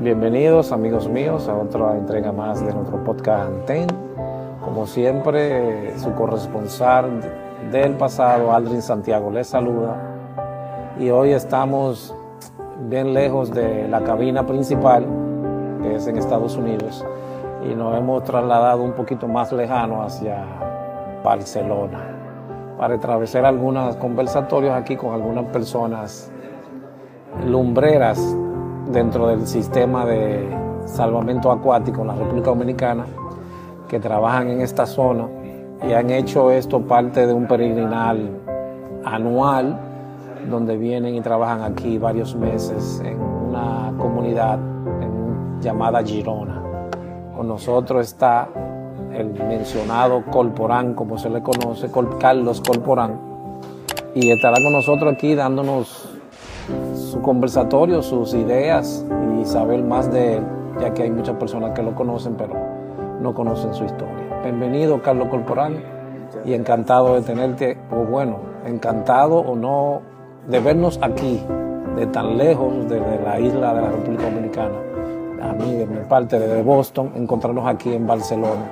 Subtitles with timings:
[0.00, 3.86] Bienvenidos amigos míos a otra entrega más de nuestro podcast Anten.
[4.64, 7.20] Como siempre, su corresponsal
[7.70, 9.94] del pasado, Aldrin Santiago, les saluda.
[10.98, 12.14] Y hoy estamos
[12.88, 15.04] bien lejos de la cabina principal,
[15.82, 17.04] que es en Estados Unidos,
[17.62, 20.46] y nos hemos trasladado un poquito más lejano hacia
[21.22, 22.06] Barcelona
[22.78, 26.32] para atravesar algunos conversatorios aquí con algunas personas
[27.44, 28.18] lumbreras
[28.90, 30.48] dentro del sistema de
[30.86, 33.04] salvamento acuático en la República Dominicana
[33.88, 35.28] que trabajan en esta zona
[35.86, 38.30] y han hecho esto parte de un peregrinal
[39.04, 39.78] anual
[40.50, 44.58] donde vienen y trabajan aquí varios meses en una comunidad
[45.60, 46.62] llamada Girona.
[47.36, 48.48] Con nosotros está
[49.12, 53.18] el mencionado Corporán, como se le conoce, Carlos Corporán,
[54.14, 56.17] y estará con nosotros aquí dándonos
[57.08, 59.04] su conversatorio, sus ideas
[59.40, 60.42] y saber más de él,
[60.80, 62.54] ya que hay muchas personas que lo conocen, pero
[63.20, 64.14] no conocen su historia.
[64.42, 65.76] Bienvenido, Carlos Corporán,
[66.44, 70.02] y encantado de tenerte, o bueno, encantado o no,
[70.46, 71.42] de vernos aquí,
[71.96, 74.74] de tan lejos, desde la isla de la República Dominicana.
[75.42, 78.70] A mí, de mi parte, desde Boston, encontrarnos aquí en Barcelona.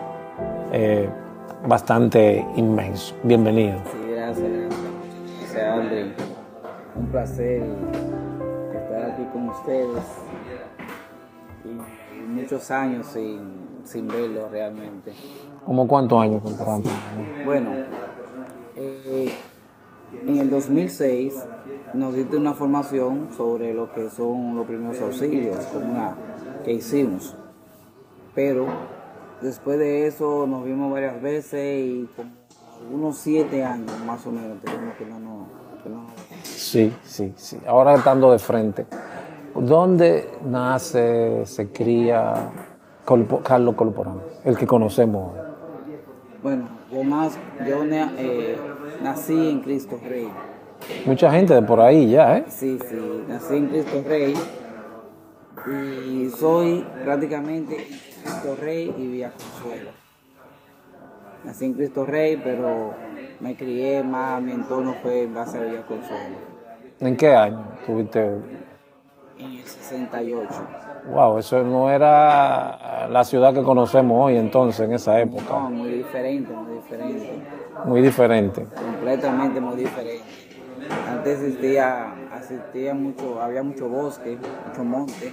[0.73, 1.09] Eh,
[1.67, 3.15] bastante inmenso.
[3.23, 3.79] Bienvenido.
[3.85, 4.49] Sí, gracias,
[5.55, 6.13] gracias.
[6.97, 8.16] un placer estar aquí con
[9.67, 10.05] ustedes
[11.65, 15.13] y muchos años sin, sin verlo realmente.
[15.65, 16.43] ¿Cómo cuántos años
[17.45, 17.71] Bueno,
[18.77, 19.33] eh,
[20.25, 21.35] en el 2006
[21.95, 25.59] nos diste una formación sobre lo que son los primeros auxilios
[26.65, 27.35] que hicimos,
[28.35, 28.67] pero
[29.41, 32.09] después de eso nos vimos varias veces y
[32.93, 35.47] unos siete años más o menos tenemos que no, no,
[36.43, 37.59] Sí, sí, sí.
[37.67, 38.87] Ahora estando de frente.
[39.61, 42.51] ¿Dónde nace, se cría
[43.43, 45.41] Carlos Colporán, el que conocemos hoy?
[46.43, 47.03] Bueno, yo,
[47.67, 48.57] yo eh,
[49.03, 50.29] nací en Cristo Rey.
[51.07, 52.45] Mucha gente de por ahí ya, ¿eh?
[52.49, 54.35] Sí, sí, nací en Cristo Rey
[56.07, 59.91] y soy prácticamente Cristo Rey y Villa Consuelo.
[61.45, 62.95] Nací en Cristo Rey, pero
[63.41, 66.37] me crié más, mi entorno fue en base a Villa Consuelo.
[67.01, 68.66] ¿En qué año tuviste?
[69.39, 70.49] En el 68.
[71.13, 75.45] Wow, eso no era la ciudad que conocemos hoy entonces, en esa época.
[75.53, 77.43] No, muy diferente, muy diferente.
[77.85, 78.67] Muy diferente.
[78.75, 80.25] Completamente muy diferente.
[81.09, 84.39] Antes existía, existía mucho, había mucho bosque,
[84.69, 85.33] mucho monte.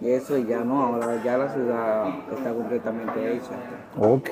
[0.00, 3.54] Y eso ya no, ahora ya la ciudad está completamente hecha.
[3.98, 4.30] Ok.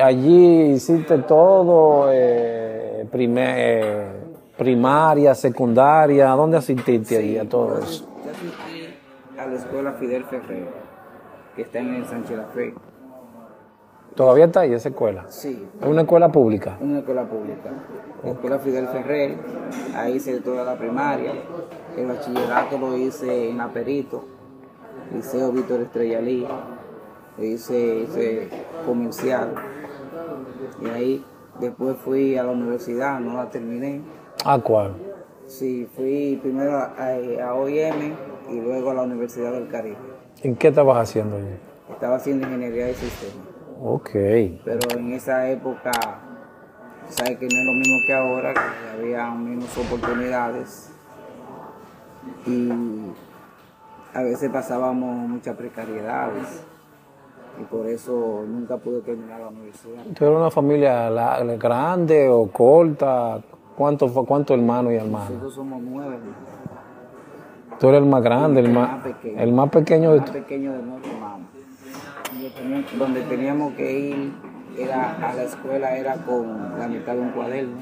[0.00, 4.19] Allí hiciste todo, eh, eh,
[4.60, 8.06] primaria, secundaria, ¿dónde asististe allí a todo eso?
[8.22, 8.94] Yo asistí
[9.38, 10.68] a la escuela Fidel Ferrer,
[11.56, 12.74] que está en el Sánchez La Fe.
[14.14, 15.24] ¿Todavía está ahí esa escuela?
[15.30, 15.66] Sí.
[15.80, 16.76] ¿Es una escuela pública?
[16.78, 17.70] Una escuela pública.
[18.22, 19.36] La escuela Fidel Ferrer,
[19.96, 21.32] ahí hice toda la primaria.
[21.96, 24.26] El bachillerato lo hice en Aperito,
[25.14, 26.46] Liceo Víctor Estrellalí,
[27.38, 28.50] hice, hice
[28.84, 29.54] comercial
[30.82, 31.24] y ahí
[31.58, 34.19] después fui a la universidad, no la terminé.
[34.44, 34.94] ¿A cuál?
[35.46, 38.14] Sí, fui primero a, OIM
[38.50, 39.96] y luego a la Universidad del Caribe.
[40.42, 41.56] ¿En qué estabas haciendo allí?
[41.90, 43.46] Estaba haciendo ingeniería de sistemas.
[43.82, 44.10] Ok.
[44.64, 45.90] Pero en esa época,
[47.08, 50.90] sabes que no es lo mismo que ahora, que había menos oportunidades
[52.46, 52.70] y
[54.14, 56.64] a veces pasábamos muchas precariedades
[57.60, 60.02] y por eso nunca pude terminar la universidad.
[60.14, 61.10] ¿Tú eres una familia
[61.58, 63.42] grande o corta?
[63.80, 65.30] ¿Cuántos cuánto hermanos y hermanas?
[65.30, 66.18] Nosotros somos nueve
[67.78, 69.40] Tú eres el más grande, el, más, pequeño.
[69.40, 71.46] El más pequeño de El más pequeño de nuestro hermano.
[72.98, 74.32] Donde teníamos que ir
[74.76, 77.78] era a la escuela era con la mitad de un cuaderno.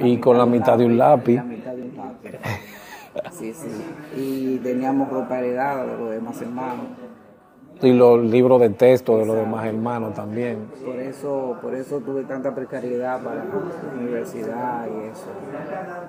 [0.00, 1.36] Y con la mitad de un lápiz.
[1.36, 2.38] La mitad de un lápiz.
[3.30, 3.68] Sí, sí.
[4.16, 6.86] Y teníamos ropa heredada de los demás hermanos
[7.82, 10.70] y los libros de texto de los demás hermanos también.
[10.84, 15.26] Por eso, por eso tuve tanta precariedad para la universidad y eso.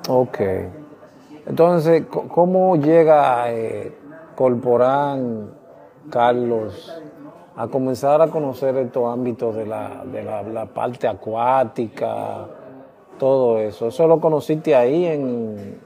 [0.09, 0.39] Ok.
[1.47, 3.93] Entonces, ¿cómo llega eh,
[4.35, 5.51] Corporán,
[6.09, 7.01] Carlos,
[7.55, 12.47] a comenzar a conocer estos ámbitos de, la, de la, parte acuática,
[13.19, 13.87] todo eso?
[13.89, 15.79] ¿Eso lo conociste ahí en,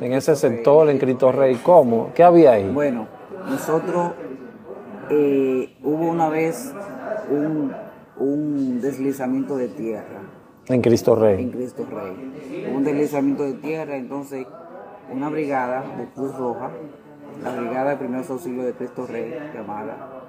[0.00, 1.56] en ese sector, en Cristo Rey?
[1.62, 2.10] ¿Cómo?
[2.14, 2.68] ¿Qué había ahí?
[2.68, 3.06] Bueno,
[3.48, 4.12] nosotros
[5.10, 6.72] eh, hubo una vez
[7.30, 10.22] un, deslizamiento de tierra.
[10.66, 11.42] En Cristo Rey.
[11.42, 12.70] En Cristo Rey.
[12.74, 14.46] un deslizamiento de tierra, entonces
[15.12, 16.70] una brigada de Cruz Roja,
[17.42, 20.19] la brigada de primeros auxilios de Cristo Rey, llamada.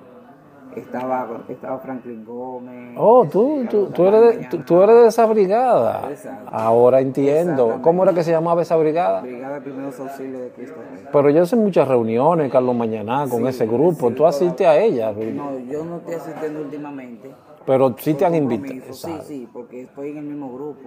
[0.76, 2.96] Estaba, estaba Franklin Gómez.
[2.98, 6.10] Oh, tú, tú, tú, eres de, tú, tú eres de esa brigada.
[6.10, 6.50] Exacto.
[6.52, 7.80] Ahora entiendo.
[7.82, 9.22] ¿Cómo era que se llamaba esa brigada?
[9.22, 11.06] Brigada de primeros auxilios de Cristo Rey.
[11.12, 14.12] Pero yo sé muchas reuniones, Carlos Mañana, con ese grupo.
[14.12, 17.32] Tú asistes a ellas, No, yo no estoy asistiendo últimamente.
[17.66, 18.94] pero sí te han invitado.
[18.94, 20.82] Sí, sí, porque estoy en el mismo grupo.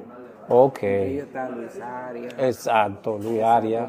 [0.48, 0.82] Ok.
[0.82, 3.88] Ellos están Luis Arias, Exacto, Luis Arias.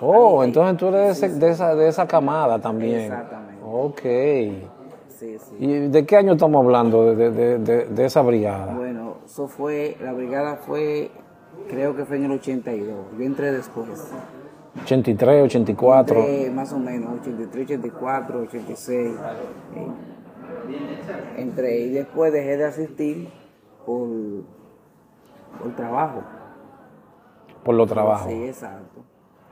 [0.00, 3.02] Oh, entonces tú eres de esa, de esa camada también.
[3.02, 3.51] Exactamente.
[3.74, 4.00] Ok.
[5.08, 5.56] Sí, sí.
[5.58, 8.74] ¿Y de qué año estamos hablando de, de- de- de esa brigada?
[8.74, 11.10] Bueno, eso fue, la brigada fue,
[11.68, 12.96] creo que fue en el 82.
[13.18, 14.12] Yo entré después.
[14.84, 16.16] 83, 84.
[16.18, 19.14] Entré más o menos, 83, 84, 86.
[19.76, 19.86] eh,
[21.36, 23.28] Entré y después dejé de asistir
[23.86, 24.08] por,
[25.60, 26.22] por trabajo.
[27.64, 28.30] por los trabajos.
[28.30, 29.00] Sí, exacto.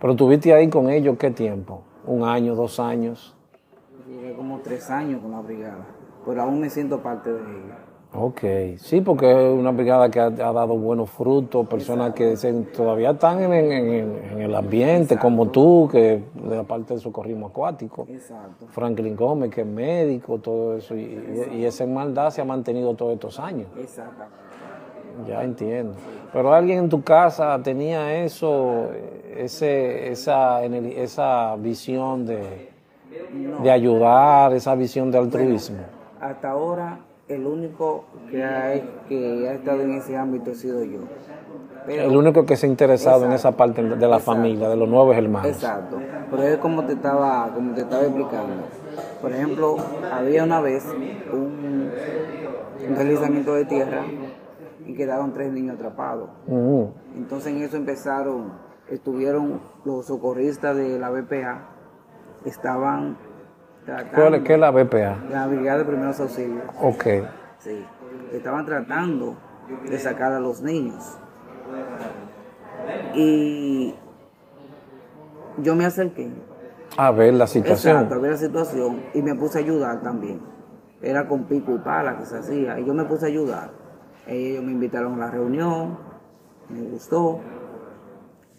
[0.00, 1.82] Pero tuviste ahí con ellos qué tiempo?
[2.06, 3.36] ¿Un año, dos años?
[4.10, 5.86] Llegué como tres años con la brigada,
[6.26, 7.76] pero aún me siento parte de ella.
[8.12, 8.40] Ok,
[8.78, 13.10] sí, porque es una brigada que ha, ha dado buenos frutos, personas que se- todavía
[13.12, 17.46] están en, en- en- en el ambiente, como tú, que de la parte del socorrismo
[17.46, 18.06] acuático.
[18.08, 18.66] Exacto.
[18.70, 21.02] Franklin Gómez, que es médico, todo eso, y,
[21.52, 23.68] y- y esa hermandad se ha mantenido todos estos años.
[23.78, 24.34] Exactamente.
[25.28, 25.94] Ya entiendo.
[26.32, 28.88] Pero alguien en tu casa tenía eso,
[29.36, 32.69] ese, esa, esa visión de,
[33.62, 35.78] de ayudar, esa visión de altruismo.
[36.20, 38.72] Hasta ahora, el único que ha,
[39.08, 41.00] que ha estado en ese ámbito he sido yo.
[41.86, 44.88] Pero, El único que se ha interesado en esa parte de la familia, de los
[44.88, 45.48] nuevos hermanos.
[45.48, 45.96] Exacto.
[46.30, 48.54] Pero es como te estaba, como te estaba explicando.
[49.20, 49.76] Por ejemplo,
[50.12, 50.84] había una vez
[51.32, 51.90] un,
[52.86, 54.04] un deslizamiento de tierra
[54.86, 56.28] y quedaron tres niños atrapados.
[57.16, 58.52] Entonces en eso empezaron,
[58.90, 61.69] estuvieron los socorristas de la BPA,
[62.44, 63.16] estaban
[63.84, 65.16] tratando, ¿Cuál es- ¿Qué es la BPA?
[65.30, 67.04] la Brigada de Primeros Auxilios, Ok.
[67.58, 67.84] sí,
[68.32, 69.36] estaban tratando
[69.88, 71.18] de sacar a los niños.
[73.14, 73.94] Y
[75.58, 76.30] yo me acerqué,
[76.96, 77.96] A ver la situación.
[77.96, 80.40] exacto, a ver la situación y me puse a ayudar también.
[81.02, 83.70] Era con pico y pala que se hacía y yo me puse a ayudar.
[84.26, 85.96] Ellos me invitaron a la reunión,
[86.68, 87.40] me gustó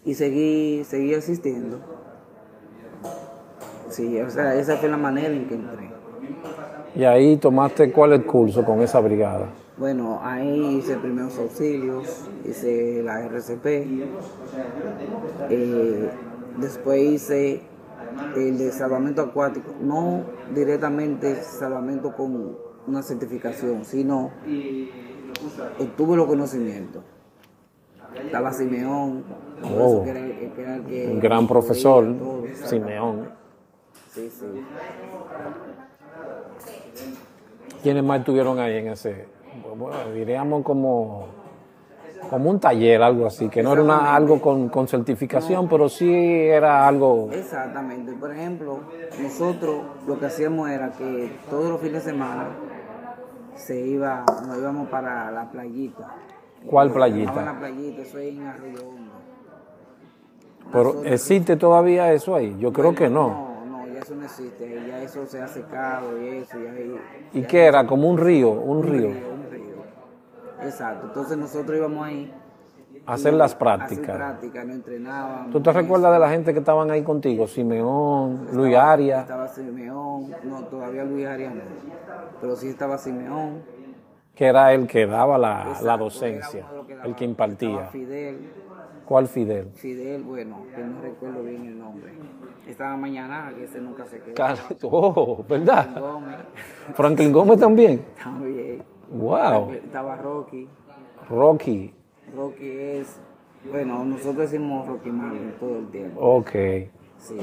[0.04, 1.78] y seguí, seguí asistiendo.
[3.92, 5.90] Sí, o sea, esa fue la manera en que entré.
[6.94, 9.46] Y ahí tomaste cuál es el curso con esa brigada.
[9.76, 13.66] Bueno, ahí hice primeros auxilios, hice la RCP,
[15.50, 16.10] eh,
[16.58, 17.62] después hice
[18.36, 20.22] el de salvamento acuático, no
[20.54, 22.56] directamente salvamento con
[22.86, 24.30] una certificación, sino
[25.78, 27.02] obtuve los conocimientos.
[28.24, 29.24] Estaba Simeón,
[29.64, 30.02] Oh.
[30.04, 32.44] que era, el- que era el que Un gran profesor, todo.
[32.66, 33.41] Simeón.
[34.14, 34.46] Sí, sí.
[37.82, 39.26] ¿Quiénes más estuvieron ahí en ese?
[39.74, 41.28] Bueno, diríamos como,
[42.28, 46.12] como un taller, algo así, que no era una, algo con, con certificación, pero sí
[46.12, 47.30] era algo.
[47.32, 48.12] Exactamente.
[48.12, 48.80] Por ejemplo,
[49.20, 52.48] nosotros lo que hacíamos era que todos los fines de semana
[53.54, 56.16] se iba, nos íbamos para la playita.
[56.66, 57.42] ¿Cuál en playita?
[57.42, 59.12] la playita, eso es en Arroyo Hondo.
[60.70, 62.56] Pero ¿existe todavía eso ahí?
[62.58, 63.51] Yo creo que no.
[64.10, 66.96] No, no, ya eso no existe, ya eso se ha secado y eso, y ahí.
[67.32, 67.86] ¿Y qué era?
[67.86, 69.08] Como un río, un Un río.
[69.08, 69.74] río, un río.
[70.62, 71.06] Exacto.
[71.08, 72.32] Entonces nosotros íbamos ahí
[73.04, 74.16] Hacer las a hacer prácticas.
[74.16, 75.50] prácticas, nos entrenábamos.
[75.50, 77.48] ¿Tú te recuerdas de la gente que estaban ahí contigo?
[77.48, 79.22] Simeón, Luis Arias.
[79.22, 81.62] Estaba Simeón, no, todavía Luis Arias no,
[82.40, 83.62] pero sí estaba Simeón.
[84.36, 87.08] que era el que daba la, la docencia, que daba.
[87.08, 87.86] el que impartía.
[87.86, 88.38] Fidel,
[89.04, 89.70] ¿Cuál Fidel?
[89.74, 92.12] Fidel, bueno, que no recuerdo bien el nombre.
[92.66, 94.34] Estaba Mañana, que ese nunca se quedó.
[94.34, 95.88] Car- Oh, ¿verdad?
[95.98, 96.36] Gómez,
[96.94, 98.04] Franklin Gómez también.
[98.22, 98.82] también.
[99.10, 99.72] Wow.
[99.72, 100.68] Estaba Rocky.
[101.28, 101.92] Rocky.
[102.34, 103.20] Rocky es,
[103.70, 106.20] bueno, nosotros decimos Rocky Martin todo el tiempo.
[106.20, 106.50] Ok.
[107.18, 107.36] Sí.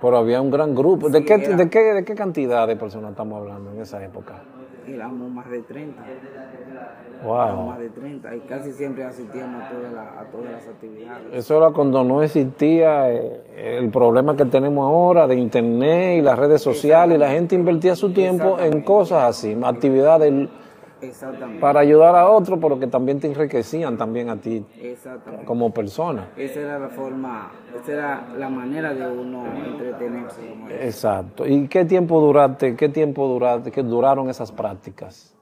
[0.00, 1.08] Pero había un gran grupo.
[1.08, 1.56] ¿De, qué, era.
[1.56, 4.42] de, qué, ¿De qué cantidad de personas estamos hablando en esa época?
[4.88, 6.02] Éramos más de 30.
[7.24, 7.66] Wow.
[7.68, 8.34] Más de 30.
[8.34, 11.22] Y casi siempre asistíamos a todas, las- a todas las actividades.
[11.32, 16.36] Eso era cuando no existía eh, el problema que tenemos ahora de internet y las
[16.36, 20.48] redes sociales y la gente invertía su tiempo en cosas así, actividades
[21.60, 24.64] para ayudar a otros, pero que también te enriquecían también a ti
[25.44, 26.28] como persona.
[26.36, 30.40] Esa era la forma, esa era la manera de uno entretenerse.
[30.80, 31.46] Exacto.
[31.46, 32.74] ¿Y qué tiempo duraste?
[32.76, 33.70] ¿Qué tiempo duraste?
[33.70, 35.34] ¿Qué duraron esas prácticas?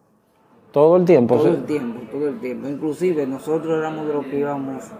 [0.73, 1.37] Todo el tiempo.
[1.37, 2.69] Todo el tiempo, todo el tiempo.
[2.69, 4.91] Inclusive nosotros éramos de los que íbamos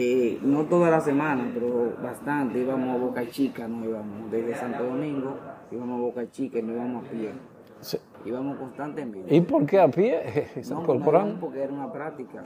[0.00, 2.60] Eh, no toda la semana, pero bastante.
[2.60, 4.30] Íbamos a Boca Chica, no íbamos.
[4.30, 5.34] Desde Santo Domingo
[5.72, 7.32] íbamos a Boca Chica y no íbamos a pie.
[7.80, 7.98] Sí.
[8.24, 9.34] Íbamos constantemente.
[9.34, 10.48] ¿Y por qué a pie?
[10.62, 12.42] ¿Se No, no porque era una práctica.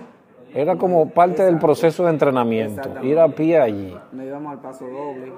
[0.55, 3.97] Era como parte del proceso de entrenamiento, ir a pie allí.
[4.13, 5.33] No íbamos al paso doble.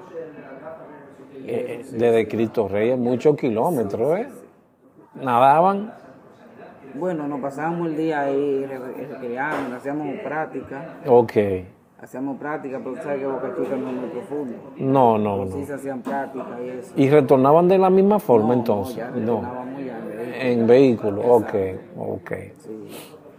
[1.37, 4.27] Eh, eh, desde Cristo Rey, muchos kilómetros, ¿eh?
[5.15, 5.93] Nadaban,
[6.97, 10.97] Bueno, nos pasábamos el día ahí re- recreando, hacíamos práctica.
[11.05, 11.31] ok.
[12.01, 14.53] Hacíamos práctica, pero sabes que Boca Chica no es muy profundo.
[14.77, 15.65] No, no, Sí no.
[15.65, 16.93] se hacían práctica y eso.
[16.95, 18.97] ¿Y retornaban de la misma forma entonces?
[18.97, 19.41] ya No.
[19.41, 20.35] ya, ¿verdad?
[20.41, 21.53] En vehículo, ok,
[21.97, 22.31] ok.
[22.59, 22.87] Sí.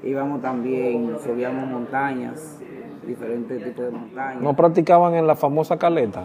[0.09, 2.59] Íbamos también, subíamos montañas,
[3.07, 4.43] diferentes tipos de montañas.
[4.43, 6.25] ¿No practicaban en la famosa caleta?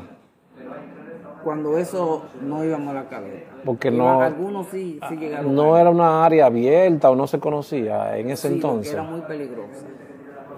[1.44, 3.52] Cuando eso no íbamos a la caleta.
[3.66, 5.56] Porque Iban- no, Algunos sí, sí llegaron.
[5.56, 8.94] no era una área abierta o no se conocía en ese sí, entonces.
[8.94, 9.86] Era muy peligrosa.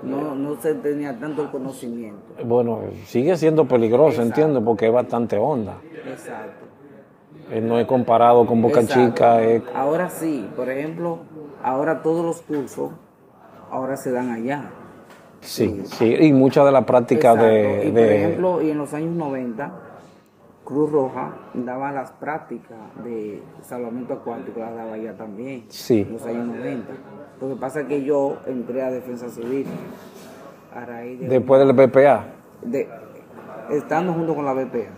[0.04, 2.20] No, no se tenía tanto el conocimiento.
[2.44, 5.78] Bueno, sigue siendo peligroso, entiendo, porque es bastante honda.
[6.06, 6.66] Exacto.
[7.52, 9.12] Eh, No es comparado con Boca Exacto.
[9.12, 9.42] Chica.
[9.42, 11.20] es- Ahora sí, por ejemplo,
[11.64, 12.92] ahora todos los cursos
[13.72, 14.72] ahora se dan allá.
[15.40, 18.94] sí, sí, y muchas de las prácticas de, y por de- ejemplo, y en los
[18.94, 19.72] años 90,
[20.64, 25.66] Cruz Roja daba las prácticas de salvamento acuático, las daba allá también.
[25.70, 26.02] Sí.
[26.08, 26.94] En los años 90.
[27.42, 29.66] Lo que pasa es que yo entré a Defensa Civil
[30.74, 32.26] a raíz de, después del BPA.
[32.62, 32.88] de-
[33.72, 34.90] estando junto con la BPA,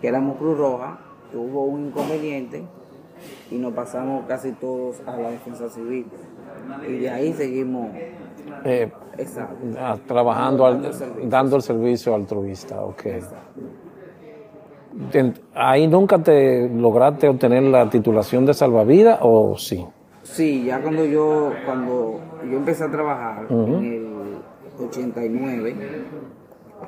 [0.00, 0.98] que éramos Cruz Roja,
[1.34, 2.64] hubo un inconveniente
[3.50, 6.06] y nos pasamos casi todos a la Defensa Civil.
[6.88, 7.90] Y de ahí seguimos,
[8.64, 8.90] eh,
[10.06, 11.28] trabajando, al- Dando el servicio.
[11.28, 13.02] dando el servicio altruista, ok.
[13.02, 13.22] Ten-
[15.54, 19.84] ¿Ahí nunca te lograste obtener la titulación de salvavidas o sí?
[20.22, 22.20] Sí, ya cuando yo, cuando
[22.50, 25.76] yo empecé a trabajar en el 89,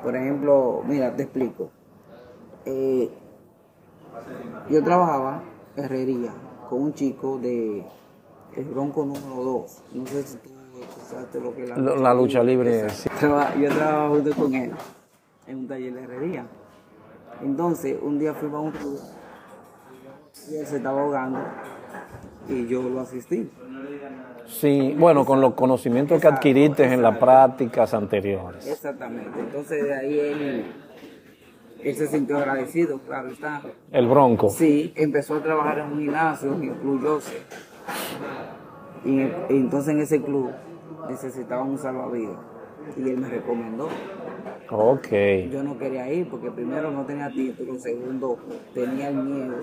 [0.03, 1.69] por ejemplo, mira, te explico.
[2.65, 3.09] Eh,
[4.69, 5.41] yo trabajaba
[5.75, 6.31] herrería
[6.69, 7.83] con un chico de
[8.55, 9.83] el Bronco número 2.
[9.93, 10.49] No sé si tú
[10.81, 13.09] escuchaste lo que es la La lucha libre, sí.
[13.19, 14.71] Traba- yo trabajaba junto con él
[15.47, 16.45] en un taller de herrería.
[17.41, 18.99] Entonces, un día fuimos a un club
[20.49, 21.39] y él se estaba ahogando
[22.47, 23.49] y yo lo asistí.
[24.45, 28.65] Sí, bueno, con los conocimientos que adquiriste en las prácticas anteriores.
[28.65, 29.39] Exactamente.
[29.39, 30.65] Entonces, de ahí él,
[31.83, 33.61] él se sintió agradecido, claro está.
[33.91, 34.49] El Bronco.
[34.49, 37.21] Sí, empezó a trabajar en un gimnasio, en el Club
[39.05, 40.51] y entonces en ese club
[41.09, 42.37] necesitaban un salvavidas.
[42.97, 43.87] Y él me recomendó.
[44.69, 45.07] Ok.
[45.51, 48.37] Yo no quería ir porque primero no tenía título, segundo
[48.73, 49.55] tenía el miedo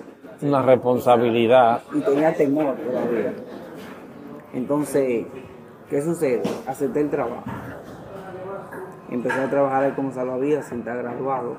[0.43, 1.83] Una responsabilidad.
[1.95, 3.33] y tenía temor todavía.
[4.55, 5.27] Entonces,
[5.91, 6.43] ¿qué sucede?
[6.67, 7.45] Acepté el trabajo.
[9.11, 11.57] Empecé a trabajar ahí como salvavidas sin estar graduado.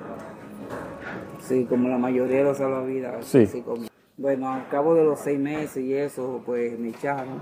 [1.41, 3.25] Sí, como la mayoría de los salvavidas.
[3.25, 3.44] Sí.
[3.44, 3.86] así como-
[4.17, 7.39] Bueno, al cabo de los seis meses y eso, pues me echaron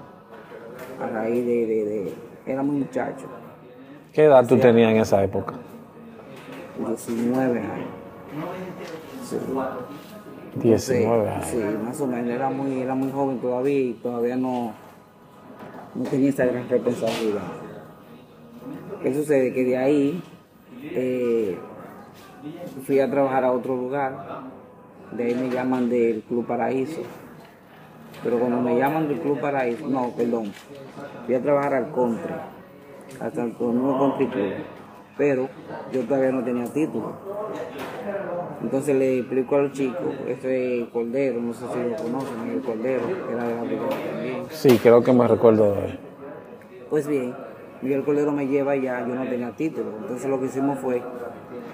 [1.02, 1.66] a raíz de...
[1.66, 2.14] de, de-
[2.46, 3.28] era muy muchacho,
[4.12, 5.54] ¿Qué edad tú tenías en esa época?
[6.78, 7.88] 19 años.
[9.24, 9.38] Sí.
[10.56, 11.46] 19 Sí, años.
[11.48, 14.72] Sí, más o menos, era muy, era muy joven todavía y todavía no,
[15.96, 17.42] no tenía esa gran responsabilidad.
[19.02, 19.54] ¿Qué sucede?
[19.54, 20.24] Que de ahí
[20.84, 21.58] eh,
[22.86, 24.44] fui a trabajar a otro lugar,
[25.12, 27.02] de ahí me llaman del Club Paraíso.
[28.24, 30.52] Pero cuando me llaman del Club Paraíso, no, perdón,
[31.26, 32.34] fui a trabajar al Country,
[33.20, 34.30] hasta el nuevo Club.
[35.18, 35.48] Pero
[35.92, 37.14] yo todavía no tenía título.
[38.62, 42.62] Entonces le explico a los chicos, este es Cordero, no sé si lo conocen, el
[42.62, 44.44] Cordero, que era de la brigada también.
[44.50, 46.00] Sí, creo que me recuerdo de él.
[46.90, 47.34] Pues bien,
[47.82, 49.88] Miguel Cordero me lleva ya, yo no tenía título.
[50.02, 51.02] Entonces lo que hicimos fue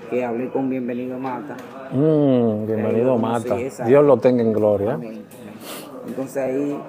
[0.10, 1.56] que hablé con Bienvenido Mata.
[1.92, 3.56] Mm, bienvenido, Mata.
[3.86, 4.94] Dios lo tenga en gloria.
[4.96, 5.24] Amén.
[6.08, 6.80] Entonces ahí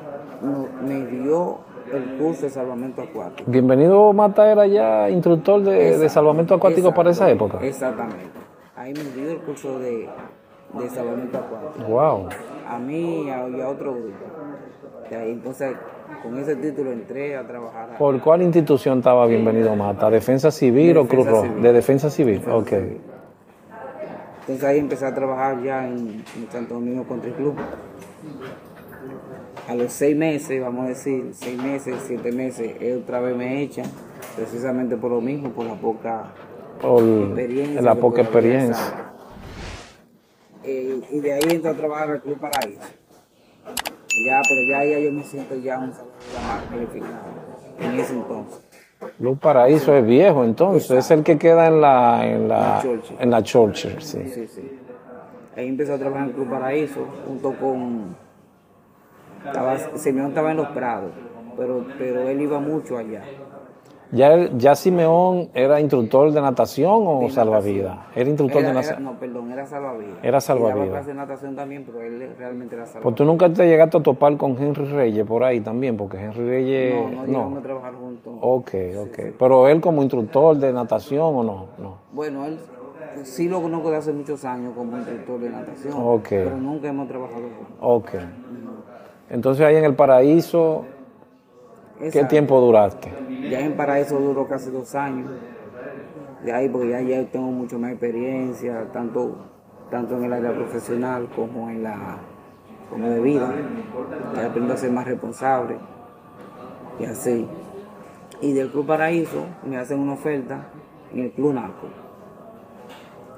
[0.42, 1.59] no- me dio
[1.92, 3.50] el curso de salvamento acuático.
[3.50, 7.59] Bienvenido, Mata era ya instructor de, de salvamento acuático para esa época.
[7.62, 8.38] Exactamente.
[8.76, 10.09] Ahí me dio el curso de,
[10.78, 11.85] de salvamento acuático.
[11.88, 12.28] Wow.
[12.68, 14.16] A mí y a, otro grupo.
[15.11, 15.75] Y ahí, entonces,
[16.23, 17.90] con ese título entré a trabajar.
[17.94, 20.09] a- ¿Por cuál institución estaba Bienvenido Mata?
[20.09, 21.61] ¿Defensa Civil o Cruz Defensa Roja?
[21.62, 22.73] De Defensa Civil, ok.
[24.40, 27.54] Entonces ahí empecé a trabajar ya en, en Santo Domingo Country Club.
[29.71, 33.62] A los seis meses, vamos a decir, seis meses, siete meses, él otra vez me
[33.62, 33.87] echan,
[34.35, 36.25] precisamente por lo mismo, por la poca
[36.83, 37.81] Por experiencia.
[37.81, 39.12] la poca experiencia.
[40.65, 42.81] Eh, y de ahí entré a trabajar al Club Paraíso.
[44.27, 47.21] Ya, pero ya, ya yo me siento ya un salvavidas más calificado
[47.79, 48.61] en ese entonces.
[49.21, 53.17] Luz Paraíso es viejo, entonces, es el que queda en la, en la, Churchill.
[53.21, 54.19] en la Churchill, sí.
[54.35, 54.79] Sí, sí.
[55.57, 58.29] Ahí empezó a trabajar en el Club Paraíso junto con...
[59.47, 61.11] Estaba, Simeón estaba en Los Prados,
[61.56, 63.23] pero, pero él iba mucho allá.
[64.12, 67.97] ¿Ya, ya Simeón era instructor de natación o De salvavidas?
[68.16, 69.04] Era instructor Era- de natación.
[69.04, 70.18] no, perdón, era salvavidas.
[70.20, 70.78] Era salvavidas.
[70.78, 73.14] daba clase de natación también, pero él realmente era Pues salvavidas.
[73.16, 76.94] tú nunca te llegaste a topar con Henry Reyes por ahí también, porque Henry Reyes...
[76.94, 78.35] no, no llegamos a trabajar juntos.
[78.40, 79.18] Ok, ok.
[79.38, 81.66] Pero él como instructor de natación o no?
[81.78, 81.94] No.
[82.12, 82.59] Bueno, él
[83.23, 86.28] sí lo conozco de hace muchos años como instructor de natación, Ok.
[86.30, 87.76] pero nunca hemos trabajado juntos.
[87.80, 88.11] Ok.
[89.30, 90.84] Entonces ahí en el paraíso,
[92.12, 93.12] ¿qué tiempo duraste?
[93.49, 95.30] Ya en Paraíso duró casi dos años.
[96.44, 99.37] De ahí, porque ya, ya tengo mucho más experiencia, tanto,
[99.90, 102.18] tanto en el área profesional como en la
[102.88, 103.52] como de vida.
[104.34, 105.76] Ya aprendo a ser más responsable
[106.99, 107.46] y así.
[108.40, 110.68] Y del Club Paraíso me hacen una oferta
[111.12, 111.88] en el Club Narco.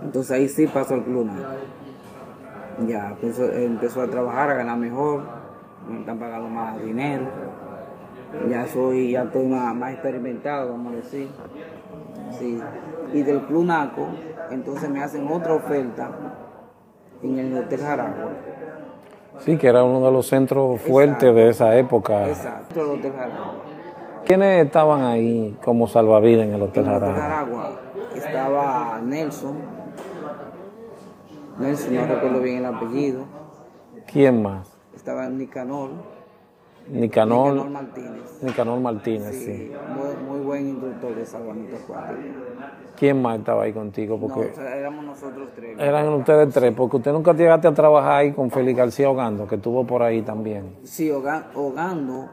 [0.03, 1.55] Entonces ahí sí paso al Club Narco.
[2.87, 5.23] Ya empezó, empezó a trabajar, a ganar mejor,
[5.89, 7.27] me están pagando más dinero
[8.49, 11.29] ya soy, ya estoy más, más experimentado, vamos a decir.
[12.39, 12.61] Sí.
[13.13, 14.09] Y del Club Naco,
[14.51, 16.11] entonces me hacen otra oferta
[17.23, 18.31] en el Hotel Jaragua.
[19.41, 22.29] Sí, que era uno de los centros fuertes de esa época.
[22.29, 23.55] Exacto, el Hotel Jaragua.
[24.25, 27.63] ¿Quiénes estaban ahí como salvavidas en el Hotel En el Hotel Jaragua?
[27.63, 27.81] Jaragua
[28.15, 29.57] estaba Nelson.
[31.59, 33.25] Nelson, no recuerdo bien el apellido.
[34.07, 34.72] ¿Quién más?
[34.95, 35.91] Estaba Nicanor.
[36.89, 38.43] Nicanor Nicanor, Martínez.
[38.43, 39.45] Nicanor Martínez, sí.
[39.45, 42.19] Sí, muy, muy buen instructor de salvamento acuático.
[42.99, 44.19] ¿Quién más estaba ahí contigo?
[44.21, 45.79] No, Porque o sea, éramos nosotros tres.
[45.79, 49.55] eran ustedes tres, porque usted nunca llegaste a trabajar ahí con Félix García Ogando, que
[49.57, 50.75] estuvo por ahí también.
[50.83, 52.29] Sí, Hoga- Hogando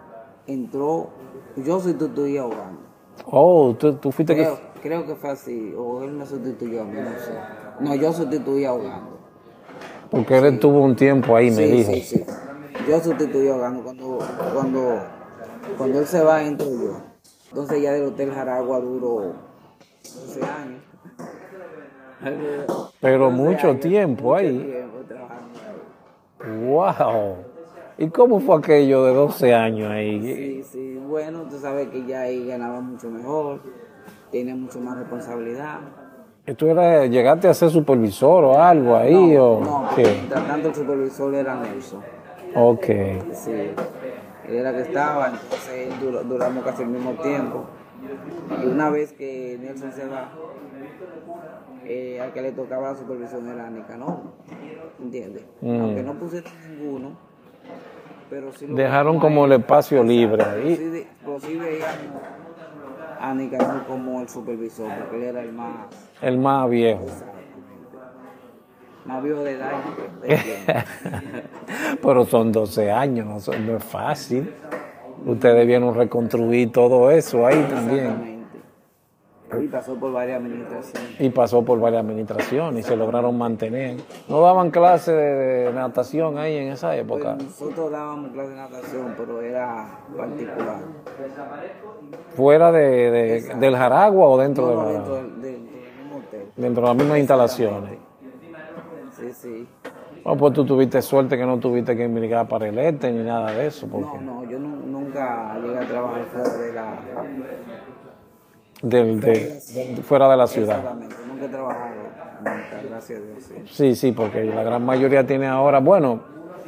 [0.48, 1.10] entró,
[1.56, 2.82] yo sustituí a Hogando.
[3.28, 4.42] Oh, tú, tú fuiste que...
[4.44, 7.34] Creo, creo que fue así, o él me sustituyó a mí, no sé.
[7.82, 9.20] No, yo sustituí a Hogando.
[10.10, 11.92] Porque él estuvo un tiempo ahí, me Sí, dijo.
[11.94, 12.26] sí, sí.
[12.90, 14.18] Yo Hogando cuando,
[14.52, 15.00] cuando,
[15.78, 16.98] cuando él se va, entro yo.
[17.50, 19.34] Entonces ya del Hotel Jaragua duró
[20.04, 20.82] 12 años.
[23.00, 24.58] Pero 12 mucho años, tiempo mucho ahí.
[24.58, 24.98] tiempo.
[26.66, 27.36] ¡Wow!
[28.00, 30.22] ¿Y cómo fue aquello de 12 años ahí?
[30.22, 33.60] Sí, sí, bueno, tú sabes que ya ahí ganaba mucho mejor,
[34.32, 35.80] tenía mucho más responsabilidad.
[36.48, 39.36] ¿Y ¿Tú era, llegaste a ser supervisor o algo ahí?
[39.38, 40.04] o No, qué?
[40.06, 42.00] mientras tanto el supervisor era Nelson.
[42.56, 42.86] Ok.
[43.34, 43.52] Sí,
[44.48, 47.66] él era que estaba, entonces dura- duramos casi el mismo tiempo.
[48.64, 50.32] Y una vez que Nelson se va,
[51.86, 54.18] eh, al que le tocaba la supervisión era Nicanor,
[55.02, 55.44] ¿entiendes?
[55.62, 55.82] Mm.
[55.82, 57.12] Aunque no pusieron ninguno,
[58.30, 60.76] pero sí lo Dejaron como el espacio libre Sí, ahí.
[60.78, 62.22] de- pero sí veíamos
[63.20, 65.88] a Nicanor como el supervisor, porque él era el más,
[66.22, 67.06] El más viejo.
[69.10, 69.72] Más viejo de edad.
[72.02, 74.54] Pero son 12 años, no, es fácil.
[75.26, 78.40] Ustedes vieron reconstruir todo eso ahí también.
[79.62, 81.20] Y pasó por varias administraciones.
[81.20, 83.98] Y pasó por varias administraciones y se lograron mantener.
[84.28, 87.34] ¿No daban clases de, natación ahí en esa época?
[87.36, 90.78] Pues nosotros dábamos clase de natación, pero era particular.
[92.36, 95.00] ¿Fuera de, de- del Jaragua o dentro No, del Jaragua?
[95.00, 96.42] dentro del, del- del mismo hotel.
[96.56, 97.98] Dentro de las mismas instalaciones.
[99.20, 99.68] Sí, sí.
[100.24, 103.52] Bueno, pues tú tuviste suerte que no tuviste que emigrar para el este ni nada
[103.52, 106.94] de eso, No, porque no, yo nu- nunca llegué a trabajar fuera de la...
[108.82, 109.62] del, de,
[109.96, 110.78] de- fuera de la ciudad.
[110.78, 111.96] Exactamente, nunca he trabajado.
[112.40, 113.44] Nunca, gracias a Dios.
[113.44, 113.56] sí.
[113.66, 116.20] Sí, sí, porque la gran mayoría tiene ahora, bueno,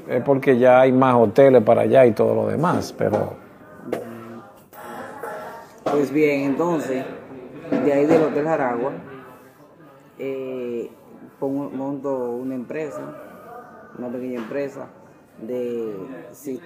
[0.09, 3.33] es porque ya hay más hoteles para allá y todo lo demás, pero
[5.91, 7.03] Pues bien, entonces,
[7.85, 8.91] de ahí del Hotel Jaragua,
[10.19, 10.89] eh,
[11.49, 13.01] monto una empresa,
[13.97, 14.87] una pequeña empresa
[15.41, 15.95] de,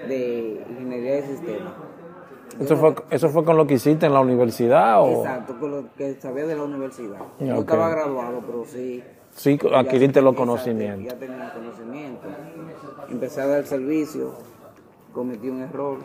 [0.07, 1.73] de ingeniería de sistemas.
[2.59, 5.93] eso fue, eso fue con lo que hiciste en la universidad o Exacto, con lo
[5.95, 7.19] que sabía de la universidad.
[7.39, 7.59] No Ok.
[7.61, 9.03] estaba graduado, pero sí.
[9.31, 11.11] sí adquiriste los conocimientos.
[11.13, 12.27] Ya tenía conocimiento.
[13.09, 14.33] Empecé a dar servicio,
[15.13, 15.99] cometí un error,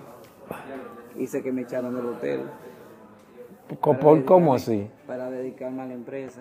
[1.16, 2.42] hice que me echaran del hotel.
[3.80, 4.90] ¿Cómo, cómo así?
[5.06, 6.40] Para dedicarme a la empresa.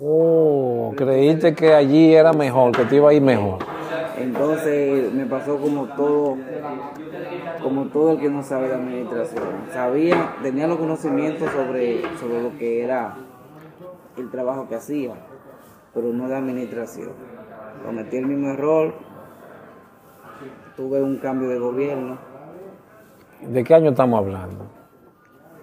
[0.00, 3.58] Oh, creíste que allí era mejor, que te iba a ir mejor.
[4.16, 6.38] Entonces me pasó como todo,
[7.62, 9.44] como todo el que no sabe de administración.
[9.70, 13.16] Sabía, tenía los conocimientos sobre, sobre lo que era
[14.16, 15.12] el trabajo que hacía,
[15.92, 17.10] pero no de administración.
[17.84, 18.94] Cometí el mismo error,
[20.74, 22.16] tuve un cambio de gobierno.
[23.42, 24.66] ¿De qué año estamos hablando?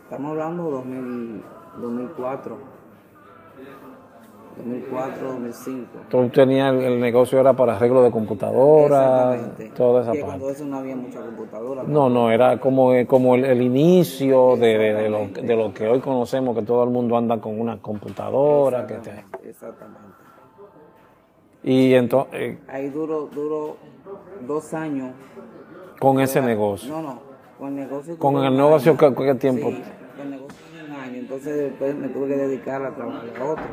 [0.04, 1.44] Estamos hablando de 2000,
[1.82, 2.68] 2004.
[4.63, 5.88] 2004, 2005.
[6.10, 9.76] Tú tenías el, el negocio era para arreglo de computadora, Exactamente.
[9.76, 10.26] toda esa Que parte.
[10.38, 11.84] cuando eso no había mucha computadora.
[11.84, 15.88] No, no, era como, como el, el inicio de, de- de lo, de lo que
[15.88, 18.86] hoy conocemos, que todo el mundo anda con una computadora.
[18.86, 20.00] Que te- Exactamente.
[21.63, 23.78] y entonces, Ahí duró, duró
[24.48, 25.12] dos años.
[26.00, 26.89] con ese negocio.
[26.91, 27.19] No, no.
[27.58, 28.17] Con el negocio.
[28.17, 28.95] Con el negocio.
[28.98, 29.67] ¿qué, qué tiempo?
[29.69, 29.82] Sí,
[30.15, 31.15] con el negocio un año.
[31.17, 33.63] Entonces después me tuve que dedicar a trabajar a otro.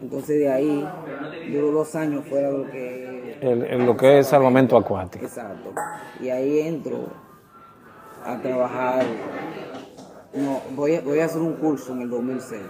[0.00, 0.88] Entonces de ahí
[1.52, 5.24] duró dos años fuera de lo que El- el- lo que es salvamento acuático.
[5.24, 5.72] Exacto.
[6.20, 7.06] Y ahí entro
[8.24, 9.04] a trabajar.
[10.34, 12.62] No, voy a, voy a hacer un curso en el 2006.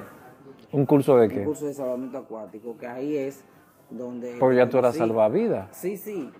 [0.73, 1.45] ¿Un curso de Un qué?
[1.45, 3.45] curso de salvamento acuático, que ahí es
[3.91, 4.37] donde...
[4.39, 5.69] Porque ya tú eras Sí, salvavidas.
[5.77, 6.31] Sí, sí.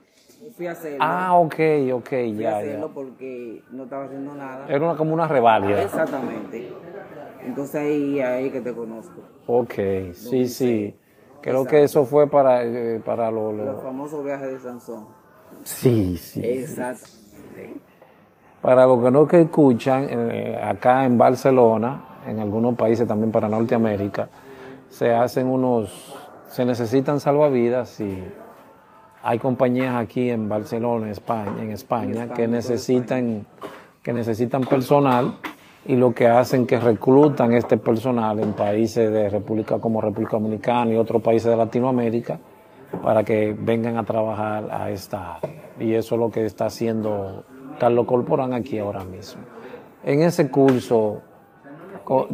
[0.57, 0.99] Fui a hacerlo.
[1.01, 1.55] Ah, ok,
[1.95, 2.57] ok, fui a ya, ya.
[2.59, 4.67] hacerlo porque no estaba haciendo nada.
[4.69, 5.83] Era una, como una reválida.
[5.83, 6.73] Exactamente.
[7.45, 9.23] Entonces ahí, ahí que te conozco.
[9.47, 9.75] Ok,
[10.15, 10.95] sí, sí.
[11.41, 15.07] Creo que eso fue para, eh, para lo, lo- Los famosos viajes de Sansón.
[15.65, 16.41] Sí, sí.
[16.45, 17.07] Exacto.
[18.61, 23.49] Para los que no que escuchan, eh, acá en Barcelona, en algunos países también para
[23.49, 24.29] Norteamérica,
[24.91, 26.17] se hacen unos,
[26.49, 28.23] se necesitan salvavidas y
[29.29, 33.45] hay compañías aquí en Barcelona, en España, en España, que necesitan,
[34.03, 35.35] que necesitan personal
[35.85, 40.95] y lo que hacen que reclutan este personal en países de República como República Dominicana
[40.95, 42.39] y otros países de Latinoamérica
[43.03, 45.73] para que vengan a trabajar a esta área.
[45.79, 47.45] Y eso es lo que está haciendo
[47.79, 49.43] Carlos Corporán aquí ahora mismo.
[50.05, 51.21] En ese curso,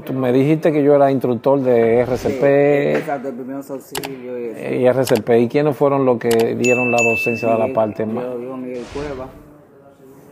[0.05, 4.75] tú me dijiste que yo era instructor de RCP Exacto, el primer auxilio y eso.
[4.75, 5.31] y RCP.
[5.41, 8.25] ¿Y quiénes fueron los que dieron la docencia de la parte más?
[8.25, 9.27] Yo digo Miguel Cueva,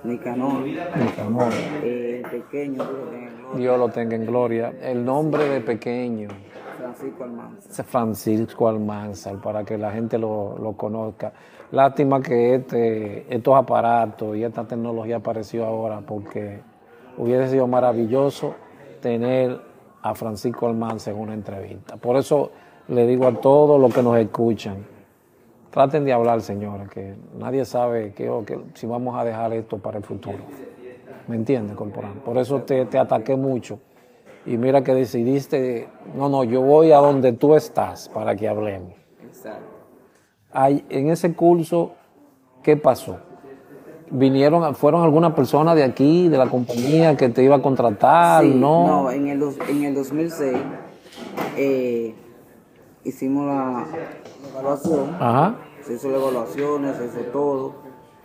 [0.04, 1.52] Nicanor, Nicanor.
[1.84, 4.72] eh, pequeño, digo, que en Gloria, Dios lo tenga en gloria.
[4.82, 6.28] El nombre de pequeño,
[6.78, 7.68] Francisco Almanza.
[7.82, 11.32] es Francisco Almanzar, para que la gente lo, lo conozca.
[11.70, 16.60] Lástima que este, estos aparatos y esta tecnología apareció ahora, porque
[17.16, 18.54] hubiese sido maravilloso
[19.02, 19.60] tener
[20.00, 21.96] a Francisco Almanzar en una entrevista.
[21.98, 22.50] Por eso
[22.88, 24.78] le digo a todos los que nos escuchan,
[25.70, 29.76] traten de hablar, señores, que nadie sabe que, o que- si vamos a dejar esto
[29.78, 30.38] para el futuro.
[31.28, 32.14] ¿Me entiendes, corporal?
[32.24, 33.78] Por eso te, te ataqué mucho.
[34.44, 38.94] Y mira que decidiste, no, no, yo voy a donde tú estás para que hablemos.
[39.24, 39.66] Exacto.
[40.88, 41.92] En ese curso,
[42.62, 43.18] ¿qué pasó?
[44.14, 48.42] ¿Vinieron, fueron algunas personas de aquí, de la compañía que te iba a contratar?
[48.44, 48.86] Sí, no.
[48.86, 50.52] no, en el, en el 2006
[51.56, 52.14] eh,
[53.04, 53.86] hicimos la
[54.50, 55.54] evaluación, Ajá.
[55.80, 57.72] se hizo la evaluación, se hizo todo,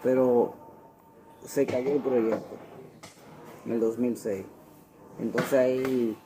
[0.03, 0.55] pero
[1.45, 2.55] se cayó el proyecto
[3.65, 4.43] en el 2006.
[5.21, 6.17] Entonces ahí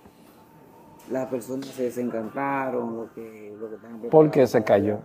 [1.12, 5.02] las personas se desencantaron, lo que, lo que ¿Por qué se cayó?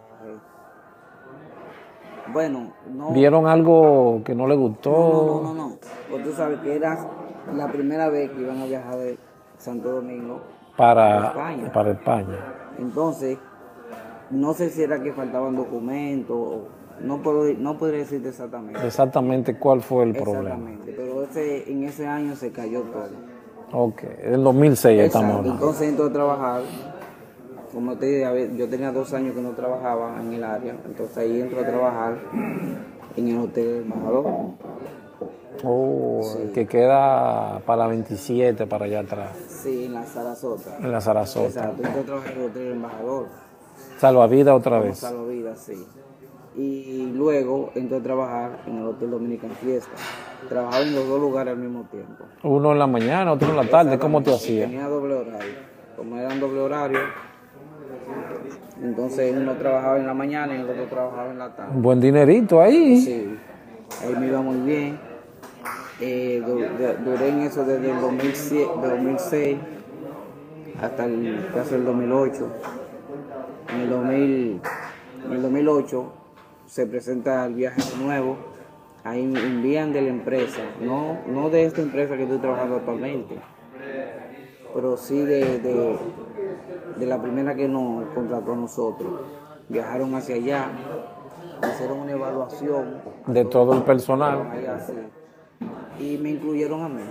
[2.32, 3.12] Bueno, no.
[3.12, 4.90] ¿Vieron algo que no le gustó?
[4.90, 6.24] No, no, no, no.
[6.24, 6.98] Tú sabes que era
[7.54, 9.18] la primera vez que iban a viajar de
[9.58, 10.40] Santo Domingo.
[10.76, 11.72] Para España.
[11.72, 12.36] Para España.
[12.78, 13.38] Entonces,
[14.30, 16.62] no sé si era que faltaban documentos,
[17.00, 18.86] no puedo, no podría decirte exactamente.
[18.86, 20.40] Exactamente cuál fue el problema.
[20.40, 23.08] Exactamente, pero ese, en ese año se cayó todo.
[23.72, 25.38] Ok, en 2006 estamos Exacto.
[25.38, 25.52] hablando.
[25.64, 26.62] Entonces entro a trabajar,
[27.72, 30.74] como te dije, a ver, yo tenía dos años que no trabajaba en el área,
[30.84, 32.16] entonces ahí entro a trabajar
[33.16, 34.24] en el Hotel del Embajador.
[35.64, 36.20] Oh,
[36.52, 40.76] que queda para la 27, para allá atrás, Sí, en la Sarasota.
[40.80, 41.46] en la Sarasota.
[41.46, 43.26] Exacto, entro a trabajar en el Hotel del Embajador.
[43.98, 44.98] Salvavidas otra vez.
[44.98, 45.86] Salvavidas, sí.
[46.58, 49.90] Y luego entré a trabajar en el Hotel Dominican Fiesta.
[50.48, 52.24] Trabajaba en los dos lugares al mismo tiempo.
[52.42, 53.98] Uno en la mañana, otro en la tarde.
[53.98, 54.68] ¿Cómo te hacías?
[54.70, 55.54] Tenía doble horario.
[55.96, 56.98] Como eran doble horario,
[58.82, 61.72] entonces uno trabajaba en la mañana y el otro trabajaba en la tarde.
[61.76, 63.00] Un buen dinerito ahí.
[63.00, 63.36] Sí,
[64.04, 64.98] ahí me iba muy bien.
[66.00, 66.60] Eh, du-
[67.10, 69.56] duré en eso desde el 2007 de 2006
[70.82, 72.48] hasta el, casi el 2008.
[73.74, 74.60] En el, 2000,
[75.26, 76.12] en el 2008
[76.66, 78.36] se presenta el viaje nuevo.
[79.04, 83.36] Ahí me envían de la empresa, no, no de esta empresa que estoy trabajando actualmente,
[84.74, 85.96] pero sí de, de,
[86.98, 89.10] de la primera que nos contrató a nosotros.
[89.68, 90.68] Viajaron hacia allá,
[91.74, 92.84] hicieron una evaluación
[93.26, 94.38] De todo el personal.
[95.98, 97.02] Y me incluyeron a mí.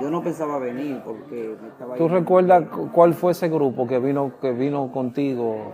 [0.00, 3.98] Yo no pensaba venir porque me estaba ¿Tú recuerdas cu- cuál fue ese grupo que
[3.98, 5.72] vino, que vino contigo,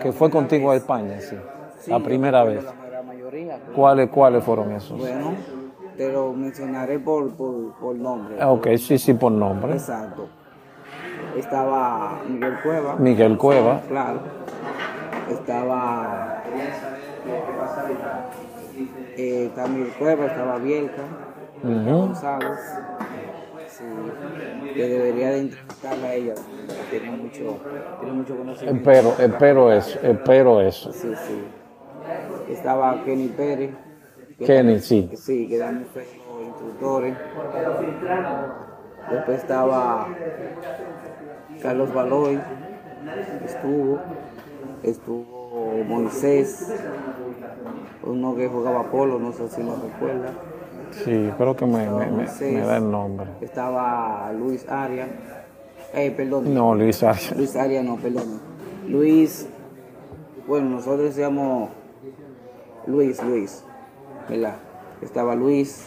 [0.00, 1.20] que fue contigo a España?
[1.20, 1.36] Sí.
[1.80, 2.64] Sí, La primera vez.
[2.64, 3.58] La gran mayoría.
[3.74, 4.98] ¿Cuáles, ¿Cuáles fueron esos?
[4.98, 5.34] Bueno,
[5.96, 8.36] te lo mencionaré por, por, por nombre.
[8.40, 9.72] Ah, Ok, sí, sí, por nombre.
[9.74, 10.28] Exacto.
[11.36, 13.80] Estaba Miguel Cueva, Miguel Cueva.
[13.88, 14.20] claro.
[15.30, 16.42] Estaba
[19.16, 21.02] eh, estaba Miguel Cueva, estaba Bielka,
[21.62, 21.96] Ujú.
[21.98, 22.58] González.
[23.68, 23.84] Sí,
[24.74, 26.34] que debería de entrevistarla a ella,
[26.90, 27.58] tiene mucho,
[28.00, 28.90] tiene mucho conocimiento.
[28.90, 30.92] Espero, espero eso, espero eso.
[30.92, 31.42] Sí, sí.
[32.52, 33.70] Estaba Kenny Pérez.
[34.38, 35.08] que Kenny, sí.
[35.14, 37.16] sí, que fe los instructores.
[39.10, 40.08] Después estaba
[41.62, 42.40] Carlos Baloy,
[43.44, 44.00] estuvo,
[44.82, 46.72] estuvo Moisés,
[48.02, 50.30] uno que jugaba polo, no sé si lo recuerda.
[51.04, 53.26] Sí, creo que me, me, me- me da el nombre.
[53.40, 55.08] Estaba Luis Arias,
[55.94, 57.36] eh, perdón, No, Luis Arias.
[57.36, 58.40] Luis Arias no, perdón.
[58.88, 59.46] Luis,
[60.46, 61.70] bueno, nosotros decíamos
[62.86, 63.64] Luis, Luis,
[64.28, 64.56] ¿verdad?
[65.00, 65.86] Estaba Luis,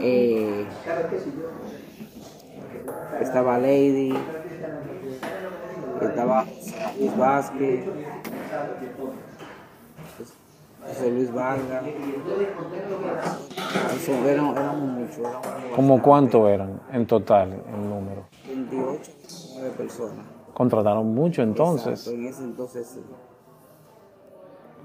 [0.00, 0.66] eh,
[3.22, 4.12] estaba Lady,
[6.00, 6.44] estaba
[6.98, 7.84] Luis Vázquez,
[10.86, 11.84] José Luis Vargas.
[13.96, 15.40] Eso, eran, eran muchos, eran
[15.74, 18.24] ¿Cómo cuánto eran en total el número?
[18.46, 20.26] 28, 19 personas.
[20.52, 23.00] Contrataron mucho entonces, Exacto, en ese entonces sí.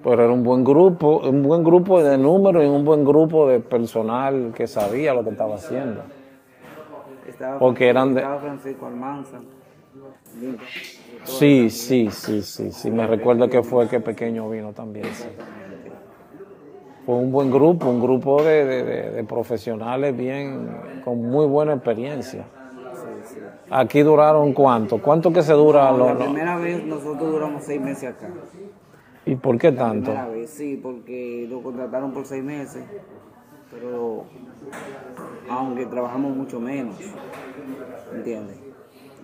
[0.01, 3.59] pero era un buen grupo, un buen grupo de número y un buen grupo de
[3.59, 6.03] personal que sabía lo que estaba haciendo.
[7.27, 9.39] Estaba, Porque eran de- estaba Francisco Almanza.
[11.23, 12.91] Sí, sí, sí, sí, sí.
[12.91, 15.05] Me recuerdo que fue que Pequeño vino también.
[15.13, 15.25] sí.
[17.05, 20.69] Fue un buen grupo, un grupo de, de- de- de profesionales bien,
[21.05, 22.45] con muy buena experiencia.
[23.69, 25.91] Aquí duraron cuánto, cuánto que se dura.
[25.91, 28.27] lo- La primera vez nosotros duramos seis meses acá.
[29.25, 30.11] ¿Y por qué La tanto?
[30.11, 32.83] primera vez, sí, porque lo contrataron por seis meses,
[33.71, 34.25] pero
[35.49, 36.95] aunque trabajamos mucho menos,
[38.13, 38.57] ¿entiendes?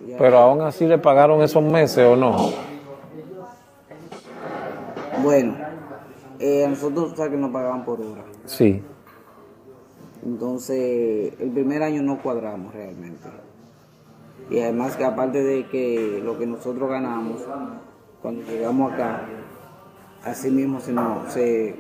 [0.08, 2.50] Ya- Pero aún así le pagaron esos meses o no.
[5.22, 5.56] Bueno,
[6.40, 8.24] eh, a nosotros sabes que nos pagaban por hora.
[8.46, 8.82] Sí.
[10.26, 13.28] Entonces, el primer año no cuadramos realmente.
[14.50, 17.42] Y además que aparte de que lo que nosotros ganamos,
[18.22, 19.22] cuando llegamos acá,
[20.24, 21.76] así mismo se nos, se,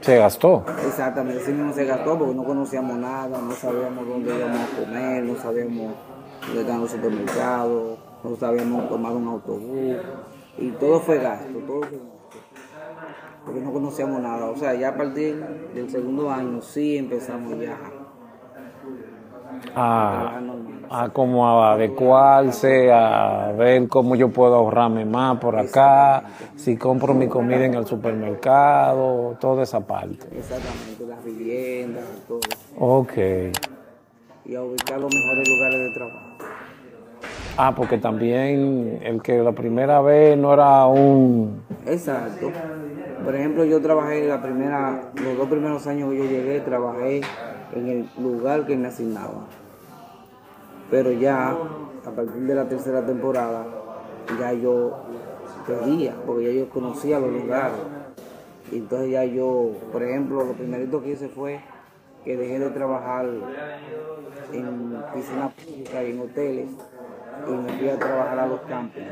[0.00, 0.64] Se gastó.
[0.86, 5.24] exactamente, así mismo se gastó porque no conocíamos nada, no sabíamos dónde íbamos a comer,
[5.24, 5.94] no sabíamos
[6.46, 9.96] dónde estaban los supermercados, no sabíamos tomar un autobús.
[10.56, 12.18] Y todo fue gasto, todo fue gasto.
[13.44, 14.46] Porque no conocíamos nada.
[14.46, 15.36] O sea, ya a partir
[15.74, 17.78] del segundo año sí empezamos ya
[19.74, 20.57] a A, normal.
[20.90, 26.24] A como a adecuarse, a ver cómo yo puedo ahorrarme más por acá,
[26.56, 30.26] si compro mi comida en el supermercado, toda esa parte.
[30.36, 32.40] Exactamente, las viviendas todo.
[32.78, 33.12] Ok.
[34.44, 36.28] Y a ubicar los mejores lugares de trabajo.
[37.60, 41.62] Ah, porque también el que la primera vez no era un...
[41.86, 42.52] Exacto.
[43.24, 47.20] Por ejemplo, yo trabajé la primera, los dos primeros años que yo llegué, trabajé
[47.74, 49.67] en el lugar que me asignaban.
[50.90, 53.66] Pero ya, a partir de la tercera temporada,
[54.38, 54.96] ya yo
[55.66, 57.78] pedía, porque ya yo conocía los lugares.
[58.72, 61.60] Y entonces ya yo, por ejemplo, lo primerito que hice fue
[62.24, 63.26] que dejé de trabajar
[64.52, 66.68] en piscinas públicas y en hoteles
[67.46, 69.02] y me fui a trabajar a los campos.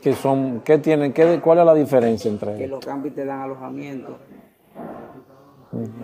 [0.00, 1.12] que son, ¿qué tienen?
[1.12, 2.70] Qué, ¿Cuál es la diferencia entre que ellos?
[2.70, 4.18] los campos te dan alojamiento,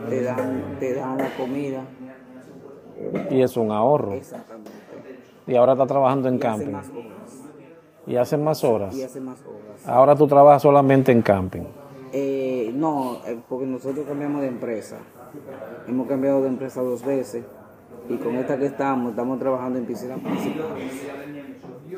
[0.08, 1.82] te dan, te dan la comida,
[3.30, 4.12] Y es un ahorro.
[4.14, 4.70] exactamente.
[5.46, 6.74] Y ahora está trabajando en Y camping.
[8.06, 8.94] Y hace más horas.
[8.96, 9.86] Y hace más horas.
[9.88, 11.62] Ahora tú trabajas solamente en camping.
[12.12, 14.96] Eh, no, eh, porque nosotros cambiamos de empresa.
[15.86, 17.44] Hemos cambiado de empresa dos veces.
[18.08, 21.06] Y con esta que estamos, estamos trabajando en piscinas principales.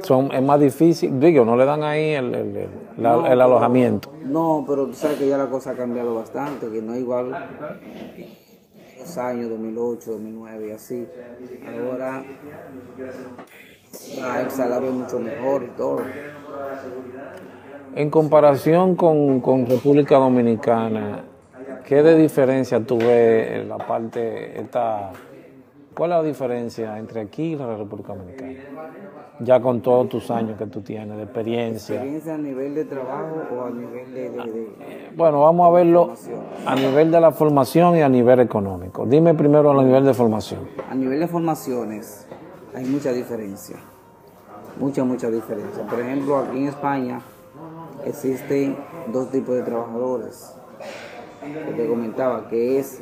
[0.02, 3.22] Son, es más difícil, digo, no le dan ahí el, el- el- la- No, el
[3.32, 4.10] pero- alojamiento.
[4.24, 7.32] No, pero tú sabes que ya la cosa ha cambiado bastante, que no es igual
[9.00, 11.08] los años 2008, 2009 y así.
[11.66, 12.24] Ahora
[14.22, 16.02] ah, el salario mucho mejor y todo.
[17.94, 21.24] En comparación con, con República Dominicana,
[21.84, 25.10] ¿qué de diferencia tú ves en la parte, esta,
[25.94, 28.52] cuál es la diferencia entre aquí y la República Dominicana?
[29.42, 31.94] Ya con todos tus años que tú tienes de experiencia.
[31.96, 34.30] ¿Experiencia a nivel de trabajo o a nivel de...
[34.30, 36.12] de- de- Bueno, vamos a verlo
[36.66, 39.06] a nivel de la formación y a nivel económico.
[39.06, 40.60] Dime primero a nivel de formación.
[40.90, 42.26] A nivel de formaciones
[42.74, 43.76] hay mucha diferencia.
[44.78, 45.86] Mucha, mucha diferencia.
[45.86, 47.20] Por ejemplo, aquí en España
[48.04, 48.76] existen
[49.12, 50.54] dos tipos de trabajadores.
[51.40, 53.00] que te comentaba, que es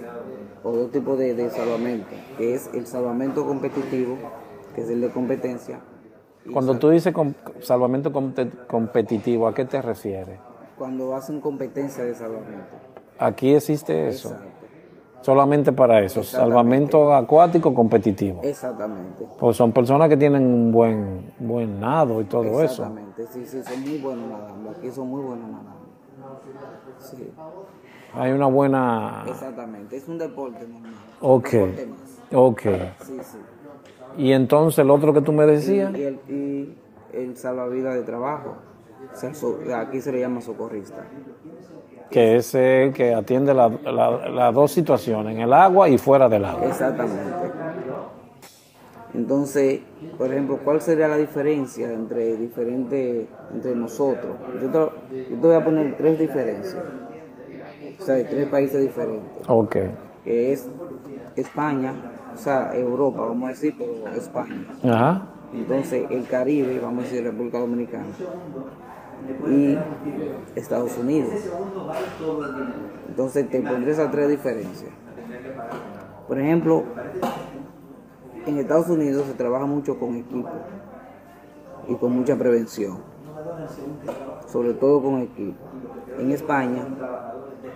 [0.63, 4.17] o dos tipos de, de salvamento, que es el salvamento competitivo,
[4.75, 5.81] que es el de competencia.
[6.53, 10.39] Cuando tú dices com- salvamento competitivo, ¿a qué te refieres?
[10.79, 12.77] Cuando hacen competencia de salvamento.
[13.19, 14.49] Aquí existe eso, Exacto.
[15.23, 18.41] solamente para eso, salvamento acuático competitivo.
[18.45, 19.27] Exactamente.
[19.39, 22.85] Pues son personas que tienen un buen, buen nado y todo eso.
[22.85, 23.27] Exactamente.
[23.27, 24.71] Sí, sí, son muy buenos nadando.
[24.71, 25.79] Aquí son muy buenos nadando.
[27.01, 27.31] Sí,
[28.15, 29.25] Hay una buena...
[29.29, 29.97] exactamente.
[29.97, 30.93] Es un deporte normal.
[31.21, 31.99] Ok, Deporte más.
[32.33, 32.61] ok.
[33.05, 33.39] Sí, sí.
[34.19, 36.75] Y entonces el otro que tú me decías, Y el, y
[37.15, 38.57] el salvavidas de trabajo.
[39.15, 41.05] O sea, so- aquí se le llama socorrista.
[42.11, 46.27] que es el que atiende la- la- las dos situaciones, en el agua y fuera
[46.29, 46.67] del agua.
[46.67, 47.21] Exactamente.
[49.15, 49.81] Entonces,
[50.17, 54.37] por ejemplo, ¿cuál sería la diferencia entre diferentes, entre nosotros?
[54.63, 54.79] Yo te,
[55.31, 56.83] yo te voy a poner tres diferencias.
[58.01, 59.43] O sea, de tres países diferentes.
[59.49, 59.77] Ok,
[60.25, 60.69] Que es
[61.37, 61.93] España,
[62.35, 64.67] o sea, Europa, vamos a decir, pero España.
[64.85, 68.07] ajá, Entonces, el Caribe, vamos a decir, República Dominicana.
[69.49, 69.77] Y
[70.55, 71.35] Estados Unidos.
[73.09, 74.91] Entonces, te pondré esas tres diferencias.
[76.29, 76.85] Por ejemplo,
[78.47, 80.49] en Estados Unidos se trabaja mucho con equipo
[81.89, 82.99] y con mucha prevención.
[84.47, 85.57] Sobre todo con equipo.
[86.19, 86.87] En España,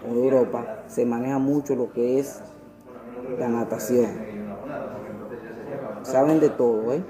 [0.07, 2.43] en Europa, se maneja mucho lo que es
[3.39, 4.42] la natación
[6.03, 7.03] saben de todo, ¿eh?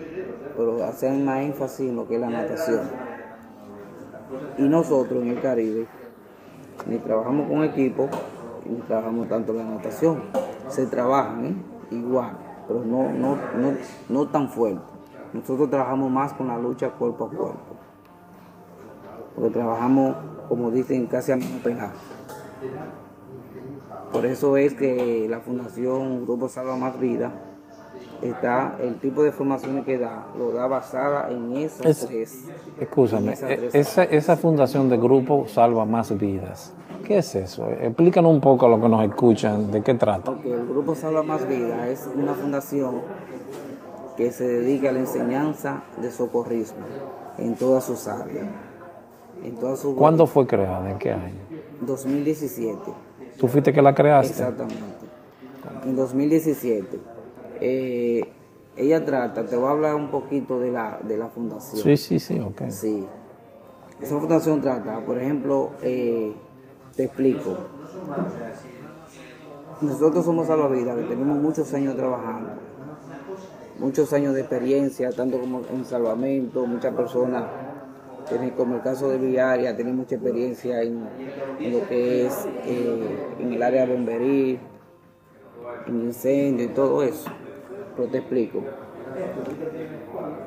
[0.57, 2.81] pero hacen más énfasis en lo que es la natación.
[4.59, 5.87] Y nosotros en el Caribe
[6.87, 8.09] ni trabajamos con equipo
[8.65, 10.23] ni trabajamos tanto la natación.
[10.69, 11.55] Se trabajan ¿eh?
[11.91, 13.75] igual, pero no, no, no,
[14.09, 14.83] no tan fuerte.
[15.33, 17.59] Nosotros trabajamos más con la lucha cuerpo a cuerpo.
[19.35, 20.17] Porque trabajamos,
[20.49, 21.59] como dicen, casi a mismo.
[24.13, 27.33] Por eso es que la Fundación Grupo Salva Más Vida
[28.23, 32.45] está el tipo de formaciones que da, lo da basada en esas Es- tres.
[32.81, 36.73] escúchame, Esas e- tres esa, esa fundación de grupo salva más vidas.
[37.05, 37.69] ¿Qué es eso?
[37.69, 40.23] Explícanos un poco a los que nos escuchan de qué trata.
[40.25, 43.01] Porque el Grupo Salva Más Vida es una fundación
[44.17, 46.79] que se dedica a la enseñanza de socorrismo
[47.39, 48.47] en todas sus áreas.
[49.43, 50.89] En todas sus ¿Cuándo fue creada?
[50.93, 51.41] ¿En qué año?
[51.81, 52.79] 2017.
[53.39, 54.31] ¿Tú fuiste que la creaste?
[54.31, 54.77] Exactamente.
[55.85, 57.01] En 2017.
[57.65, 58.29] Eh,
[58.77, 61.81] ella trata, te voy a hablar un poquito de la, de la fundación.
[61.81, 62.63] Sí, sí, sí, ok.
[62.71, 63.07] Sí.
[64.01, 66.33] Esa fundación trata, por ejemplo, eh,
[66.97, 67.57] te explico.
[69.81, 72.51] Nosotros somos salvavidas, que tenemos muchos años trabajando,
[73.79, 77.45] muchos años de experiencia, tanto como en salvamento, muchas personas,
[78.57, 81.07] como el caso de Viaria, tienen mucha experiencia en,
[81.61, 84.59] en lo que es eh, en el área de bombería,
[85.87, 87.31] en incendio y todo eso.
[87.97, 88.63] Pero te explico.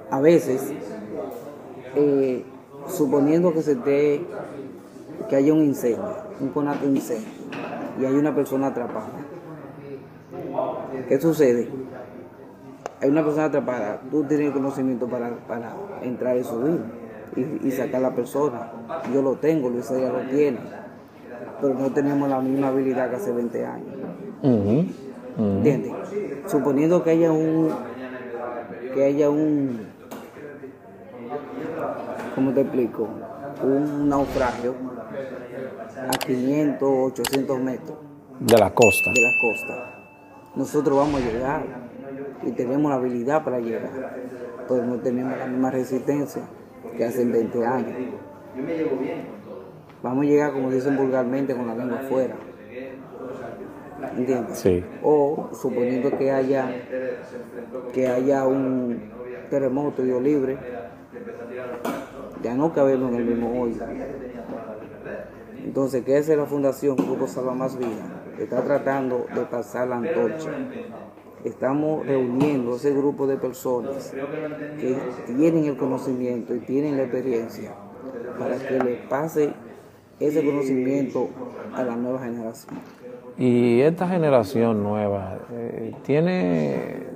[0.09, 0.73] A veces,
[1.95, 2.45] eh,
[2.87, 4.25] suponiendo que se esté,
[5.29, 7.29] que haya un incendio, un conato incendio,
[7.99, 9.09] y hay una persona atrapada.
[11.07, 11.69] ¿Qué sucede?
[13.01, 16.79] Hay una persona atrapada, tú tienes conocimiento para, para entrar y subir
[17.35, 18.71] y, y sacar a la persona.
[19.13, 20.59] Yo lo tengo, Luis ya lo tiene,
[21.61, 23.95] pero no tenemos la misma habilidad que hace 20 años.
[26.47, 27.69] Suponiendo que haya un
[28.93, 29.87] que haya un
[32.33, 33.07] ¿cómo te explico?
[33.63, 34.73] un naufragio
[36.07, 36.81] a 500
[37.11, 37.97] 800 metros
[38.39, 39.11] De la costa.
[39.13, 39.91] de la costa
[40.55, 41.63] nosotros vamos a llegar
[42.43, 43.89] y tenemos la habilidad para llegar
[44.67, 46.43] pero no tenemos la misma resistencia
[46.95, 47.95] que hace 20 años
[50.01, 52.35] vamos a llegar como dicen vulgarmente con la lengua afuera
[54.17, 54.57] ¿entiendes?
[54.59, 54.83] Sí.
[55.03, 56.69] o suponiendo que haya
[57.93, 59.11] que haya un
[59.49, 60.57] terremoto Dios libre
[62.43, 63.81] ya no cabemos en el mismo hoyo
[65.63, 68.23] entonces ¿qué hace la fundación Grupo Salva Más Vida?
[68.39, 70.51] está tratando de pasar la antorcha
[71.43, 74.13] estamos reuniendo ese grupo de personas
[74.79, 74.97] que
[75.37, 77.73] tienen el conocimiento y tienen la experiencia
[78.37, 79.53] para que le pase
[80.19, 81.29] ese conocimiento
[81.73, 82.75] a la nueva generación
[83.37, 87.07] Y esta generación nueva eh, tiene,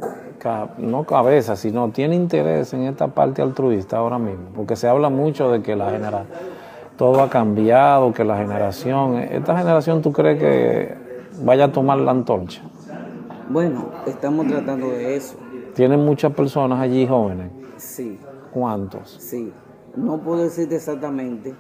[0.78, 5.49] no cabeza, sino tiene interés en esta parte altruista ahora mismo, porque se habla mucho
[5.49, 6.26] de que la genera
[6.97, 10.95] todo ha cambiado, que la generación, esta generación tú crees que
[11.41, 12.61] vaya a tomar la antorcha.
[13.49, 15.38] Bueno, estamos tratando de eso.
[15.74, 17.51] Tienen muchas personas allí jóvenes.
[17.78, 18.20] Sí,
[18.51, 19.17] ¿Cuántos?
[19.20, 19.53] sí.
[19.95, 21.55] No puedo decirte exactamente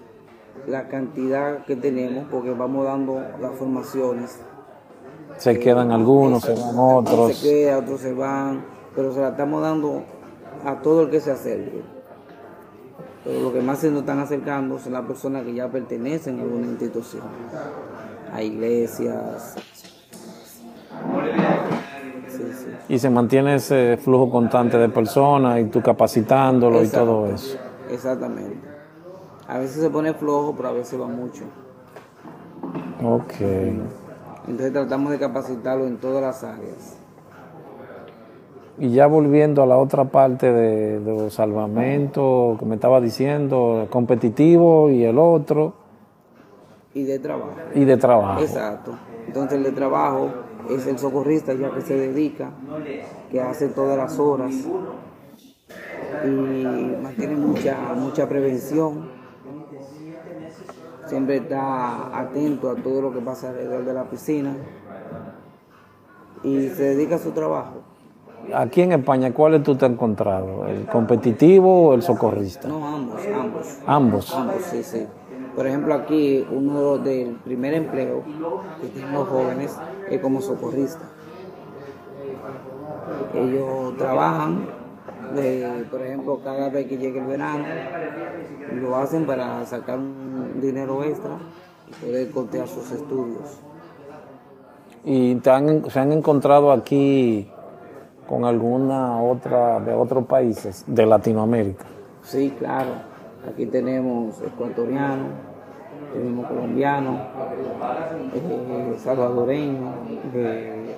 [0.67, 4.39] la cantidad que tenemos porque vamos dando las formaciones.
[5.39, 7.37] Se quedan algunos, se van otros.
[7.37, 10.03] Se quedan, otros se van, pero se la estamos dando
[10.65, 11.81] a todo el que se acerque.
[13.23, 16.41] Pero lo que más se nos están acercando son las personas que ya pertenecen a
[16.41, 17.23] alguna institución,
[18.33, 19.55] a iglesias.
[22.27, 22.67] Sí, sí.
[22.89, 27.57] Y se mantiene ese flujo constante de personas y tú capacitándolo y todo eso.
[27.89, 28.59] Exactamente.
[29.47, 31.43] A veces se pone flojo, pero a veces va mucho.
[33.01, 33.33] Ok.
[34.49, 36.97] Entonces tratamos de capacitarlo en todas las áreas.
[38.79, 43.87] Y ya volviendo a la otra parte de, de los salvamentos que me estaba diciendo,
[43.89, 45.73] competitivo y el otro,
[46.93, 47.51] Y de trabajo.
[47.75, 48.41] y de trabajo.
[48.41, 48.93] Exacto.
[49.27, 50.29] Entonces el de trabajo
[50.69, 52.51] es el socorrista ya que se dedica,
[53.29, 54.53] que hace todas las horas
[56.25, 56.27] y
[57.03, 59.08] mantiene mucha, mucha prevención.
[61.09, 64.53] Siempre está atento a todo lo que pasa alrededor de la piscina
[66.43, 67.77] y se dedica a su trabajo.
[68.53, 70.67] Aquí en España, ¿cuáles tú te has encontrado?
[70.67, 72.67] ¿El competitivo o el socorrista?
[72.67, 73.77] No, ambos, ambos.
[73.87, 74.35] Ambos.
[74.35, 75.07] Ambos, sí, sí.
[75.55, 78.21] Por ejemplo, aquí uno de los del primer empleo
[78.79, 79.75] que tienen los jóvenes
[80.11, 81.05] es como socorrista.
[83.33, 84.67] Ellos trabajan,
[85.35, 87.65] de, por ejemplo, cada vez que llegue el verano,
[88.73, 91.37] lo hacen para sacar un dinero extra
[91.89, 93.59] y poder costear sus estudios.
[95.03, 97.49] ¿Y te han- se han encontrado aquí
[98.27, 101.85] con alguna otra de otros países de Latinoamérica?
[102.23, 102.89] Sí, claro.
[103.49, 105.27] Aquí tenemos ecuatorianos,
[106.13, 107.15] tenemos colombianos,
[108.35, 109.95] eh, salvadoreños,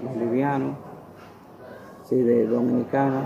[0.04, 0.76] bolivianos,
[2.04, 3.24] sí, de dominicanos,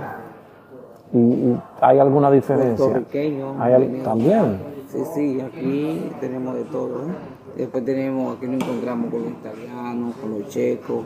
[1.14, 2.76] ¿Y, y hay alguna diferencia?
[2.86, 3.56] puertorriqueños.
[3.60, 4.76] ¿Hay al- tenemos- también?
[4.90, 7.04] Sí, sí, aquí tenemos de todo.
[7.04, 7.14] ¿eh?
[7.58, 11.04] Después tenemos, aquí nos encontramos con los italianos, con los checos,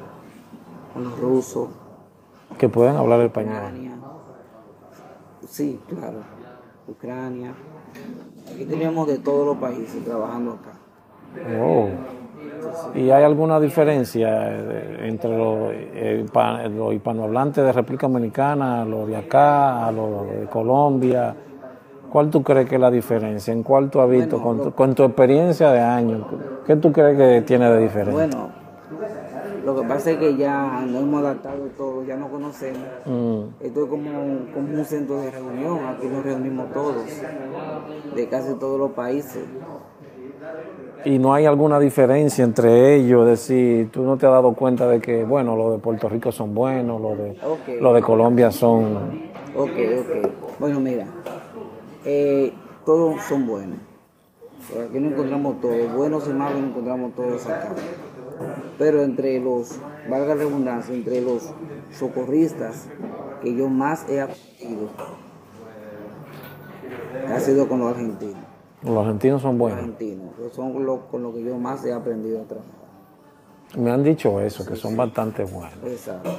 [0.93, 1.69] con los rusos,
[2.57, 3.53] Que pueden hablar español.
[3.55, 3.91] Ucrania.
[5.47, 6.19] Sí, claro.
[6.87, 7.53] Ucrania.
[8.53, 10.71] Aquí tenemos de todos los países trabajando acá.
[11.61, 11.87] Oh.
[12.95, 16.25] ¿Y hay alguna diferencia eh, entre los, eh,
[16.75, 21.35] los hispanohablantes de República Dominicana, los de acá, los de Colombia?
[22.11, 23.53] ¿Cuál tú crees que es la diferencia?
[23.53, 26.25] ¿En cuál tú has visto con, tu, con tu experiencia de años?
[26.65, 28.11] ¿Qué tú crees que tiene de diferente?
[28.11, 28.49] Bueno,
[29.63, 32.81] lo que pasa es que ya nos hemos adaptado todos, ya nos conocemos.
[33.05, 34.09] Mm, Esto es como,
[34.53, 36.95] como un centro de reunión, aquí nos reunimos todos,
[38.15, 39.43] de casi todos los países.
[41.05, 43.21] ¿Y no hay alguna diferencia entre ellos?
[43.21, 46.31] Es decir, tú no te has dado cuenta de que, bueno, los de Puerto Rico
[46.31, 47.37] son buenos, los de,
[47.79, 49.29] los de Colombia son...
[49.55, 50.59] Ok, ok.
[50.59, 51.07] Bueno, mira,
[52.03, 52.51] eh,
[52.85, 53.77] todos son buenos.
[54.71, 57.69] Aquí nos encontramos todos, buenos y malos nos encontramos todos acá.
[58.77, 59.79] Pero entre los,
[60.09, 61.53] valga la redundancia, entre los
[61.91, 62.87] socorristas
[63.41, 64.89] que yo más he aprendido,
[67.27, 68.48] ha sido con los argentinos.
[68.83, 69.79] Los argentinos son Los buenos.
[69.79, 72.71] argentinos, que son lo- con lo que yo más he aprendido a trabajar.
[73.77, 75.73] Me han dicho eso, que son bastante buenos.
[75.85, 76.29] Exacto.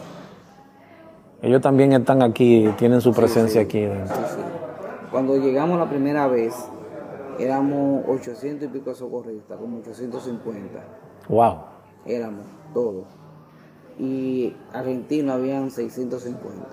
[1.43, 3.85] Ellos también están aquí, tienen su presencia aquí.
[3.87, 4.41] Sí, sí.
[5.11, 6.55] Cuando llegamos la primera vez,
[7.39, 10.81] éramos 800 y pico socorristas, como 850.
[11.29, 11.57] Wow.
[12.05, 13.05] Éramos todos.
[13.99, 16.67] Y argentinos habían 650.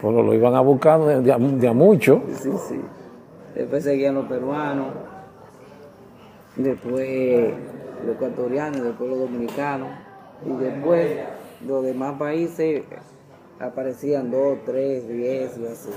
[0.00, 2.22] Pues lo iban a buscar de, de a- de a mucho.
[2.36, 2.80] Sí, sí.
[3.54, 4.88] Después seguían los peruanos,
[6.56, 7.54] después
[8.06, 9.88] los ecuatorianos, después los dominicanos.
[10.46, 11.18] Y después
[11.66, 12.82] los demás países
[13.58, 15.90] aparecían dos, tres, diez y así.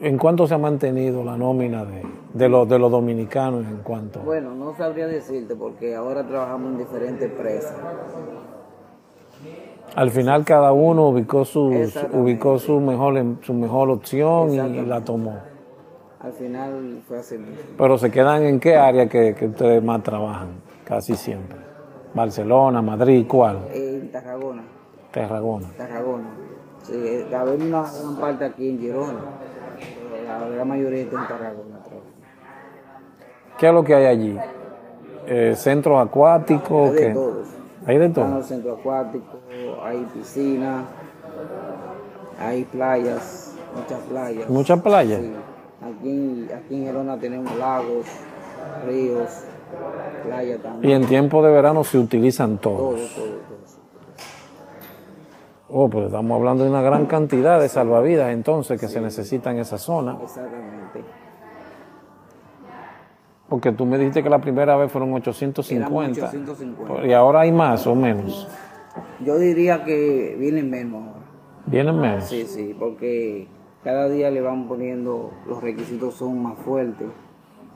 [0.00, 2.02] ¿En cuánto se ha mantenido la nómina de,
[2.34, 3.64] de, los, de los dominicanos?
[3.64, 4.20] ¿En cuánto?
[4.20, 7.74] Bueno, no sabría decirte porque ahora trabajamos en diferentes empresas.
[9.94, 12.18] Al final cada uno ubicó su, Exactamente.
[12.18, 15.38] ubicó su mejor, em- su mejor opción y la tomó.
[16.24, 17.36] Al final fue así.
[17.76, 21.58] Pero se quedan en qué área que, que ustedes más trabajan, casi siempre.
[22.14, 23.58] Barcelona, Madrid, ¿cuál?
[23.72, 24.62] En Tarragona,
[25.12, 25.68] Tarragona.
[25.76, 26.24] Tarragona.
[26.82, 29.20] Sí, eh, había una gran parte aquí en Girona,
[30.10, 31.78] pero la gran mayoría está en Tarragona.
[33.58, 34.38] ¿Qué es lo que hay allí?
[35.26, 36.88] Eh, ¿Centros acuáticos?
[36.90, 37.12] Hay de ¿qué?
[37.12, 37.48] todos.
[37.86, 38.28] Hay de todo.
[38.28, 39.40] los centros acuáticos,
[39.84, 40.84] hay piscinas,
[42.40, 44.48] hay playas, muchas playas.
[44.48, 45.20] Muchas playas.
[45.20, 45.32] Sí.
[45.84, 48.06] Aquí, en- aquí en Girona tenemos lagos,
[48.86, 49.28] ríos,
[50.24, 51.02] playas Y también.
[51.02, 53.14] en tiempo de verano se utilizan Todo, todos.
[53.14, 53.64] todo, todo.
[55.76, 59.62] Oh, pues estamos hablando de una gran cantidad de salvavidas entonces que se necesitan en
[59.62, 60.16] esa zona.
[60.22, 61.02] Exactamente.
[63.48, 66.26] Porque tú me dijiste que la primera vez fueron Éramos 850.
[66.28, 67.06] 850.
[67.06, 68.48] Y ahora hay más o menos.
[69.24, 71.20] Yo diría que vienen menos ahora.
[71.66, 72.24] Vienen menos.
[72.24, 73.48] Sí, sí, porque
[73.84, 77.08] cada día le van poniendo, los requisitos son más fuertes.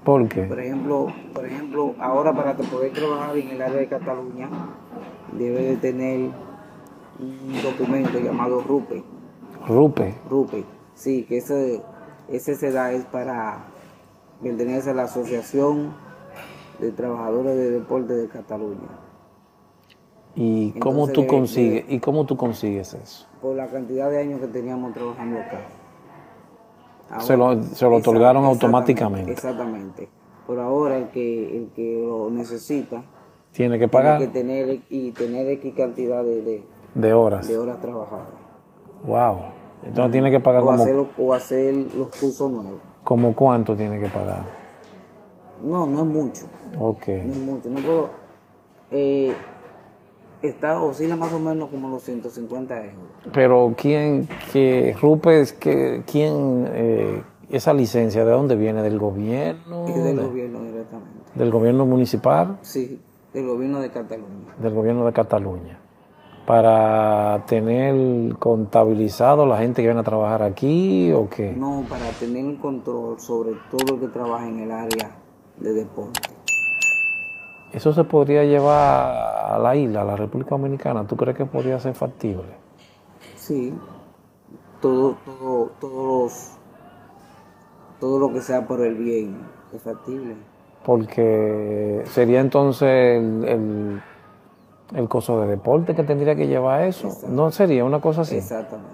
[0.05, 0.43] ¿Por qué?
[0.45, 4.49] Por ejemplo, por ejemplo, ahora para poder trabajar en el área de Cataluña,
[5.33, 6.31] debe de tener
[7.21, 9.03] un documento llamado RUPE.
[9.67, 10.15] Rupe.
[10.31, 11.83] RUPE, sí, que ese,
[12.29, 13.65] ese se da es para
[14.43, 15.93] pertenecer a la Asociación
[16.79, 18.89] de Trabajadores de Deporte de Cataluña.
[20.37, 21.85] ¿Y cómo Entonces, tú de- consigues?
[21.89, 23.27] ¿Y cómo tú consigues eso?
[23.43, 25.59] Por la cantidad de años que teníamos trabajando acá.
[27.21, 29.33] Se lo- se lo otorgaron automáticamente.
[29.33, 30.09] Exactamente.
[30.47, 33.03] Por ahora el que, el que lo necesita
[33.53, 37.47] Tiene que pagar tiene que tener y tener X cantidad de, de, de horas.
[37.49, 38.29] de horas trabajadas.
[39.05, 39.39] Wow.
[39.85, 42.81] Entonces tiene que pagar O como, hacer, o hacer los cursos nuevos.
[43.05, 44.43] como cuánto tiene que pagar.
[45.63, 46.45] No, no es mucho.
[46.79, 47.09] Ok.
[47.09, 47.69] No es mucho.
[47.71, 48.11] No puedo.
[48.91, 49.35] Eh,
[50.43, 52.99] está, oscila más o menos como los 150 euros.
[53.33, 59.87] Pero quién, que Rupe es que quién eh, esa licencia de dónde viene del gobierno,
[59.87, 61.19] Es del De- gobierno directamente.
[61.35, 63.01] del gobierno municipal, Sí,
[63.33, 64.55] del gobierno de Cataluña.
[64.61, 65.79] del gobierno de Cataluña,
[66.47, 71.53] para tener contabilizado la gente que viene a trabajar aquí o qué.
[71.53, 75.11] No, para tener un control sobre todo el que trabaja en el área
[75.59, 76.21] de deporte.
[77.73, 81.07] Eso se podría llevar a la isla, a la República Dominicana.
[81.07, 82.45] ¿Tú crees que podría ser factible?
[83.37, 83.75] Sí,
[84.81, 86.53] todo, todo, todos
[88.01, 89.37] todo lo que sea por el bien
[89.75, 90.37] es factible.
[90.85, 94.03] Porque sería entonces el, el,
[94.95, 97.09] el coso de deporte que tendría que llevar eso.
[97.29, 98.37] No sería una cosa así.
[98.37, 98.89] Exactamente.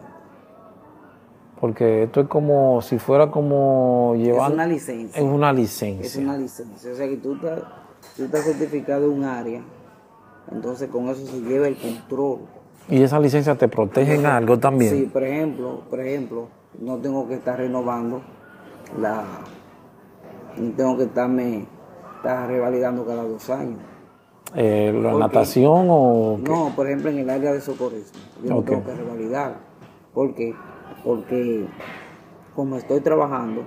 [1.61, 4.49] Porque esto es como si fuera como llevar.
[4.51, 5.21] Es una licencia.
[5.23, 6.23] Es una Es licencia.
[6.23, 6.93] una licencia.
[6.93, 7.61] O sea que tú estás,
[8.17, 9.63] tú estás certificado en un área,
[10.53, 12.41] entonces con eso se lleva el control.
[12.89, 14.91] Y esa licencia te protege en algo también.
[14.95, 16.49] Sí, por ejemplo, por ejemplo,
[16.81, 18.21] no tengo que estar renovando
[19.01, 19.25] la,
[20.59, 21.67] no tengo que estarme
[22.17, 23.79] estar revalidando cada dos años.
[24.55, 26.51] Eh, ¿La Porque- natación o qué?
[26.51, 28.67] No, por ejemplo, en el área de socorrismo, yo no Ok.
[28.67, 29.57] tengo que revalidar.
[30.13, 30.55] ¿Por qué?
[31.03, 31.67] Porque
[32.55, 33.63] como estoy trabajando,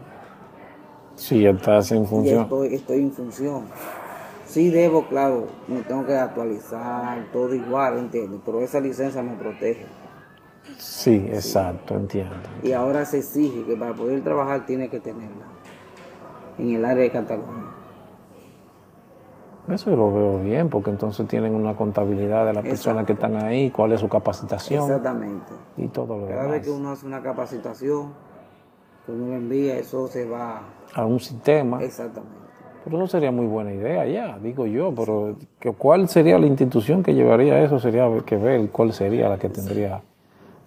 [1.15, 2.43] Sí, estás en función.
[2.43, 3.63] estoy, estoy en función.
[4.47, 8.39] Sí debo, claro, me tengo que actualizar, todo igual, ¿entiendes?
[8.45, 9.85] Pero esa licencia me protege.
[10.77, 12.35] Sí, exacto, entiendo.
[12.63, 15.45] Y ahora se exige que para poder trabajar tiene que tenerla
[16.57, 17.73] en el área de Cataluña.
[19.67, 23.35] Eso yo lo veo bien, porque entonces tienen una contabilidad de las personas que están
[23.35, 25.51] ahí, cuál es su capacitación Exactamente.
[25.75, 26.51] y todo lo Cada demás.
[26.51, 28.13] vez que uno hace una capacitación,
[29.05, 30.61] que uno lo envía, eso se va.
[30.93, 31.83] A un sistema.
[31.83, 32.46] Exactamente.
[32.89, 35.35] Pero eso sería muy buena idea ya, digo yo, pero
[35.77, 37.79] ¿cuál sería la institución que llevaría eso?
[37.79, 40.01] Sería que ver cuál sería la que tendría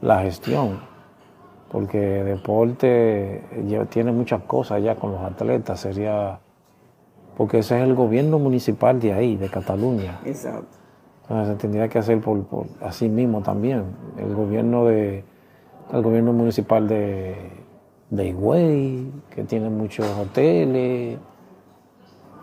[0.03, 0.81] la gestión.
[1.73, 3.43] Porque deporte
[3.89, 6.41] tiene muchas cosas ya con los atletas, sería...
[7.37, 10.21] Porque ese es el gobierno municipal de ahí, de Cataluña.
[10.27, 10.77] Exacto.
[11.23, 13.85] Entonces se tendría que hacer por, por así mismo también.
[14.19, 15.25] El gobierno de
[15.93, 17.35] el gobierno municipal de,
[18.11, 21.19] de Higüey, que tiene muchos hoteles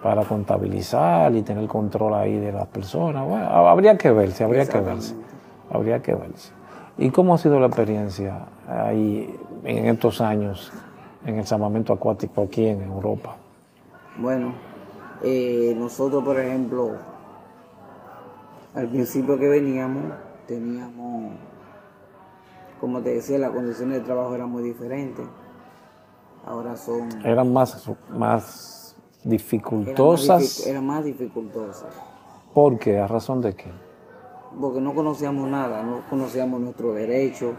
[0.02, 3.28] para contabilizar y tener control ahí de las personas.
[3.28, 5.16] Bueno, habría que verse, habría que verse.
[5.72, 6.52] Habría que verse.
[6.98, 10.72] ¿Y cómo ha sido la experiencia ahí en estos años
[11.26, 13.36] en el salvamento acuático aquí en Europa?
[14.18, 14.54] Bueno,
[15.24, 16.92] eh, nosotros, por ejemplo,
[18.76, 20.14] al principio que veníamos,
[20.48, 21.34] teníamos,
[22.80, 25.26] como te decía, las condiciones de trabajo eran muy diferentes.
[26.46, 28.77] Ahora son Eran más, más
[29.24, 30.42] más, dificultosas.
[30.42, 31.94] dific- eran más dificultosas.
[32.54, 33.00] ¿Por qué?
[33.00, 33.72] ¿A razón de qué?
[34.60, 37.54] porque no conocíamos nada, no conocíamos nuestros derechos,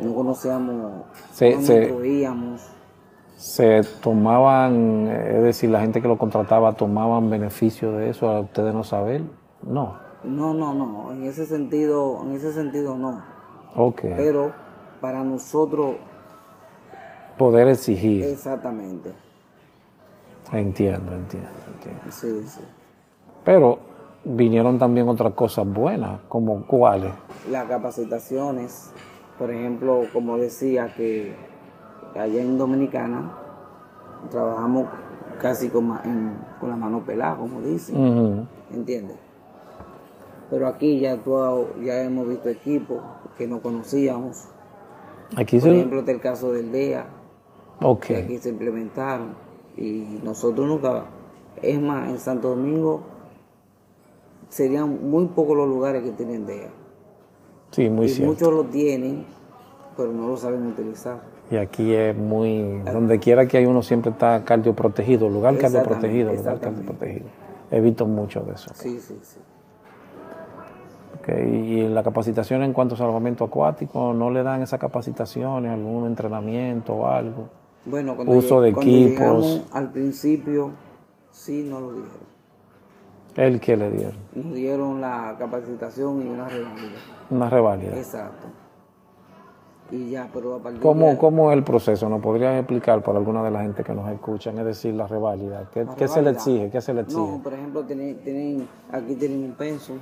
[0.00, 2.62] no conocíamos, Se- no se- nos.
[3.36, 8.40] Se tomaban, eh, es decir, la gente que lo contrataba tomaban beneficio de eso a
[8.40, 9.22] ustedes no saber.
[9.62, 9.98] No.
[10.24, 13.22] No, no, no, en ese sentido, en ese sentido no.
[13.76, 14.00] Ok.
[14.16, 14.52] Pero
[15.00, 15.94] para nosotros,
[17.38, 18.24] Poder exigir.
[18.24, 19.12] exactamente,
[20.52, 22.00] Entiendo, entiendo, entiendo.
[22.10, 22.60] sí, sí.
[23.44, 23.78] Pero
[24.24, 27.12] vinieron también otras cosas buenas, como cuáles.
[27.50, 28.92] Las capacitaciones,
[29.38, 31.34] por ejemplo, como decía que
[32.14, 33.32] allá en Dominicana
[34.30, 34.86] trabajamos
[35.40, 37.96] casi con, en- con la mano pelada, como dicen.
[37.96, 38.46] Ujú.
[38.74, 39.16] ¿entiendes?
[40.50, 42.98] Pero aquí ya, tú- ya hemos visto equipos
[43.38, 44.48] que no conocíamos.
[45.36, 45.76] Aquí Por se...
[45.76, 47.06] ejemplo, está el caso del DEA,
[47.80, 48.00] Ok.
[48.06, 49.28] que aquí se implementaron
[49.80, 51.04] Y nosotros nunca,
[51.62, 53.00] es más, en Santo Domingo
[54.50, 56.68] serían muy pocos los lugares que tienen DEA.
[57.70, 58.32] Sí, muy y cierto.
[58.32, 59.24] muchos lo tienen,
[59.96, 61.20] pero no lo saben utilizar.
[61.50, 65.78] Y aquí es muy, donde quiera que hay uno siempre está cardio protegido, lugar cardio
[65.80, 66.92] Exactamente, protegido, lugar cardio exactamente.
[66.92, 67.26] protegido.
[67.70, 68.70] He visto mucho de eso.
[68.74, 69.38] Sí, sí, sí.
[71.20, 76.06] Ok, Y la capacitación en cuanto a salvamento acuático, ¿no le dan esas capacitaciones, algún
[76.06, 77.48] entrenamiento o algo?
[77.84, 79.62] Bueno, cuando, Uso de cuando equipos.
[79.72, 80.72] al principio,
[81.30, 82.30] sí nos lo dieron.
[83.36, 84.16] ¿El que le dieron?
[84.34, 86.98] Nos dieron la capacitación y una revalida.
[87.30, 87.96] Una reválida.
[87.96, 88.48] Exacto.
[89.92, 92.08] Y ya, pero a partir ¿Cómo, de ¿Cómo es el proceso?
[92.08, 94.58] ¿Nos podrías explicar para alguna de la gente que nos escuchan?
[94.58, 95.68] Es decir, la reválida.
[95.72, 96.70] ¿Qué, la qué se le exige?
[96.70, 97.20] ¿Qué se le exige?
[97.20, 99.94] No, por ejemplo, tienen, tienen, aquí tienen un penso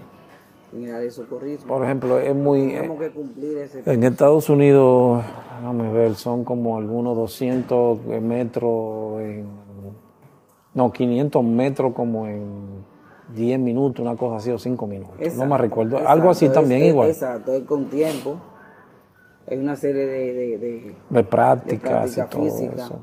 [0.72, 1.66] en el área de socorrismo.
[1.68, 2.68] Por ejemplo, es muy...
[2.68, 5.22] Tenemos que cumplir ese En Estados Unidos,
[5.60, 9.46] déjame ver, son como algunos 200 metros, en,
[10.74, 12.86] no, 500 metros como en
[13.34, 15.14] 10 minutos, una cosa así, o 5 minutos.
[15.16, 15.96] no me Exacto, recuerdo.
[15.96, 17.08] exacto, Algo así es- también es- igual.
[17.10, 18.36] Exacto, es con tiempo.
[19.50, 22.74] Hay una serie de, de, de- De prácticas práctica y todo física.
[22.84, 23.00] eso.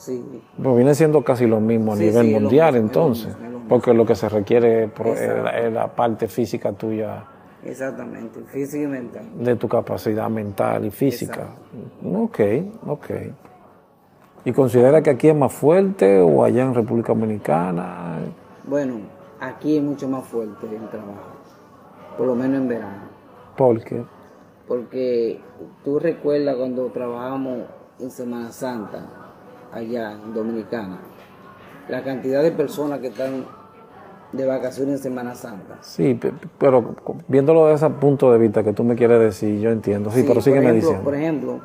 [0.00, 0.24] Sí,
[0.56, 3.26] Pero viene siendo casi lo mismo a Sí, nivel sí, mundial mismo, es lo entonces,
[3.28, 3.68] mismo, es lo mismo.
[3.68, 7.24] porque lo que se requiere es, la, es la parte física tuya,
[7.62, 9.24] exactamente, física y mental.
[9.38, 11.48] de tu capacidad mental y física.
[12.04, 12.40] Ok,
[12.86, 13.06] ok.
[14.44, 18.16] ¿Y considera que aquí es más fuerte o allá en República Dominicana?
[18.64, 18.94] Bueno,
[19.38, 21.36] aquí es mucho más fuerte el trabajo,
[22.16, 23.10] por lo menos en verano.
[23.56, 24.02] Porque
[24.66, 25.40] Porque
[25.84, 27.58] tú recuerdas cuando trabajamos
[27.98, 29.04] en Semana Santa,
[29.72, 30.98] allá en Dominicana,
[31.88, 33.44] la cantidad de personas que están
[34.32, 35.78] de vacaciones en Semana Santa.
[35.80, 36.94] sí, pe- pero
[37.26, 40.10] viéndolo desde ese punto de vista que tú me quieres decir, yo entiendo.
[40.10, 41.04] Sí, pero sígueme ejemplo, diciendo.
[41.04, 41.60] Por ejemplo,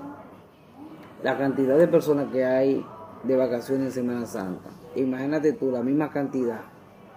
[1.24, 2.86] la cantidad de personas que hay
[3.24, 4.70] de vacaciones en Semana Santa.
[4.96, 6.62] Imagínate tú la misma cantidad,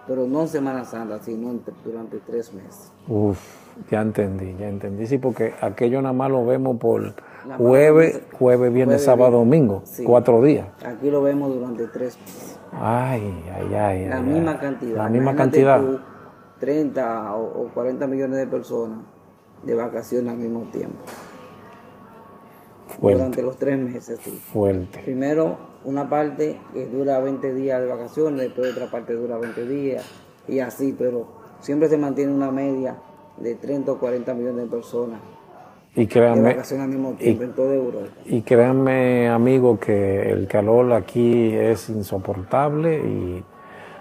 [0.07, 1.53] pero no en Semana Santa, sino
[1.85, 2.91] durante tres meses.
[3.07, 3.39] Uf,
[3.89, 5.07] ya entendí, ya entendí.
[5.07, 7.13] Sí, porque aquello nada más lo vemos por
[7.57, 10.03] jueves, jueves, viernes, sábado, domingo, Sí.
[10.03, 10.67] cuatro días.
[10.85, 12.59] Aquí lo vemos durante tres meses.
[12.71, 14.05] Ay, ay, ay.
[14.07, 14.57] La ay, misma ay.
[14.59, 14.97] cantidad.
[14.97, 15.81] La misma Imagínate cantidad.
[15.81, 15.99] tú,
[16.59, 18.99] 30 o, o 40 millones de personas
[19.63, 20.97] de vacaciones al mismo tiempo.
[22.99, 24.31] Fuerte, Durante los tres meses, sí.
[24.51, 24.99] fuerte.
[25.03, 30.03] Primero, una parte que dura 20 días de vacaciones, después otra parte dura 20 días,
[30.47, 31.27] y así, pero
[31.59, 32.97] siempre se mantiene una media
[33.37, 35.19] de 30 o 40 millones de personas
[36.01, 38.07] Y créanme, vacaciones al mismo tiempo en toda Europa.
[38.25, 43.43] y créanme, amigo, que el calor aquí es insoportable y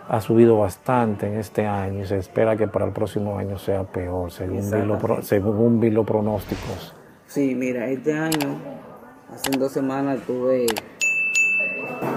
[0.09, 3.85] ha subido bastante en este año y se espera que para el próximo año sea
[3.85, 6.95] peor, según, vi los pro- según vi los pronósticos.
[7.27, 8.57] Sí, mira, este año,
[9.35, 10.65] hace dos semanas tuve,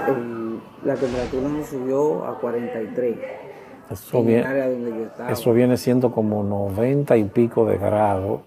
[0.08, 3.16] el- la temperatura nos subió a 43
[3.90, 5.30] Eso en el viene, área donde yo estaba.
[5.30, 8.40] eso viene siendo como 90 y pico de grados,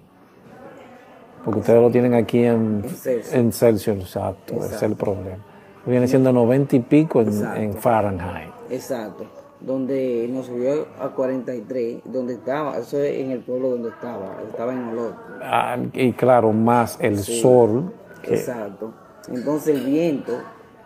[1.46, 2.84] porque ustedes lo tienen aquí en,
[3.32, 3.98] En Celsius.
[4.00, 5.38] exacto, ese es el problema.
[5.86, 7.62] Viene siendo 90 y pico en, Exacto.
[7.62, 8.50] en Fahrenheit.
[8.72, 9.26] Exacto,
[9.62, 14.74] donde nos subió a 43, donde estaba, eso es en el pueblo donde estaba, estaba
[14.74, 15.14] en olor.
[15.41, 17.93] Ah, y claro, más el sol.
[18.24, 18.91] que- Exacto.
[19.32, 20.34] Entonces el viento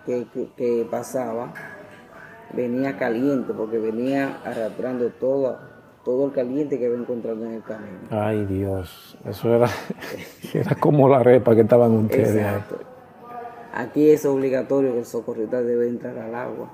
[0.06, 1.54] que, que- que pasaba
[2.54, 5.58] venía caliente, porque venía arrastrando todo,
[6.04, 8.00] todo el caliente que iba encontrando en el camino.
[8.10, 9.68] Ay Dios, eso era,
[10.54, 12.36] era como la repa que estaban ustedes.
[12.36, 12.78] Exacto.
[13.74, 16.70] Aquí es obligatorio que el socorrista debe entrar al agua,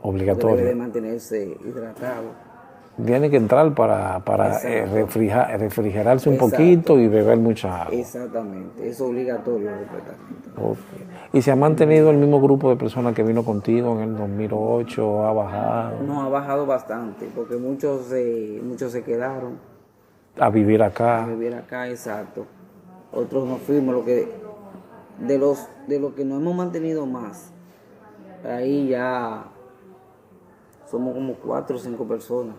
[0.00, 0.76] porque debe de Obligatorio.
[0.76, 2.45] mantenerse hidratado.
[3.04, 7.94] Tiene que entrar para, para eh, refrija- refrigerarse un poquito y beber mucha agua.
[7.94, 10.50] Exactamente, es obligatorio completamente.
[10.56, 10.78] Ok.
[11.34, 15.26] ¿Y se ha mantenido el mismo grupo de personas que vino contigo en el 2008?
[15.26, 16.02] ¿Ha bajado?
[16.06, 19.58] No, ha bajado bastante, porque muchos se, muchos se quedaron
[20.40, 21.26] A vivir a acá.
[21.26, 22.46] vivir acá, exacto.
[23.12, 24.26] Otros nos fuimos, lo que
[25.20, 27.50] de los de lo que nos hemos mantenido más,
[28.44, 29.44] ahí ya
[30.90, 32.54] somos como cuatro o cinco personas.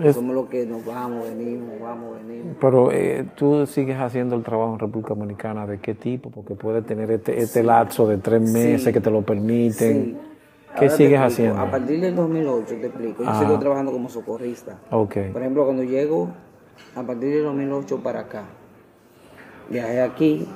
[0.00, 2.56] Es- Somos los que nos vamos, venimos, vamos, venimos.
[2.60, 6.30] Pero eh, tú sigues haciendo el trabajo en República Dominicana, ¿de qué tipo?
[6.30, 10.04] Porque puede tener este, este lapso de tres meses que te lo permiten.
[10.04, 10.16] Sí.
[10.78, 11.24] ¿Qué Ahora sigues explico.
[11.52, 11.60] haciendo?
[11.60, 13.38] A partir del 2008, te explico, yo Ah.
[13.38, 14.78] sigo trabajando como socorrista.
[14.90, 15.16] Ok.
[15.32, 16.28] Por ejemplo, cuando llego,
[16.96, 18.44] a partir del 2008 para acá,
[19.68, 20.48] viajé aquí,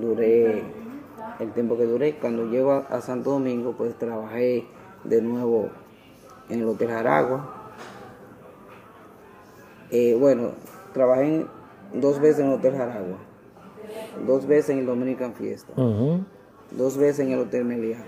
[0.00, 0.62] duré
[1.38, 2.14] el tiempo que duré.
[2.14, 4.64] Cuando llego a, a Santo Domingo, pues trabajé
[5.04, 5.68] de nuevo
[6.48, 7.61] en el Hotel Jaragua.
[9.94, 10.52] Eh, bueno,
[10.94, 11.46] trabajé
[11.92, 13.18] dos veces en el Hotel Jaragua,
[14.26, 15.70] dos veces en el Dominican Fiesta,
[16.70, 17.98] dos veces en el Hotel Meliá.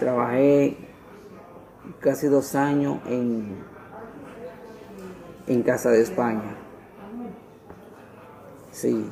[0.00, 0.76] trabajé
[2.00, 3.56] casi dos años en,
[5.46, 6.56] en Casa de España.
[8.70, 9.06] Sí.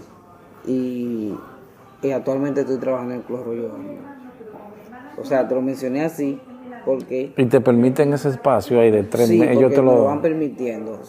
[0.67, 1.35] Y,
[2.03, 3.71] y actualmente estoy trabajando en Club Arroyo.
[5.19, 6.41] O sea, te lo mencioné así
[6.87, 7.35] porque...
[7.37, 9.57] Y te permiten ese espacio ahí de tres Sí, meses.
[9.57, 10.05] Ellos te lo.
[10.05, 11.01] van permitiendo.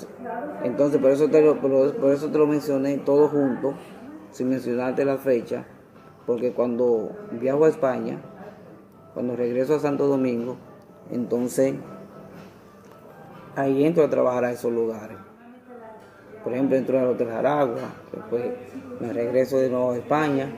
[0.63, 3.75] Entonces, por eso, te lo, por, por eso te lo mencioné todo junto,
[4.31, 5.65] sin mencionarte la fecha,
[6.25, 8.19] porque cuando viajo a España,
[9.13, 10.57] cuando regreso a Santo Domingo,
[11.11, 11.75] entonces
[13.55, 15.17] ahí entro a trabajar a esos lugares.
[16.43, 18.43] Por ejemplo, entro al Hotel Jaragua, después
[18.99, 20.49] me regreso de nuevo a España,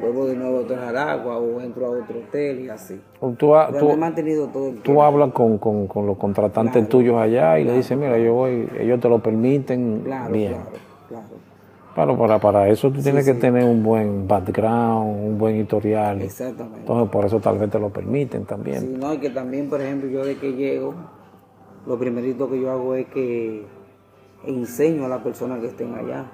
[0.00, 3.00] vuelvo de nuevo al Hotel Jaragua o entro a otro hotel y así.
[3.38, 7.58] Tú, ha- tú- mantenido todo el tú hablas con, con- con los contratantes tuyos allá
[7.58, 10.02] y le dices, mira, yo voy, ellos te lo permiten.
[10.04, 10.52] Claro, bien.
[10.52, 10.70] claro,
[11.08, 11.26] claro.
[11.94, 16.22] Claro, para, para eso tú tienes que tener un buen background, un buen historial.
[16.22, 16.78] Exactamente.
[16.80, 18.80] Entonces, por eso tal vez te lo permiten también.
[18.80, 20.94] Sí, no, y que también, por ejemplo, yo de que llego,
[21.86, 23.66] lo primerito que yo hago es que
[24.46, 26.24] enseño a las personas que estén allá.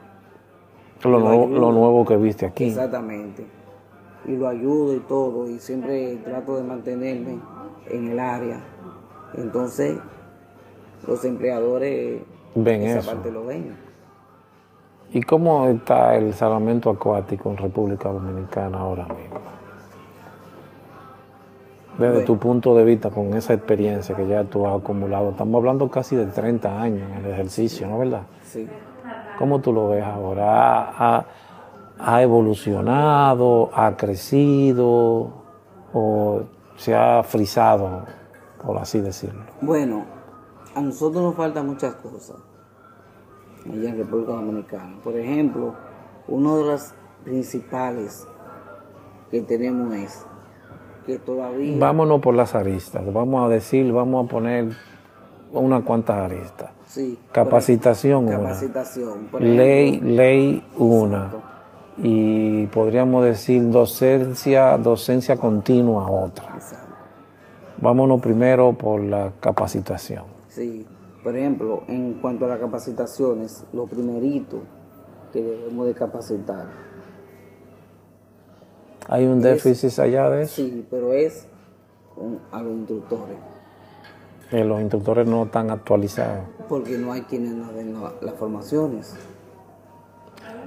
[1.05, 2.65] Lo, nuevo, lo nuevo que viste aquí.
[2.65, 3.47] Exactamente.
[4.27, 7.39] Y lo ayudo y todo, y siempre trato de mantenerme
[7.89, 8.61] en el área.
[9.35, 9.99] Entonces,
[11.07, 12.23] los empleadores
[12.55, 13.11] Ven esa eso.
[13.13, 13.77] parte lo ven.
[15.13, 19.39] ¿Y cómo está el salvamento acuático en República Dominicana ahora mismo?
[21.99, 25.91] Desde tu punto de vista, con esa experiencia que ya tú has acumulado, estamos hablando
[25.91, 28.23] casi de 30 años en el ejercicio, ¿no es verdad?
[28.45, 28.69] Sí.
[29.39, 31.25] ¿Cómo tú lo ves ahora?
[32.01, 33.71] ¿Ha, evolucionado?
[33.73, 35.31] ¿Ha crecido?
[35.93, 36.43] ¿O
[36.77, 38.05] se ha frisado,
[38.65, 39.43] por así decirlo?
[39.61, 40.05] Bueno,
[40.75, 42.37] a nosotros nos faltan muchas cosas
[43.65, 44.97] allá en República Dominicana.
[45.05, 45.75] Por ejemplo,
[46.27, 48.27] una de las principales
[49.31, 50.27] que tenemos es
[51.07, 53.05] que todavía Vámonos por las aristas.
[53.13, 54.73] Vamos a decir, vamos a poner
[55.53, 56.78] unas cuantas aristas.
[56.89, 61.31] Sí, Capacitación, capacitación, Ley, ley, una.
[62.01, 66.53] Y podríamos decir docencia, docencia continua, otra.
[66.55, 66.87] exacto.
[67.81, 70.25] Vámonos primero por la capacitación.
[70.49, 70.87] Sí,
[71.23, 74.59] por ejemplo, en cuanto a las capacitaciones, lo primerito
[75.33, 76.67] que debemos de capacitar,
[79.11, 80.57] ¿Hay un déficit allá de eso?
[80.57, 81.47] sí, pero es
[82.15, 83.37] con- a los instructores,
[84.51, 86.41] Que los instructores no están actualizados.
[86.69, 89.15] porque no hay quienes nos den la- las formaciones.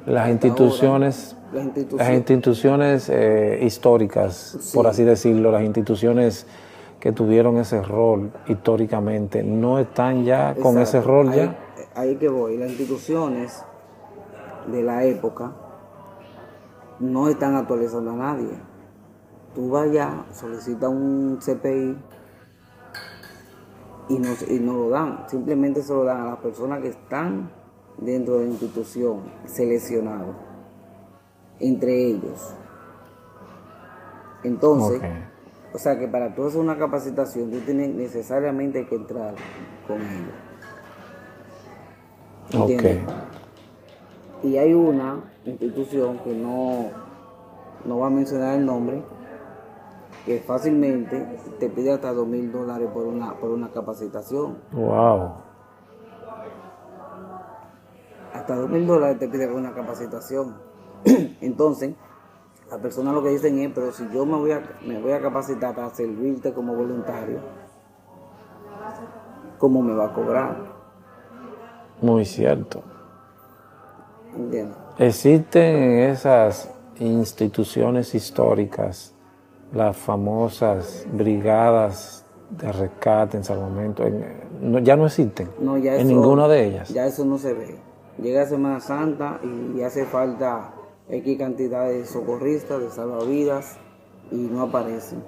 [0.06, 6.48] Las instituciones, Las las instituciones, instituciones eh, históricas, por así decirlo, las instituciones
[7.00, 11.56] que tuvieron ese rol históricamente, no están ya con ese rol ahí, ya.
[11.96, 13.64] Ahí que voy, las instituciones
[14.72, 15.52] de la época
[17.00, 18.54] no están actualizando a nadie.
[19.54, 21.96] Tú vayas, solicitas un CPI
[24.12, 27.50] y no, y no lo dan, simplemente se lo dan a las personas que están
[27.98, 30.36] dentro de la institución seleccionados,
[31.60, 32.54] entre ellos.
[34.44, 35.02] Entonces,
[35.74, 39.36] o sea que para tú hacer una capacitación, tú tienes necesariamente que entrar
[39.88, 40.34] con ellos.
[42.52, 43.00] ¿Entiendes?
[44.44, 46.90] Y hay una institución que no,
[47.86, 49.04] no va a mencionar el nombre,
[50.26, 54.58] que fácilmente te pide hasta dos mil dólares por una, por una capacitación.
[54.72, 55.32] Wow.
[58.34, 60.56] Hasta dos mil dólares te pide por una capacitación.
[61.42, 61.96] Entonces,
[62.70, 65.22] las personas lo que dicen es, pero si yo me voy a, me voy a
[65.22, 67.40] capacitar para servirte como voluntario,
[69.58, 70.58] ¿cómo me va a cobrar?
[72.02, 72.84] Muy cierto.
[74.36, 74.78] ¿Entiendes?
[74.98, 79.16] Existen en esas instituciones históricas
[79.74, 84.04] las famosas brigadas de rescate en salvamento.
[84.06, 86.90] en- no- ya no existen No, ya en eso- ninguna de ellas.
[86.90, 87.78] Ya eso no se ve.
[88.22, 89.40] Llega Semana Santa
[89.76, 90.74] y hace falta
[91.10, 93.78] X cantidad de socorristas, de salvavidas
[94.32, 95.24] y no aparecen.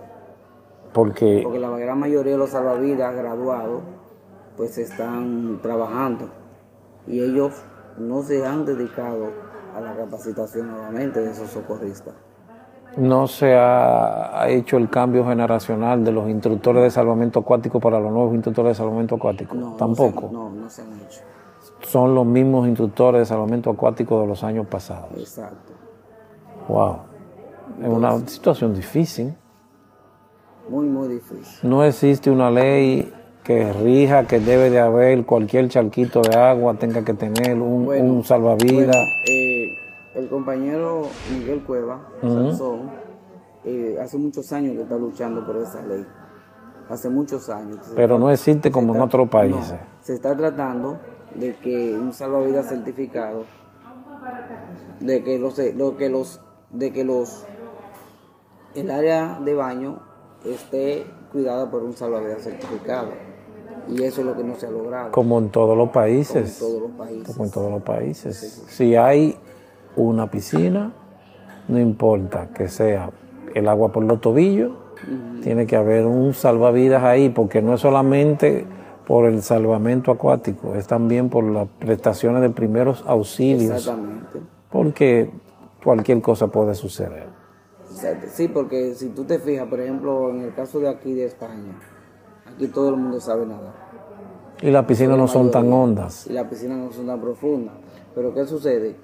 [0.94, 3.82] Porque Porque la gran mayoría de los salvavidas graduados
[4.58, 6.30] pues están trabajando
[7.08, 7.54] y ellos
[7.98, 9.30] no se han dedicado
[9.76, 12.14] a la capacitación nuevamente de esos socorristas.
[12.98, 18.12] No se ha, hecho el cambio generacional de los instructores de salvamento acuático para los
[18.12, 19.56] nuevos instructores de salvamento acuático.
[19.56, 20.24] No, Tampoco.
[20.24, 21.22] No se, no, no se han hecho.
[21.82, 25.12] Son los mismos instructores de salvamento acuático de los años pasados.
[25.18, 25.74] Exacto.
[26.68, 26.98] Wow.
[27.82, 29.34] Es una situación difícil.
[30.70, 31.70] Muy, muy difícil.
[31.70, 33.12] No existe una ley
[33.44, 38.14] que rija que debe de haber cualquier charquito de agua, tenga que tener un, Bueno,
[38.14, 38.96] un salvavidas.
[38.96, 39.83] Bueno, eh,
[40.16, 42.92] el compañero Miguel Cueva, Sansón,
[43.66, 46.06] eh, hace muchos años que está luchando por esa ley.
[46.90, 47.80] Hace muchos años.
[47.96, 49.72] Pero no existe como en otros países.
[49.72, 51.00] No, se está tratando
[51.34, 53.46] de que un salvavidas certificado,
[55.00, 56.42] de que los, lo que los,
[56.72, 57.46] de que los,
[58.76, 60.00] el área de baño
[60.46, 63.10] esté cuidada por un salvavidas certificado.
[63.88, 65.12] Y eso es lo que no se ha logrado.
[65.12, 66.58] Como en todos los países.
[66.60, 67.28] Como en todos los países.
[67.28, 68.66] Como en todos los países.
[68.68, 69.38] Si hay
[69.96, 70.94] una piscina,
[71.68, 73.12] no importa que sea
[73.54, 74.72] el agua por los tobillos,
[75.42, 78.66] tiene que haber un salvavidas ahí, porque no es solamente
[79.06, 83.76] por el salvamento acuático, es también por las prestaciones de primeros auxilios.
[83.76, 84.40] Exactamente.
[84.72, 85.30] Porque
[85.84, 87.28] cualquier cosa puede suceder.
[88.32, 91.80] Sí, porque si tú te fijas, por ejemplo, en el caso de aquí de España,
[92.48, 93.74] aquí todo el mundo sabe nadar.
[94.62, 96.26] Y las piscinas no son tan hondas.
[96.28, 97.76] Y las piscinas no son tan profundas.
[98.16, 98.96] Pero ¿qué sucede?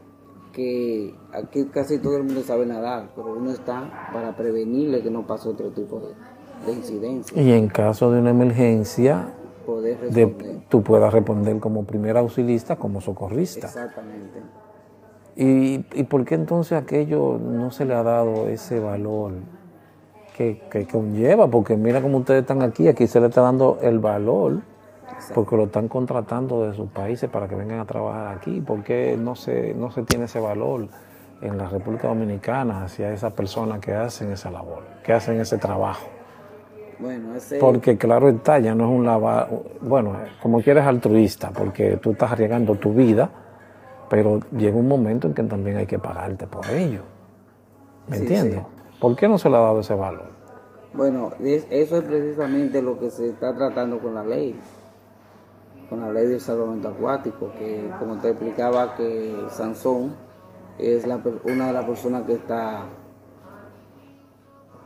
[0.53, 5.25] Que aquí casi todo el mundo sabe nadar, pero uno está para prevenirle que no
[5.27, 7.39] pase otro tipo de, de incidencia.
[7.41, 9.33] Y en caso de una emergencia,
[9.65, 13.67] Poder de- tú puedas responder como primer auxilista, como socorrista.
[13.67, 14.39] Exactamente.
[15.35, 19.33] ¿Y, ¿Y por qué entonces aquello no se le ha dado ese valor
[20.35, 21.47] que, que conlleva?
[21.47, 24.61] Porque mira cómo ustedes están aquí, aquí se le está dando el valor
[25.33, 28.61] porque lo están contratando de sus países para que vengan a trabajar aquí.
[28.61, 30.87] ¿Por qué no se, no se tiene ese valor
[31.41, 36.07] en la República Dominicana hacia esas personas que hacen esa labor, que hacen ese trabajo?
[36.99, 41.95] Bueno, ese, Porque claro está, ya no es un lavado, bueno, como quieres altruista, porque
[41.97, 43.29] tú estás arriesgando tu vida,
[44.09, 47.01] pero llega un momento en que también hay que pagarte por ello.
[48.07, 48.61] ¿Me Sí, entiendes?
[48.99, 50.37] ¿Por qué no se le ha dado ese valor?
[50.91, 54.59] bueno, es- eso es precisamente lo que se está tratando con la ley,
[55.89, 60.13] con la ley del salvamento acuático, que como te explicaba que Sansón
[60.77, 62.83] es la una de las personas que está,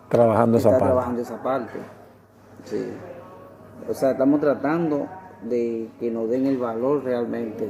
[0.10, 0.92] Trabajando esa está parte.
[0.94, 1.80] trabajando esa parte.
[2.66, 2.86] Sí.
[3.90, 5.08] O sea, estamos tratando
[5.44, 7.70] de que nos den el valor realmente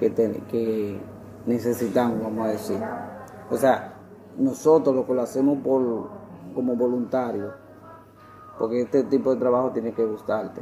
[0.00, 1.00] que, te- que
[1.46, 2.78] necesitamos, vamos a decir.
[3.50, 3.94] O sea,
[4.36, 6.08] nosotros lo que lo hacemos por,
[6.54, 7.54] como voluntarios,
[8.58, 10.60] porque este tipo de trabajo tiene que gustarte.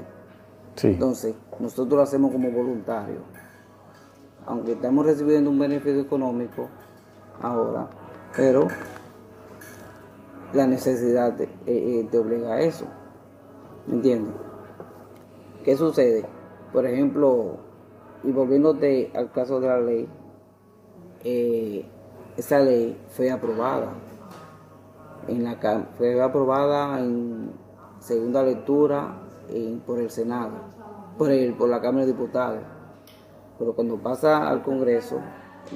[0.83, 3.23] Entonces, nosotros lo hacemos como voluntarios.
[4.47, 6.69] Aunque estamos recibiendo un beneficio económico
[7.41, 7.89] ahora,
[8.37, 8.69] pero
[10.53, 12.87] la necesidad te, eh, eh, te obliga a eso.
[13.87, 14.35] ¿Me entiendes?
[15.65, 16.27] ¿Qué sucede?
[16.73, 17.57] Por ejemplo,
[18.23, 20.09] y volviéndote al caso de la ley,
[21.25, 21.89] eh,
[22.37, 23.93] esa ley fue aprobada.
[25.27, 25.57] En la,
[25.97, 27.51] fue aprobada en
[27.99, 29.26] segunda lectura
[29.87, 30.53] por el Senado,
[31.19, 32.61] por, el, por la Cámara de Diputados.
[33.59, 35.21] Pero cuando pasa al Congreso,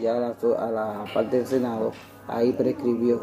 [0.01, 1.93] ya a la, a la parte del Senado,
[2.29, 3.23] ahí prescribió.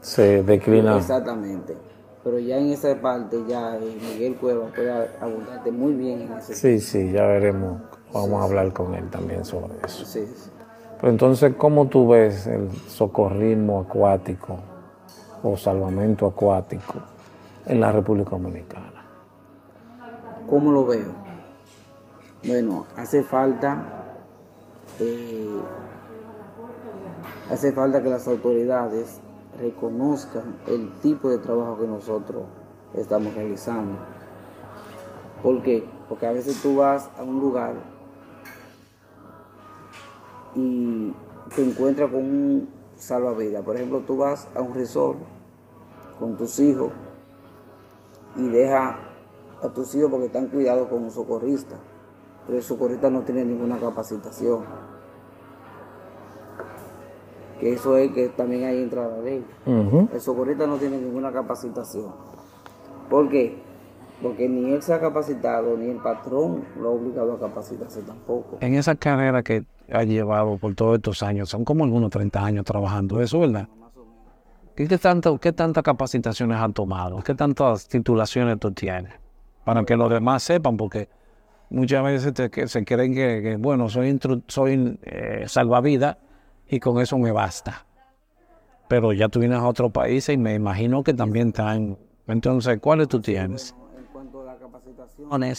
[0.00, 0.96] Se declina.
[0.96, 1.76] Exactamente.
[2.24, 4.90] Pero ya en esa parte, ya eh, Miguel Cueva puede
[5.20, 7.82] abundarte muy bien en ese Sí, sí, ya veremos.
[8.12, 10.06] Vamos a hablar con él también sobre eso.
[10.06, 10.50] Sí, sí.
[10.98, 14.56] Pero entonces, ¿cómo tú ves el socorrismo acuático
[15.42, 16.94] o salvamento acuático
[17.66, 19.03] en la República Dominicana?
[20.48, 21.12] ¿Cómo lo veo?
[22.46, 23.82] Bueno, hace falta,
[25.00, 25.60] eh,
[27.50, 29.20] hace falta que las autoridades
[29.58, 32.44] reconozcan el tipo de trabajo que nosotros
[32.94, 33.96] estamos realizando.
[35.42, 35.86] ¿Por qué?
[36.08, 37.74] Porque a veces tú vas a un lugar
[40.54, 41.14] y
[41.54, 43.64] te encuentras con un salvavidas.
[43.64, 45.18] Por ejemplo, tú vas a un resort
[46.18, 46.92] con tus hijos
[48.36, 48.98] y deja
[49.62, 51.76] a tus hijos porque están cuidados con un socorrista.
[52.46, 54.64] Pero el socorrista no tiene ninguna capacitación.
[57.58, 59.44] Que eso es que también ahí entra la ley.
[59.66, 62.12] El socorrista no tiene ninguna capacitación.
[63.08, 63.62] ¿Por qué?
[64.22, 68.58] Porque ni él se ha capacitado, ni el patrón lo ha obligado a capacitarse tampoco.
[68.60, 72.64] En esa carrera que ha llevado por todos estos años, son como algunos 30 años
[72.64, 73.68] trabajando eso, ¿verdad?
[74.74, 77.22] ¿Qué, tanto, ¿Qué tantas capacitaciones has tomado?
[77.22, 79.12] ¿Qué tantas titulaciones tú tienes?
[79.64, 81.08] Para que los demás sepan, porque
[81.70, 86.18] muchas veces te- que se creen que, que, bueno, soy, soy eh, salvavidas
[86.68, 87.86] y con eso me basta.
[88.88, 91.96] Pero ya tú vienes a otro país y me imagino que también están...
[92.26, 93.74] Entonces, ¿cuáles tú tienes?
[93.98, 95.54] En cuanto a la capacitación,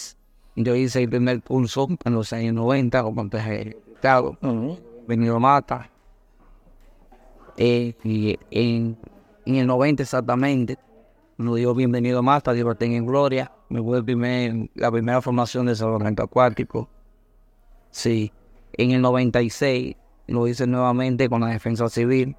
[0.55, 4.37] yo hice el primer curso en los años 90 como empecé claro,
[5.07, 5.89] venido mata.
[7.57, 8.97] Eh, y en,
[9.45, 10.77] en el 90 exactamente,
[11.37, 13.51] nos dio bienvenido mata, Dios tenga en gloria.
[13.69, 16.87] Me fue primer, la primera formación de salvamento acuático.
[17.89, 18.31] Sí,
[18.73, 19.95] en el 96
[20.27, 22.35] lo hice nuevamente con la defensa civil.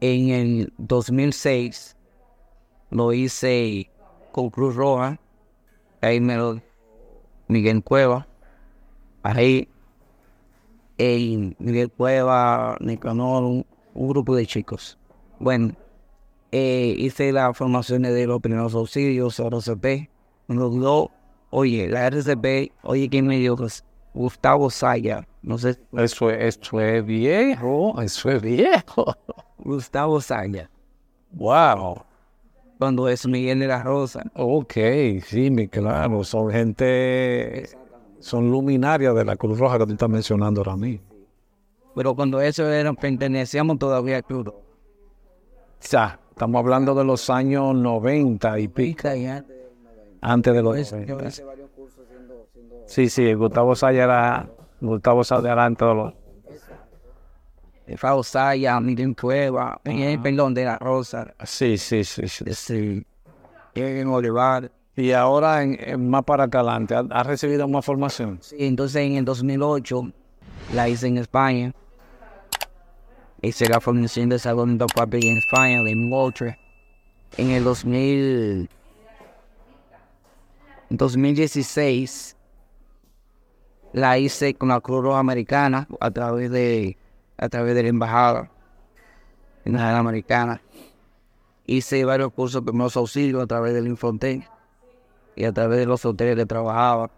[0.00, 1.96] En el 2006
[2.90, 3.90] lo hice
[4.32, 5.20] con Cruz Roja,
[6.00, 6.60] ahí me lo
[7.48, 8.26] Miguel Cueva,
[9.22, 9.68] ahí
[10.98, 14.98] en Miguel Cueva, Nicanor, un grupo de chicos.
[15.38, 15.74] Bueno,
[16.52, 20.10] eh, hice las formaciones de los primeros auxilios, RCP,
[20.48, 21.08] me
[21.50, 23.56] oye, la RCP, oye, ¿quién me dio?
[23.56, 23.84] Pues,
[24.14, 25.78] Gustavo Saya, no sé.
[25.92, 29.16] Eso, eso es viejo, eso es viejo.
[29.58, 30.68] Gustavo Saya.
[31.32, 32.02] Wow.
[32.78, 34.22] Cuando es Miguel de la Rosa.
[34.34, 34.74] Ok,
[35.24, 37.68] sí, mi, claro, son gente,
[38.18, 41.06] son luminarias de la Cruz Roja que tú estás mencionando ahora mismo.
[41.94, 44.54] Pero cuando eso era, pertenecíamos todavía al club.
[46.32, 49.08] Estamos hablando de los años 90 y pico.
[50.20, 51.30] Antes de los Pues, 90.
[52.86, 54.48] Sí, sí, Gustavo Saya era,
[54.80, 56.14] Gustavo Saya era antes de los...
[57.88, 59.80] Gustavo Saya, Miguel Cueva,
[60.22, 61.34] perdón, de la Rosa.
[61.44, 63.06] Sí, sí, sí, sí.
[63.74, 64.70] En Olivar.
[64.94, 68.38] Y ahora, en, en más para adelante, ¿ha, ha recibido más formación?
[68.42, 70.12] Sí, entonces en el 2008
[70.74, 71.72] la hice en España.
[73.44, 76.56] Hice la formación de Salón de Papi en España, de Walter.
[77.36, 78.70] En el 2000,
[80.90, 82.36] en 2016
[83.92, 86.96] la hice con la Cruz Roja Americana a través de,
[87.36, 88.50] a través de la embajada
[89.64, 90.60] la americana.
[91.66, 94.44] Hice varios cursos de primeros auxilios a través del Infonten
[95.36, 97.10] y a través de los hoteles que trabajaba.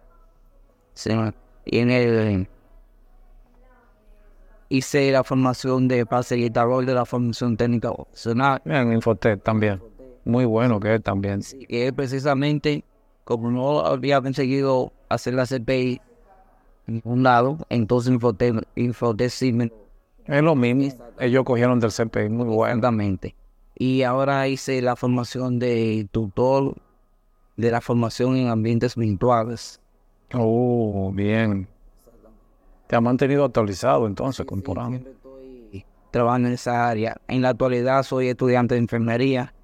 [1.66, 2.48] Y en el
[4.68, 9.80] hice la formación de facilitador de la formación técnica vocacional, En Infotec también.
[10.24, 11.40] Muy bueno que es también.
[11.68, 12.84] que es precisamente
[13.24, 16.00] como no había conseguido hacer la CPI
[16.86, 19.72] en un lado, entonces Infotec, Infotec sí me
[20.26, 20.92] Es lo mismo.
[21.18, 22.74] Ellos cogieron del CPI, muy bueno.
[22.74, 23.34] Exactamente.
[23.76, 26.74] Y ahora hice la formación de tutor
[27.56, 29.80] de la formación en ambientes virtuales.
[30.32, 31.68] Oh, bien.
[32.86, 34.96] Te ha mantenido actualizado entonces, con programa.
[34.96, 37.16] Estoy trabajando en esa área.
[37.28, 39.54] En la actualidad soy estudiante de enfermería.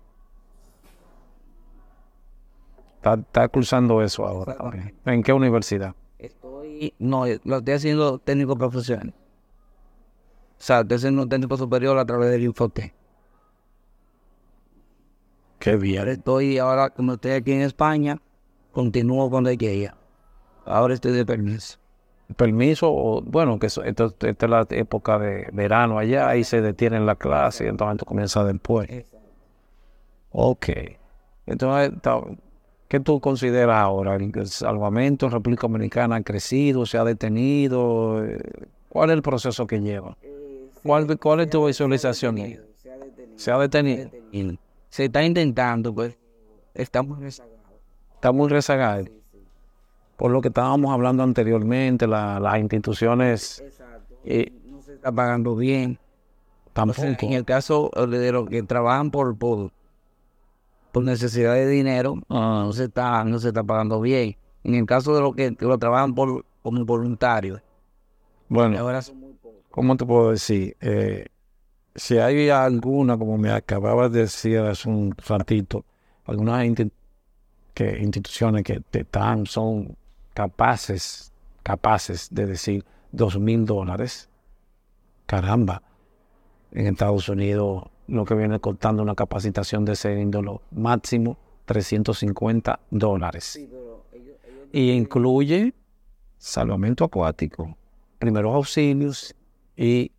[2.97, 4.95] Está, está cursando eso ahora también.
[5.05, 5.95] ¿En qué universidad?
[6.19, 9.15] Estoy, no, lo estoy haciendo técnico profesional.
[10.59, 12.93] O sea, estoy haciendo técnico superior a través del Infotec.
[15.59, 16.09] Qué bien.
[16.09, 18.21] Estoy ahora, como estoy aquí en España,
[18.73, 19.95] continúo con la guía.
[20.67, 21.80] Ahora estoy de permiso.
[22.37, 27.07] Permiso, o, bueno, que esto- esta es la época de verano allá, ahí se detienen
[27.07, 28.89] la clase y entonces comienza después.
[30.33, 30.69] Ok.
[31.47, 31.93] Entonces,
[32.89, 34.15] ¿qué tú consideras ahora?
[34.17, 38.25] ¿El salvamento en República Dominicana ha crecido, se ha detenido?
[38.25, 38.39] Eh,
[38.89, 40.17] ¿Cuál es el proceso que lleva?
[40.85, 42.37] ¿Cuál, cuál es tu visualización?
[43.37, 44.11] ¿Se ha detenido?
[44.33, 44.59] Y
[44.89, 46.17] se está intentando, pues.
[46.75, 47.59] Estamos rezagados.
[48.15, 49.05] Está muy rezagado.
[50.21, 53.65] Por lo que estábamos hablando anteriormente, la- las instituciones
[54.23, 55.93] eh, No se está pagando bien.
[55.99, 56.73] O sea,
[57.07, 57.27] tampoco.
[57.27, 59.71] en el caso de los que trabajan por, por,
[60.93, 64.37] por necesidad de dinero, Ah, no se está, no se está pagando bien.
[64.63, 67.63] En el caso de los que, que lo trabajan por, como voluntarios,
[68.51, 69.61] bueno, ahora son muy pocos.
[69.71, 70.77] ¿cómo te puedo decir?
[70.83, 71.29] Eh,
[71.95, 75.83] si hay alguna, como me acababas de decir hace un ratito,
[76.27, 76.63] algunas
[77.73, 79.97] que, instituciones que te están, son
[80.35, 84.29] capaces, capaces de decir dos mil dólares,
[85.27, 85.83] caramba,
[86.73, 93.61] en Estados Unidos lo que viene costando una capacitación de ese índole máximo 350 dólares.
[94.73, 95.75] Y incluye
[96.39, 97.77] salvamento acuático,
[98.19, 99.35] primeros auxilios
[99.77, 100.11] y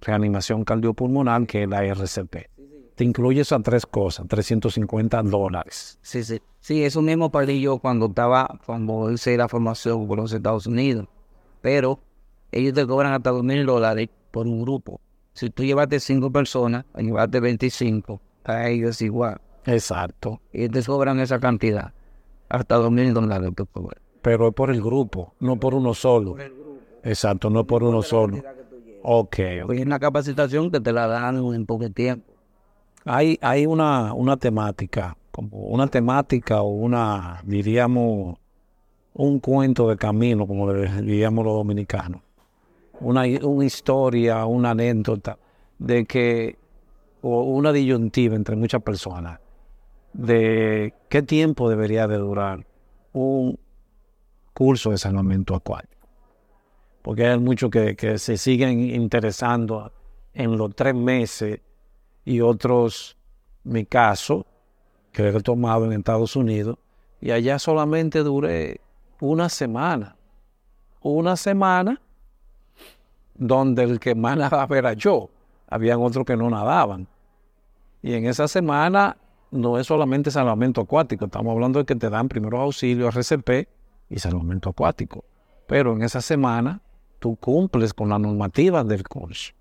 [0.00, 2.48] reanimación cardiopulmonar, que es la RCP.
[2.94, 5.98] Te incluye esas tres cosas, 350 dólares.
[6.00, 6.40] Sí, sí.
[6.64, 11.06] Sí, eso mismo perdí yo cuando estaba, cuando hice la formación por los Estados Unidos.
[11.60, 11.98] Pero
[12.52, 14.98] ellos te cobran hasta dos mil dólares por un grupo.
[15.34, 19.42] Si tú llevaste cinco personas, llevaste 25, a ellos es igual.
[19.66, 20.40] Exacto.
[20.54, 21.92] Y te cobran esa cantidad.
[22.48, 24.00] Hasta dos mil dólares te cobran.
[24.22, 26.34] Pero es por el grupo, no por uno solo.
[27.02, 28.38] Exacto, no por uno solo.
[29.02, 29.66] Ok, ok.
[29.66, 32.32] Porque es una capacitación que te la dan en poco tiempo.
[33.04, 38.38] Hay, hay una, una temática, como una temática o una, diríamos,
[39.14, 42.20] un cuento de camino, como diríamos los dominicanos.
[43.00, 45.36] Una, una historia, una anécdota
[45.76, 46.56] de que,
[47.20, 49.40] o una disyuntiva entre muchas personas,
[50.12, 52.64] de qué tiempo debería de durar
[53.12, 53.58] un
[54.52, 56.06] curso de salvamento acuático.
[57.02, 59.90] Porque hay muchos que, que se siguen interesando
[60.32, 61.58] en los tres meses
[62.24, 63.16] y otros,
[63.64, 64.46] mi caso,
[65.14, 66.76] que he tomado en Estados Unidos,
[67.20, 68.80] y allá solamente duré
[69.20, 70.16] una semana.
[71.00, 72.00] Una semana
[73.34, 75.30] donde el que más nadaba era yo.
[75.68, 77.06] Habían otros que no nadaban.
[78.02, 79.16] Y en esa semana
[79.50, 83.68] no es solamente salvamento acuático, estamos hablando de que te dan primeros auxilios, RCP
[84.10, 85.24] y salvamento acuático.
[85.66, 86.82] Pero en esa semana
[87.20, 89.54] tú cumples con la normativa del curso.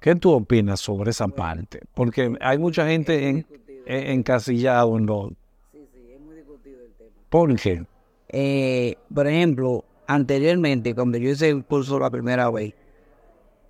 [0.00, 1.80] ¿Qué tú opinas sobre esa parte?
[1.94, 3.46] Porque hay mucha gente en,
[3.86, 5.30] encasillado en lo...
[5.72, 7.10] Sí, sí, es muy discutido el tema.
[7.28, 7.84] ¿Por qué?
[8.28, 12.74] Eh, por ejemplo, anteriormente, cuando yo hice el curso la primera vez,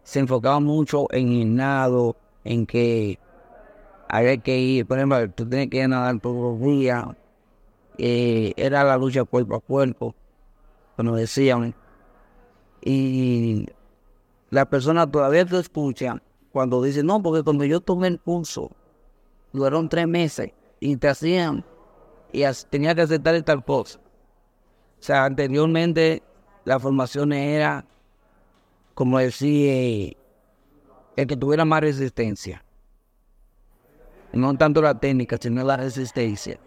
[0.03, 3.19] se enfocaba mucho en el nado, en que
[4.09, 7.05] había que ir, por ejemplo, tú tienes que ir a nadar todos los días,
[7.99, 10.15] eh, era la lucha cuerpo a cuerpo,
[10.97, 11.75] como decían.
[12.83, 13.67] Y
[14.51, 16.23] la persona todavía te escucha
[16.53, 18.71] cuando dice, no, porque cuando yo tomé el curso,
[19.53, 21.65] duraron tres meses y te hacían,
[22.33, 23.99] y tenía que aceptar tal cosa.
[23.99, 26.23] O sea, anteriormente
[26.65, 27.85] la formación era,
[28.95, 30.17] como decía,
[31.17, 32.65] el que tuviera más resistencia.
[34.33, 36.59] No tanto la técnica, sino la resistencia.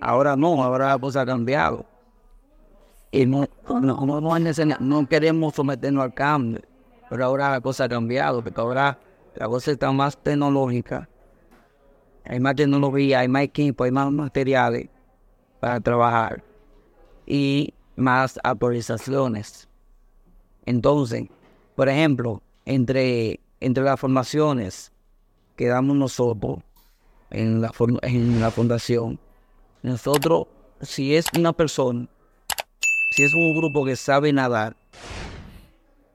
[0.00, 1.84] Ahora no, ahora la cosa ha cambiado.
[3.10, 4.20] Y no, no, no,
[4.80, 6.62] no queremos someternos al cambio.
[7.10, 8.98] Pero ahora la cosa ha cambiado, porque ahora
[9.34, 11.08] la cosa está más tecnológica.
[12.24, 14.88] Hay más tecnología, hay más equipo, hay más materiales
[15.58, 16.44] para trabajar.
[17.26, 19.68] Y más actualizaciones.
[20.64, 21.26] Entonces,
[21.74, 24.92] por ejemplo, entre, entre las formaciones
[25.56, 26.60] que damos nosotros
[27.30, 29.18] en la, en la fundación,
[29.82, 30.46] nosotros,
[30.80, 32.06] si es una persona,
[33.16, 34.76] si es un grupo que sabe nadar,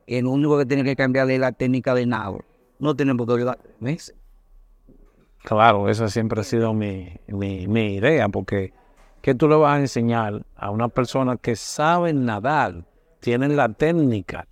[0.08, 2.39] el único que tiene que cambiar es la técnica de nado.
[2.80, 4.16] No tenemos que olvidar meses.
[5.43, 8.74] Claro, esa siempre ha sido mi, mi, mi idea, porque
[9.26, 12.86] ¿Qué tú le vas a enseñar a una persona que sabe nadar,
[13.22, 14.47] tienen la técnica?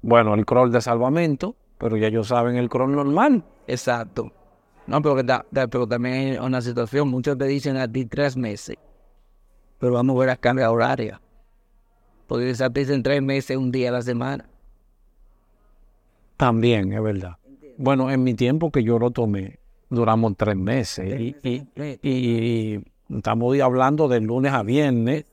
[0.00, 3.44] Bueno, el crawl de salvamento, pero ya ellos saben el crawl normal.
[3.66, 4.32] Exacto.
[4.86, 5.16] No, pero,
[5.52, 8.78] pero también hay una situación, muchos te dicen a ti tres meses,
[9.78, 11.20] pero vamos a ver la carga horaria.
[12.32, 14.48] Porque te dicen tres meses, un día a la semana.
[16.38, 17.36] También, es verdad.
[17.76, 19.58] Bueno, en mi tiempo que yo lo tomé,
[19.90, 21.34] duramos tres meses.
[21.44, 22.80] y,
[23.14, 25.26] Estamos hablando de lunes a viernes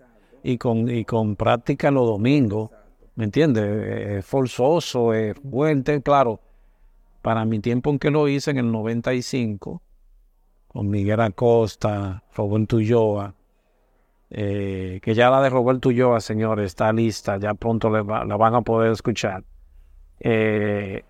[0.44, 2.70] y con, y con práctica los domingos.
[3.16, 4.18] ¿Me entiendes?
[4.18, 6.42] Es forzoso, es fuerte, claro.
[7.22, 9.82] Para mi tiempo en que lo hice, en el 95,
[10.68, 13.34] con Miguel Acosta, Roberto Ulloa,
[14.32, 18.62] eh, que ya la de Roberto Ulloa, señores, está lista, ya pronto la van a
[18.62, 19.44] poder escuchar.
[20.20, 21.04] Eh,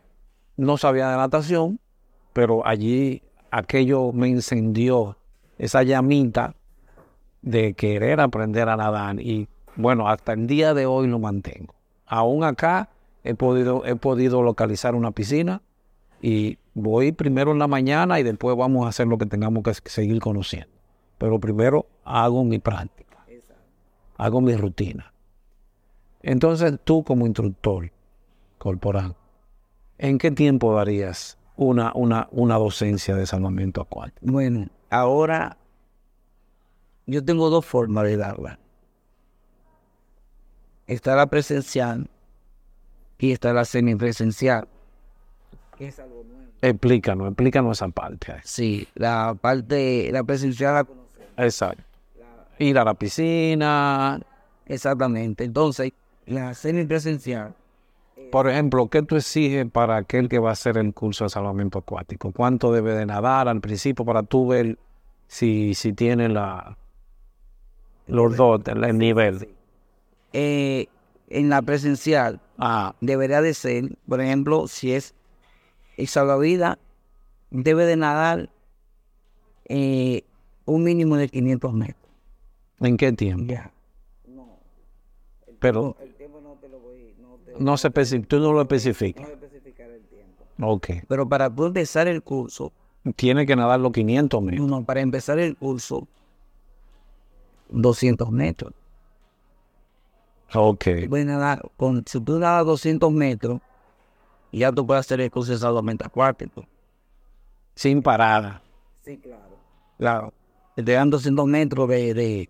[0.57, 1.79] no sabía de natación,
[2.33, 3.21] pero allí
[3.51, 5.17] aquello me encendió
[5.57, 6.55] esa llamita
[7.41, 11.73] de querer aprender a nadar y bueno, hasta el día de hoy lo mantengo.
[12.05, 12.89] Aún acá
[13.23, 15.61] he podido, he podido localizar una piscina
[16.21, 19.89] y voy primero en la mañana y después vamos a hacer lo que tengamos que
[19.89, 20.69] seguir conociendo.
[21.17, 23.08] Pero primero hago mi práctica,
[24.19, 25.13] hago mi rutina.
[26.21, 27.89] Entonces tú como instructor
[28.57, 29.15] corporal,
[29.97, 34.19] ¿en qué tiempo darías una, una, una docencia de salvamento acuático?
[34.21, 35.57] Bueno, ahora
[37.07, 38.59] yo tengo dos formas de darla.
[40.85, 42.09] Está la presencial
[43.17, 44.67] y está la semipresencial.
[45.79, 46.51] es algo nuevo.
[46.61, 48.35] Explícanos, explícanos esa parte.
[48.43, 51.29] Sí, la parte, la presencial la conocemos.
[51.37, 51.88] Exacto.
[52.59, 54.19] Ir a la piscina.
[54.65, 55.43] Exactamente.
[55.43, 55.93] Entonces,
[56.25, 57.55] la semipresencial.
[58.31, 61.79] Por ejemplo, ¿qué tú exiges para aquel que va a hacer el curso de salvamento
[61.79, 62.31] acuático?
[62.31, 64.77] ¿Cuánto debe de nadar al principio para tú ver
[65.29, 66.77] si, si tiene la,
[68.09, 69.47] los dos, el nivel.
[70.33, 70.87] Eh,
[71.29, 72.95] en la presencial ah.
[72.99, 75.13] debería de ser, por ejemplo, si es
[75.97, 76.77] el salvavidas,
[77.51, 78.49] debe de nadar
[79.65, 80.23] eh,
[80.65, 82.08] un mínimo de 500 metros.
[82.81, 83.53] ¿En qué tiempo?
[84.27, 84.57] No.
[85.59, 87.15] Pero el tiempo no te lo voy
[87.59, 89.27] no, se tú no lo especificas.
[89.27, 90.45] No especificar el tiempo.
[90.61, 90.87] Ok.
[91.07, 92.71] Pero para tú empezar el curso
[93.15, 94.67] tiene que nadar los 500 metros.
[94.67, 96.07] No, para empezar el curso
[97.69, 98.73] 200 metros.
[100.53, 100.85] Ok.
[101.77, 103.61] con, si tú nadas 200 metros,
[104.51, 106.65] ya tú puedes hacer el curso de salvamento acuático.
[107.75, 108.61] Sin parada.
[109.03, 109.57] Sí, claro.
[109.97, 110.33] Claro.
[110.75, 112.49] Te dan 200 metros de, de,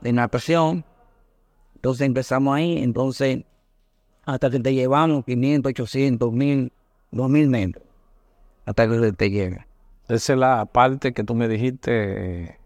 [0.00, 0.84] de natación.
[1.76, 2.78] Entonces empezamos ahí.
[2.78, 3.44] Entonces,
[4.24, 6.72] hasta que te llevamos 500, 800, 1000,
[7.12, 7.84] 2.000 metros
[8.66, 9.66] hasta que te llega.
[10.08, 12.58] Esa es la parte que tú me dijiste eh,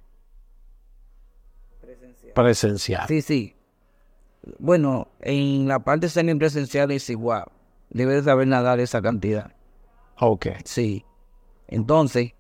[2.35, 3.07] presencial.
[3.07, 3.55] Sí, sí.
[4.59, 7.45] Bueno, en la parte semipresencial es igual.
[7.91, 9.53] Debes saber nadar esa cantidad.
[10.19, 10.47] Ok.
[10.65, 11.05] Sí.
[11.69, 12.33] Entonces,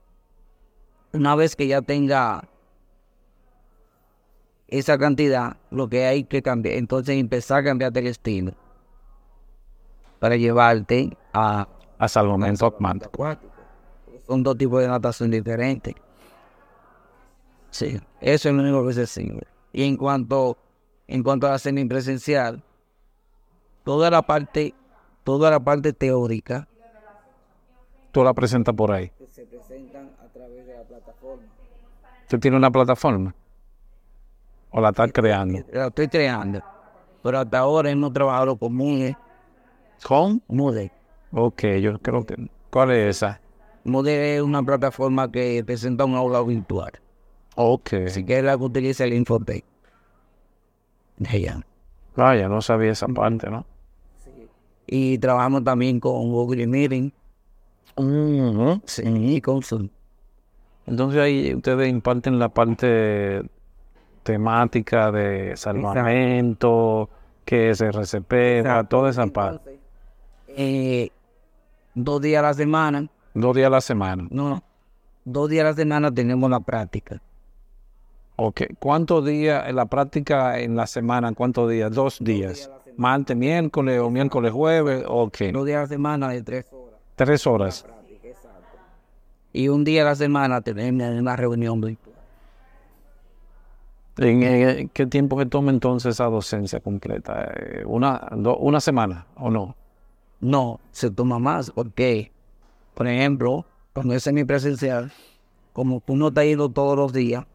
[1.12, 2.48] una vez que ya tenga
[4.72, 8.52] esa cantidad, lo que hay que cambiar, entonces empezar a cambiar el estilo
[10.18, 11.68] para llevarte a
[11.98, 13.06] A salvamento acuático.
[13.06, 13.52] acuático.
[14.26, 15.94] Son dos tipos de natación diferentes.
[17.70, 19.46] Sí, eso es lo único que se sirve.
[19.72, 20.56] Y en cuanto,
[21.06, 22.62] en cuanto a la semipresencial,
[23.84, 24.74] toda la parte,
[25.22, 26.66] toda la parte teórica
[28.10, 29.10] Tú la presentas por ahí.
[29.30, 31.44] se presentan a través de la plataforma.
[32.28, 33.34] ¿Tú tienes una plataforma?
[34.72, 35.60] ¿O la estás creando?
[35.72, 36.62] La estoy creando.
[37.22, 39.16] Pero hasta ahora hemos trabajado con Moodle.
[40.02, 40.42] ¿Con?
[40.48, 40.90] Moodle.
[41.30, 42.50] Ok, yo creo que...
[42.70, 43.40] ¿Cuál es esa?
[43.84, 46.92] Moodle es una plataforma que presenta un aula virtual.
[47.54, 47.92] Ok.
[48.06, 49.64] Así que es la que utiliza el Infotech.
[51.30, 51.60] Ella.
[52.16, 53.66] Vaya, no sabía esa parte, ¿no?
[54.86, 57.12] Y trabajamos también con Google Meeting.
[58.86, 59.88] Sí, y con Zoom.
[60.86, 63.42] Entonces ahí ustedes imparten la parte
[64.22, 67.08] temática de salvamento,
[67.44, 69.78] que es RCP, toda esa parte.
[70.48, 71.10] Eh,
[71.94, 74.26] dos días a la semana, Dos días a la semana.
[74.30, 74.62] no, no,
[75.24, 77.20] dos días a la semana tenemos la práctica.
[78.36, 78.62] Ok.
[78.78, 81.32] ¿Cuántos días en la práctica en la semana?
[81.32, 81.92] ¿Cuántos días?
[81.92, 82.70] Dos días.
[82.96, 85.04] Martes, miércoles o miércoles, jueves.
[85.06, 85.38] Ok.
[85.52, 87.00] Dos días a la semana de tres horas.
[87.14, 87.86] Tres horas.
[89.52, 92.11] Y un día a la semana tenemos una reunión virtual.
[94.18, 97.50] ¿En eh, qué tiempo que toma entonces esa docencia completa?
[97.56, 99.74] Eh, ¿Una, do- una semana o no?
[100.40, 102.30] No, se toma más porque,
[102.94, 103.64] por ejemplo,
[103.94, 105.12] cuando es semipresencial,
[105.72, 107.46] como uno está yendo todos los días,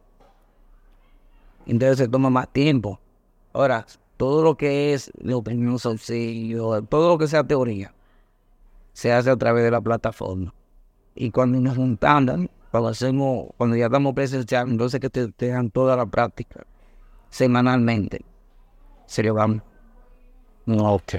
[1.68, 3.00] entonces se toma más tiempo.
[3.54, 3.86] Ahora,
[4.16, 7.94] todo lo que es los primeros auxilios, todo lo que sea teoría,
[8.94, 10.54] se hace a través de la plataforma.
[11.14, 15.70] Y cuando nos juntamos, cuando hacemos, cuando ya estamos presencial, entonces que te, te dan
[15.70, 16.66] toda la práctica
[17.30, 18.26] semanalmente.
[19.06, 19.62] Se lo vamos.
[20.68, 21.14] Ok.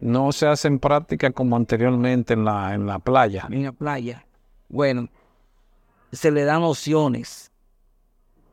[0.00, 3.46] No se hacen prácticas como anteriormente en la, en la playa.
[3.50, 4.24] en la playa.
[4.68, 5.08] Bueno,
[6.10, 7.52] se le dan opciones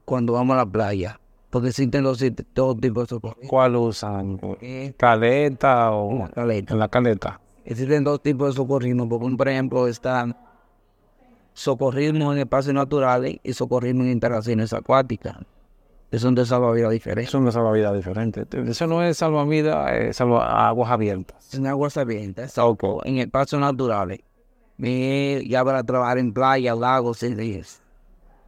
[0.03, 1.19] cuando vamos a la playa,
[1.49, 2.23] porque existen los
[2.53, 3.37] todo tipo de socorro.
[3.47, 4.39] ¿Cuál usan?
[4.61, 6.73] Eh, ¿Caleta o en la caleta.
[6.73, 7.41] en la caleta?
[7.63, 10.35] Existen dos tipos de socorrismo, porque por ejemplo está
[11.57, 15.37] socorrismo en espacios naturales y socorrismo en instalaciones acuáticas.
[16.13, 17.29] son de salvavidas diferentes.
[17.29, 18.45] Eso es una salvavidas diferente.
[18.69, 21.51] Eso no es salvavidas, es salva aguas abiertas.
[21.55, 22.55] En aguas abiertas,
[23.05, 24.19] en espacios naturales.
[24.79, 27.81] Eh, ya para trabajar en playa, lagos, días.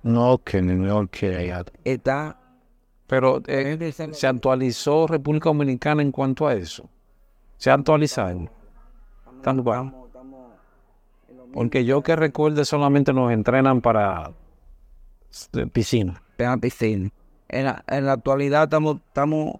[0.03, 1.65] No, que no, que ya.
[1.83, 2.37] Está
[3.07, 6.87] Pero eh, se actualizó República Dominicana en cuanto a eso.
[7.57, 8.47] Se ha actualizado.
[9.43, 9.98] Igual.
[11.53, 14.31] Porque yo que recuerde solamente nos entrenan para
[15.53, 16.21] eh, piscina.
[16.37, 17.09] en la piscina.
[17.47, 19.55] En la, en la actualidad estamos, estamos,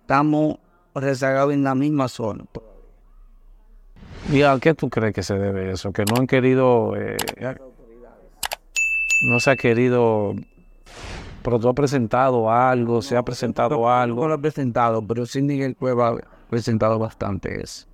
[0.00, 0.58] estamos
[0.94, 2.44] rezagados en la misma zona.
[4.32, 5.92] ¿Y a qué tú crees que se debe eso?
[5.92, 7.16] Que no han querido, eh,
[9.22, 10.34] no se ha querido,
[11.42, 15.42] pero tú has presentado algo, se ha presentado No algo, lo he presentado, pero sí
[15.42, 16.14] Miguel Cueva ha
[16.48, 17.89] presentado bastante eso.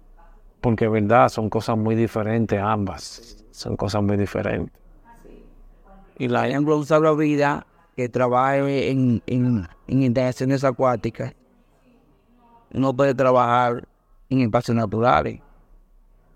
[0.61, 4.73] Porque verdad son cosas muy diferentes ambas, son cosas muy diferentes.
[6.19, 7.65] Y la ejemplo, un salvavidas
[7.95, 11.35] que trabaja en, en, en instalaciones acuáticas
[12.71, 13.87] no puede trabajar
[14.29, 15.41] en espacios naturales.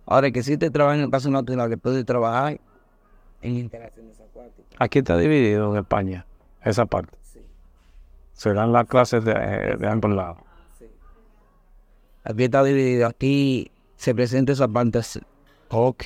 [0.07, 2.61] Ahora que si te trabaja en espacios naturales, puede trabajar
[3.43, 4.77] en instalaciones acuáticas.
[4.79, 6.27] aquí está dividido en España,
[6.63, 7.17] esa parte.
[8.33, 10.39] Se dan las clases de, eh, de ambos lados.
[12.25, 13.07] Aquí está dividido.
[13.07, 13.71] Aquí
[14.01, 15.21] se presenta esa parte así.
[15.69, 16.05] Ok,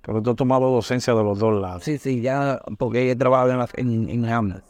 [0.00, 1.84] pero tú has tomado docencia de los dos lados.
[1.84, 4.64] Sí, sí, ya, porque he trabajado en, la, en, en Hamlet.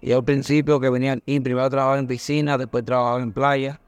[0.00, 3.78] Y al principio que venía aquí, primero trabajaba en piscina, después trabajaba en playa,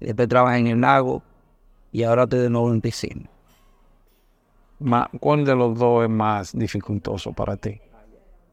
[0.00, 1.22] después trabajaba en el lago,
[1.90, 3.30] y ahora estoy de nuevo en piscina.
[4.80, 7.80] Ma- ¿Cuál de los dos es más dificultoso para ti?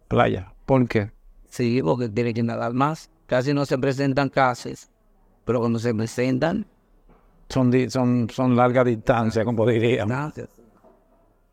[0.07, 0.53] Playa.
[0.65, 1.11] ¿Por qué?
[1.49, 3.09] Sí, porque tiene que nadar más.
[3.25, 4.89] Casi no se presentan casos,
[5.43, 6.65] pero cuando se presentan,
[7.49, 10.09] Son, di- son, son largas distancias, como diríamos.
[10.15, 10.49] gracias.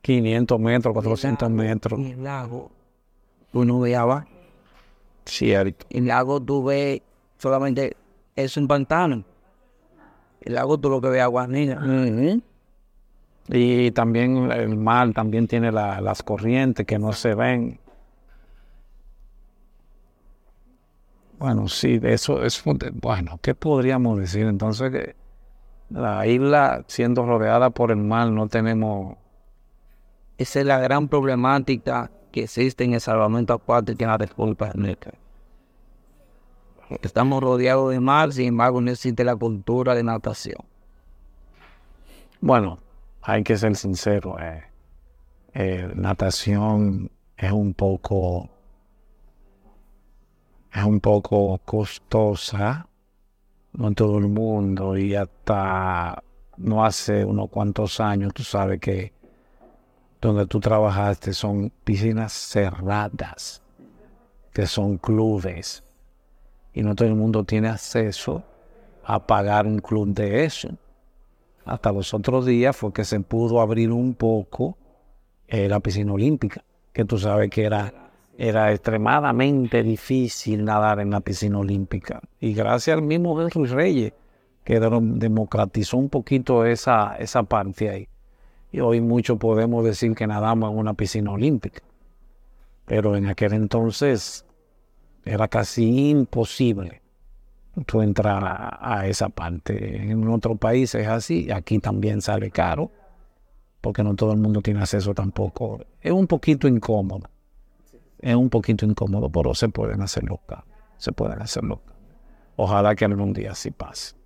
[0.02, 1.98] 500 metros, 400 metros.
[1.98, 2.70] En el lago,
[3.54, 4.28] uno ve abajo.
[5.24, 5.86] Cierto.
[5.90, 7.00] En el lago tú ves
[7.38, 7.96] solamente
[8.36, 9.24] es un pantano.
[10.42, 11.80] el lago tú lo que ves agua negra.
[13.48, 17.80] Y también el mar también tiene la- las corrientes que no se ven.
[21.38, 22.62] Bueno, sí, eso es
[22.94, 24.46] bueno, ¿qué podríamos decir?
[24.46, 25.16] Entonces que
[25.90, 29.16] la isla siendo rodeada por el mar no tenemos
[30.38, 35.18] Esa es la gran problemática que existe en el salvamento acuático en la República Dominicana.
[37.02, 40.58] Estamos rodeados de mar, sin embargo no existe la cultura de natación.
[42.40, 42.78] Bueno,
[43.22, 44.38] hay que ser sincero.
[44.38, 44.62] eh,
[45.54, 48.50] eh, natación es un poco
[50.72, 52.85] es un poco costosa,
[53.76, 56.22] no en todo el mundo y hasta
[56.56, 59.12] no hace unos cuantos años, tú sabes que
[60.20, 63.62] donde tú trabajaste son piscinas cerradas,
[64.52, 65.84] que son clubes.
[66.72, 68.42] Y no todo el mundo tiene acceso
[69.04, 70.68] a pagar un club de eso.
[71.64, 74.76] Hasta los otros días fue que se pudo abrir un poco
[75.48, 78.05] eh, la piscina olímpica, que tú sabes que era,
[78.38, 82.20] era extremadamente difícil nadar en la piscina olímpica.
[82.40, 84.12] Y gracias al mismo Henry Reyes,
[84.64, 88.08] que de- democratizó un poquito esa, esa parte ahí.
[88.72, 91.82] Y hoy mucho podemos decir que nadamos en una piscina olímpica.
[92.84, 94.44] Pero en aquel entonces
[95.24, 97.02] era casi imposible
[97.86, 100.10] tú entrar a, a esa parte.
[100.10, 102.90] En otros países es así, aquí también sale caro,
[103.80, 105.80] porque no todo el mundo tiene acceso tampoco.
[106.00, 107.28] Es un poquito incómodo,
[108.18, 111.96] es un poquito incómodo, pero se pueden hacer los cambios, se pueden hacer los cambios.
[112.56, 114.16] Ojalá que algún día sí pase.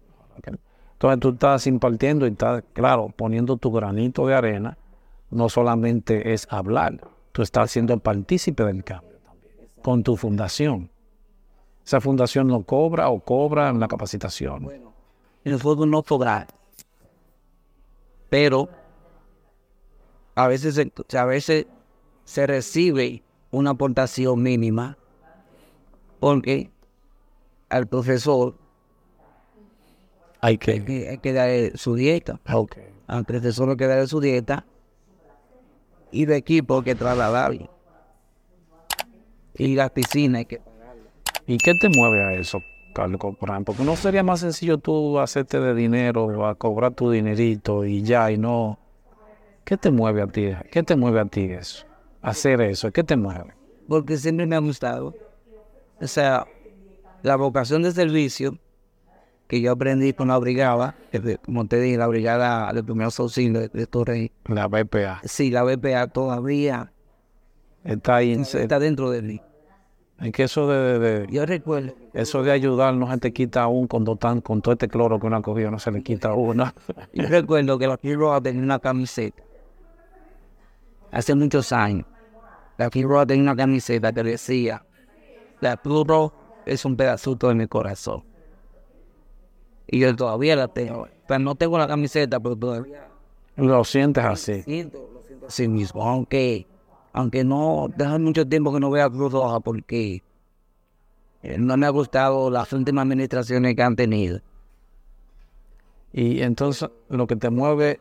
[0.92, 4.76] Entonces tú estás impartiendo y estás, claro, poniendo tu granito de arena,
[5.30, 7.00] no solamente es hablar,
[7.32, 9.10] tú estás siendo partícipe del cambio
[9.82, 10.90] con tu fundación.
[11.84, 14.68] Esa fundación no cobra o cobra en la capacitación.
[15.44, 16.48] Y nosotros no cobrar.
[18.28, 18.68] Pero
[20.34, 20.80] a veces,
[21.16, 21.66] a veces
[22.24, 24.96] se recibe una aportación mínima
[26.18, 26.70] porque
[27.68, 28.54] al profesor
[30.40, 31.08] Hay hay que.
[31.08, 32.40] hay que darle su dieta.
[32.52, 32.76] Ok.
[33.06, 34.64] Al profesor hay que darle su dieta
[36.12, 37.70] y de equipo hay que trasladarlo.
[39.54, 40.60] Y la piscina hay que
[41.46, 42.62] ¿Y qué te mueve a eso,
[42.94, 43.64] Carlos Corporán?
[43.64, 48.30] Porque no sería más sencillo tú hacerte de dinero a cobrar tu dinerito y ya,
[48.30, 48.78] y no.
[49.64, 50.52] ¿Qué te mueve a ti?
[50.70, 51.89] ¿Qué te mueve a ti eso?
[52.22, 53.54] Hacer eso, ¿qué te mueve?
[53.88, 55.16] porque siempre me ha gustado.
[56.00, 56.46] O sea,
[57.22, 58.56] la vocación de servicio
[59.48, 60.94] que yo aprendí con la brigada,
[61.44, 64.30] como te dije, la brigada de primeros auxilios de, de Torrey.
[64.44, 65.20] La BPA.
[65.24, 66.92] Sí, la BPA todavía
[67.82, 69.40] Está ahí en está dentro de mí.
[70.20, 73.88] Es que eso de, de- Yo recuerdo, eso de ayudar no se te quita aún
[73.88, 76.34] cuando están con todo este cloro que uno ha cogido, no se le quita a
[76.34, 76.72] uno.
[77.12, 79.42] yo recuerdo que la Roja tenía una camiseta.
[81.12, 82.06] Hace muchos años.
[82.78, 84.84] La Cruz Roja tenía una camiseta que decía,
[85.60, 86.34] la Roja
[86.66, 88.24] es un pedacito de mi corazón.
[89.86, 91.08] Y yo todavía la tengo.
[91.26, 93.08] Pero no tengo la camiseta, pero todavía
[93.56, 94.62] Lo sientes así.
[94.62, 96.02] siento, lo siento así mismo.
[96.02, 96.66] Aunque,
[97.12, 100.22] aunque no, deja mucho tiempo que no vea Cruz Roja porque
[101.42, 104.40] eh, no me ha gustado las últimas administraciones que han tenido.
[106.12, 108.00] Y entonces lo que te mueve,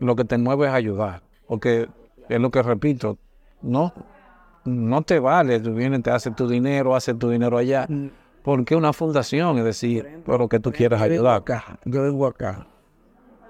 [0.00, 1.22] lo que te mueve es ayudar.
[1.46, 1.88] Porque
[2.28, 3.18] es lo que repito,
[3.62, 3.92] no,
[4.64, 7.86] no te vale, tú vienes, te haces tu dinero, haces tu dinero allá.
[8.42, 11.36] Porque una fundación, es decir, pero que tú vengo ayudar.
[11.36, 12.66] acá, yo vengo acá.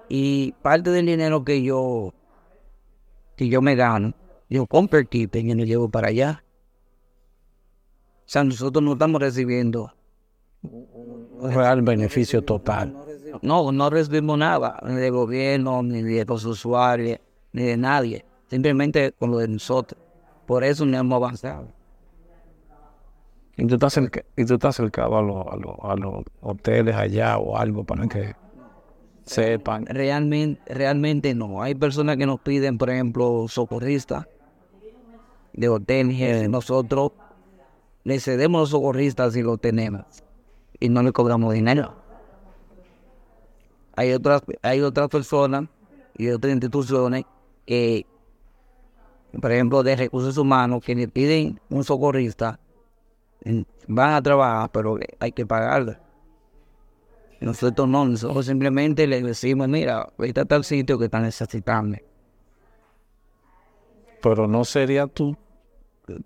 [0.09, 2.14] Y parte del dinero que yo,
[3.36, 4.14] que yo me gano,
[4.48, 5.09] yo compro el
[5.51, 6.44] y lo llevo para allá.
[8.20, 9.92] O sea, nosotros no estamos recibiendo,
[11.42, 12.96] Real beneficio total.
[13.42, 17.18] no, no recibimos nada, ni del gobierno, ni de los usuarios,
[17.52, 18.24] ni de nadie.
[18.55, 20.01] Simplemente con lo de nosotros.
[20.47, 21.66] Por eso no hemos avanzado.
[23.56, 26.94] Y tú estás, cerca- y tú estás acercado a, los- a, los- a los hoteles
[26.94, 28.36] allá o algo para que
[29.24, 29.86] sepan.
[29.86, 31.62] Realmente, realmente no.
[31.64, 34.28] Hay personas que nos piden, por ejemplo, socorristas
[35.52, 36.48] de hoteles.
[36.48, 37.10] Nosotros
[38.05, 40.05] le cedemos los socorristas si lo tenemos
[40.78, 41.97] y no le cobramos dinero.
[43.97, 45.64] Hay otras, hay otras personas
[46.16, 47.24] y otras instituciones
[47.66, 48.06] que,
[49.40, 52.59] por ejemplo, de recursos humanos, que le piden un socorrista,
[53.89, 55.98] van a trabajar, pero hay que pagarle.
[57.40, 61.98] Nosotros no, nosotros simplemente le decimos, mira, vete a tal sitio que está necesitando.
[64.23, 65.36] Pero no sería tú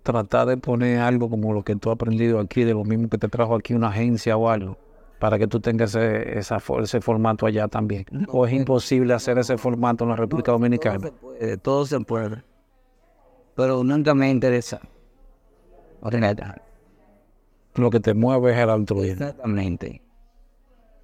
[0.03, 3.17] tratar de poner algo como lo que tú has aprendido aquí, de lo mismo que
[3.17, 4.77] te trajo aquí una agencia o algo.
[5.19, 8.05] para que tú tengas ese, esa, ese formato allá también.
[8.29, 10.99] ¿O es imposible hacer ese formato en la República Dominicana?
[10.99, 12.43] Todo se puede, todo se puede.
[13.59, 14.79] Pero nunca me interesa.
[17.75, 19.25] Lo que te mueve es el altruismo.
[19.25, 20.01] Exactamente.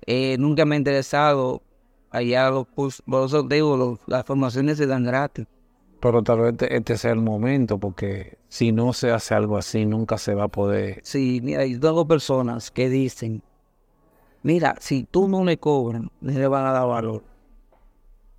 [0.07, 1.61] Eh, nunca me ha interesado
[2.11, 5.45] allá los cursos, por eso digo, los- las formaciones se dan gratis.
[5.99, 9.85] Pero tal vez este, este sea el momento, porque si no se hace algo así,
[9.85, 11.01] nunca se va a poder.
[11.03, 13.43] Sí, mira, yo tengo personas que dicen,
[14.43, 17.21] mira, si tú no le cobran, le van a dar valor.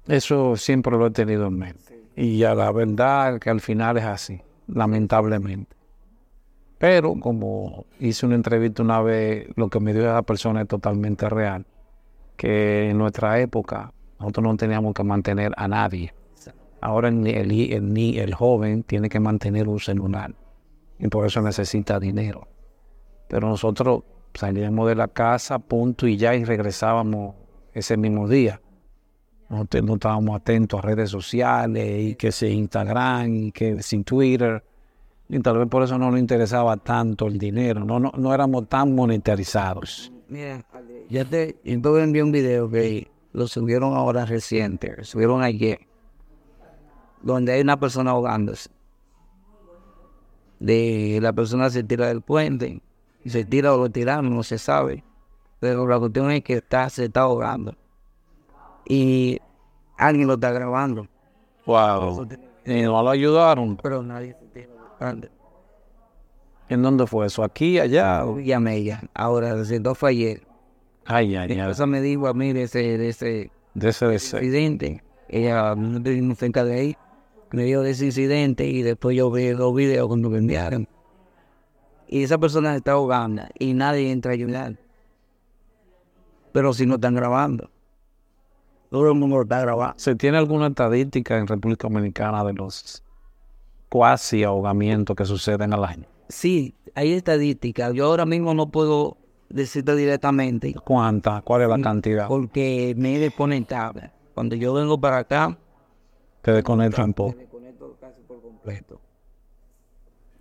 [0.08, 1.95] Eso siempre lo he tenido en mente.
[2.16, 5.76] Y ya la verdad que al final es así, lamentablemente.
[6.78, 11.28] Pero como hice una entrevista una vez, lo que me dio esa persona es totalmente
[11.28, 11.66] real.
[12.36, 16.14] Que en nuestra época nosotros no teníamos que mantener a nadie.
[16.80, 20.34] Ahora el, el, ni- el joven tiene que mantener un celular
[20.98, 22.46] y por eso necesita dinero.
[23.28, 24.02] Pero nosotros
[24.34, 27.34] salíamos de la casa, punto y ya, y regresábamos
[27.72, 28.60] ese mismo día.
[29.48, 34.62] No, no estábamos atentos a redes sociales y que si Instagram y que sin Twitter.
[35.28, 38.68] Y tal vez por eso no nos interesaba tanto el dinero, no, no, no éramos
[38.68, 40.12] tan monetarizados.
[40.28, 40.64] Mira,
[41.08, 45.80] ya te, yo envié un video que lo subieron ahora reciente, subieron ayer,
[47.22, 48.70] donde hay una persona ahogándose.
[50.58, 52.80] De la persona se tira del puente,
[53.24, 55.02] y se tira o lo tiraron, no se sabe.
[55.58, 57.74] Pero la cuestión es que está, se está ahogando.
[58.88, 59.38] Y
[59.98, 61.06] alguien lo está grabando.
[61.66, 62.28] Wow.
[62.64, 63.76] Y no lo ayudaron.
[63.76, 64.68] Pero nadie se.
[66.68, 67.44] ¿En dónde fue eso?
[67.44, 68.24] ¿Aquí, allá?
[68.42, 69.02] Llamé ella.
[69.14, 70.46] Ahora, desde dos fue ayer.
[71.04, 71.60] Ay, ay, ay.
[71.60, 75.02] esposa me dijo a mí de ese, de ese De ese incidente.
[75.28, 76.96] Ella no vino cerca de ahí.
[77.52, 80.88] Me dio de ese incidente y después yo vi los videos cuando me enviaron.
[82.08, 84.76] Y esa persona está ahogando y nadie entra a ayudar.
[86.52, 87.70] Pero si no están grabando.
[88.96, 89.94] Todo el mundo lo está grabando.
[89.98, 93.02] ¿Se tiene alguna estadística en República Dominicana de los
[93.90, 96.06] cuasi ahogamientos que suceden al año?
[96.30, 97.92] Sí, hay estadísticas.
[97.92, 99.18] Yo ahora mismo no puedo
[99.50, 101.42] decirte directamente ¿Cuánta?
[101.42, 102.26] ¿Cuál es la cantidad?
[102.26, 104.00] porque me he desconectado.
[104.32, 105.58] Cuando yo vengo para acá,
[106.40, 107.32] Te desconecta un poco.
[107.36, 108.98] me desconecto casi por completo.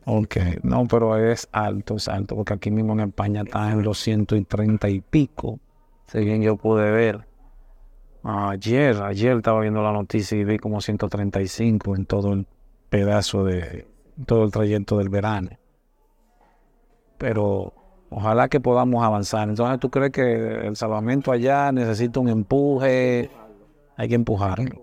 [0.05, 3.99] Ok, no, pero es alto, es alto, porque aquí mismo en España está en los
[3.99, 5.59] ciento y treinta y pico,
[6.07, 7.27] según yo pude ver.
[8.27, 12.47] Ayer, ayer estaba viendo la noticia y vi como 135 en todo el
[12.89, 13.85] pedazo de,
[14.25, 15.51] todo el trayecto del verano.
[17.19, 17.71] Pero
[18.09, 19.47] ojalá que podamos avanzar.
[19.47, 23.29] Entonces, ¿tú crees que el salvamento allá necesita un empuje?
[23.95, 24.81] Hay que empujarlo.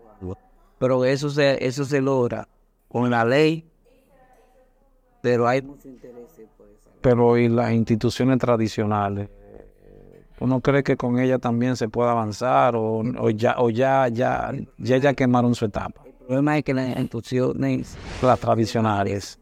[0.79, 2.47] Pero eso se, eso se logra
[2.87, 3.69] con la ley,
[5.21, 6.99] pero hay mucho interés por esa ley.
[7.01, 9.29] Pero ¿y las instituciones tradicionales?
[10.43, 14.53] ¿Uno cree que con ellas también se puede avanzar o, o ya o ya, ya,
[14.79, 16.03] ya ya quemaron su etapa?
[16.05, 19.39] El problema es que las instituciones Las tradicionales.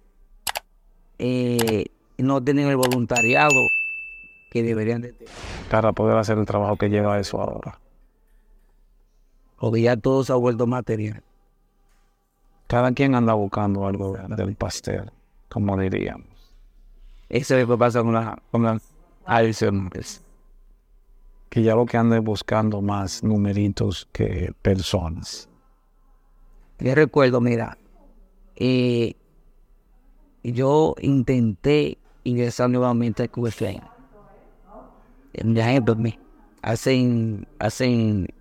[1.18, 1.86] eh,
[2.18, 3.54] no tienen el voluntariado
[4.50, 5.32] que deberían de tener.
[5.70, 7.78] Para poder hacer el trabajo que lleva eso ahora.
[9.58, 11.22] Porque ya todo se ha vuelto material.
[12.66, 15.10] Cada quien anda buscando algo del pastel,
[15.48, 16.26] como diríamos.
[17.30, 18.82] Eso es lo que pasa con, la, con las
[19.24, 20.22] adicionales.
[21.50, 25.48] Que ya lo que anda es buscando más numeritos que personas.
[26.78, 27.76] Yo recuerdo, mira,
[28.56, 29.14] eh,
[30.42, 33.82] yo intenté ingresar nuevamente al QFN.
[36.62, 38.34] Hace, hace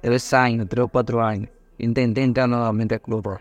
[0.00, 3.38] tres años, tres o cuatro años, intenté entrar nuevamente al Club.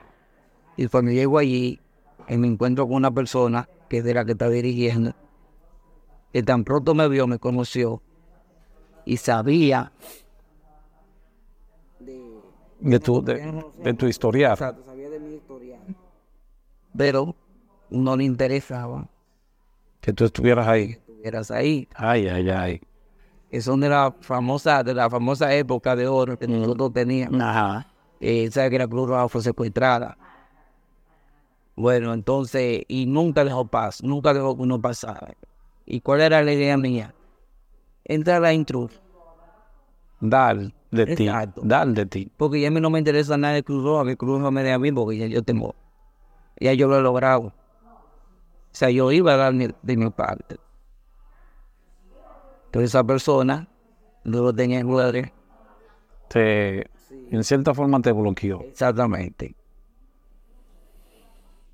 [0.75, 1.79] Y cuando llego allí,
[2.27, 5.13] eh, me encuentro con una persona que es de la que está dirigiendo,
[6.33, 8.01] que tan pronto me vio, me conoció
[9.07, 9.91] y sabía
[11.99, 12.21] de,
[12.79, 14.51] De tu, de, de tu historial.
[14.53, 15.79] Exacto, sabía de mi historial.
[16.95, 17.35] Pero
[17.89, 19.07] no le interesaba
[20.01, 20.87] Que tú estuvieras ahí.
[20.87, 21.87] que estuvieras ahí.
[21.95, 22.81] Ay, ay, ay.
[23.49, 27.39] Que son de la famosa, de la famosa época de oro que nosotros teníamos.
[27.41, 27.87] Ajá.
[28.19, 30.17] Eh, sabe que la Cruz Roja fue secuestrada.
[31.75, 35.33] Bueno, entonces, y nunca dejó paz, nunca dejó que uno pasara.
[35.85, 37.13] ¿Y cuál era la idea mía?
[38.09, 38.99] Entrar a intruso.
[40.21, 40.57] Dar
[40.91, 41.27] de ti.
[41.61, 42.31] Dar de ti.
[42.37, 44.63] Porque ya a mí no me interesa nada de Cruz Roja, que Cruz Roja me
[44.63, 45.75] dé a mí, porque ya yo tengo,
[46.59, 47.47] ya yo lo he logrado.
[47.47, 47.53] O
[48.71, 50.55] sea, yo iba a dar mi- de mi parte.
[52.67, 53.67] Entonces esa persona
[54.23, 55.31] no lo tenía en lugar.
[56.29, 56.89] Te,
[57.31, 58.61] en cierta forma te bloqueó.
[58.61, 59.53] Exactamente.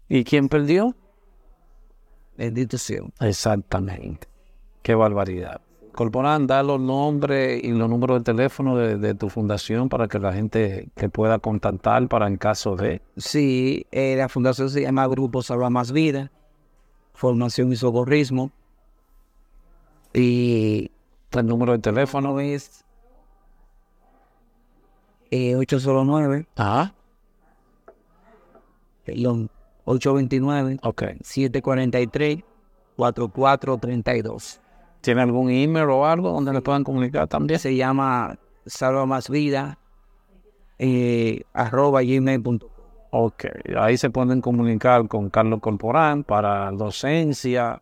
[0.10, 0.96] ¿Y quién perdió?
[2.38, 3.02] Bendito sea.
[3.20, 4.28] Exactamente.
[4.82, 5.62] Qué barbaridad.
[5.94, 10.34] Corporán, da los nombres y los números de teléfono de, tu fundación para que la
[10.34, 13.02] gente te pueda contactar para en caso de...
[13.16, 16.32] Sí, eh, la fundación se llama Grupo Salva Más Vida,
[17.14, 18.52] Formación y Socorrismo.
[20.14, 20.92] Y
[21.32, 22.84] el número de teléfono es
[25.30, 26.48] eh, 809.
[26.58, 26.92] Ah.
[29.06, 29.50] Perdón,
[29.86, 30.80] 829.
[30.82, 31.04] Ok.
[31.22, 32.44] 743
[32.96, 34.63] 4432.
[35.04, 37.60] ¿Tiene algún email o algo donde le puedan comunicar también?
[37.60, 39.78] Se llama Salva Más Vida,
[40.80, 42.70] eh, arroba gmail.com.
[43.12, 43.44] Ok,
[43.78, 47.82] ahí se pueden comunicar con Carlos Corporán para docencia,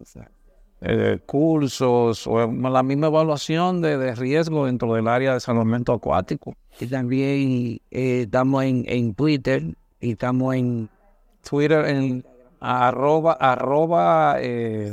[0.81, 6.55] eh, cursos o la misma evaluación de, riesgo dentro del área de salvamento acuático.
[6.79, 9.61] Y también eh, estamos en, en, Twitter
[9.99, 10.89] y estamos en
[11.47, 12.25] Twitter en
[12.59, 14.91] arroba, arroba eh,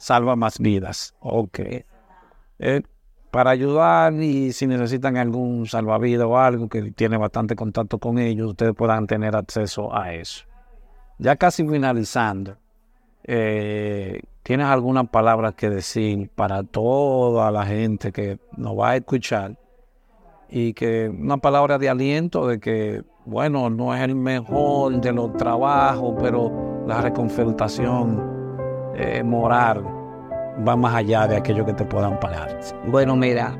[0.00, 1.14] salva, más vidas.
[1.20, 1.60] Ok.
[2.58, 2.82] Eh,
[3.30, 8.50] para ayudar y si necesitan algún salvavidas o algo que tiene bastante contacto con ellos,
[8.50, 10.44] ustedes puedan tener acceso a eso.
[11.18, 12.56] Ya casi finalizando,
[13.24, 19.56] eh, ¿tienes alguna palabra que decir para toda la gente que nos va a escuchar?
[20.48, 25.36] Y que una palabra de aliento de que, bueno, no es el mejor de los
[25.36, 28.39] trabajos, pero la reconfrontación
[29.00, 29.82] eh, moral
[30.66, 32.60] va más allá de aquello que te puedan pagar.
[32.86, 33.56] Bueno, mira,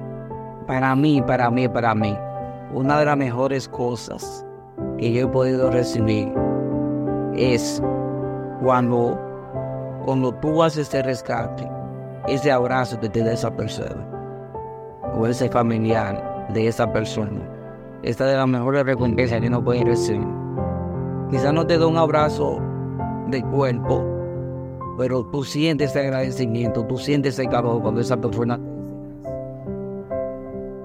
[0.66, 2.14] para mí, para mí, para mí,
[2.74, 4.44] una de las mejores cosas
[4.98, 6.30] que yo he podido recibir
[7.34, 7.82] es
[8.62, 9.18] cuando,
[10.04, 11.66] cuando tú haces este rescate,
[12.28, 14.06] ese abrazo que te da esa persona
[15.16, 17.40] o ese familiar de esa persona.
[18.02, 20.26] Esta es de las mejores recompensas que uno puede recibir.
[21.30, 22.60] Quizás no te da un abrazo
[23.28, 24.04] de cuerpo,
[24.96, 28.58] pero tú sientes ese agradecimiento, tú sientes ese calor cuando esa persona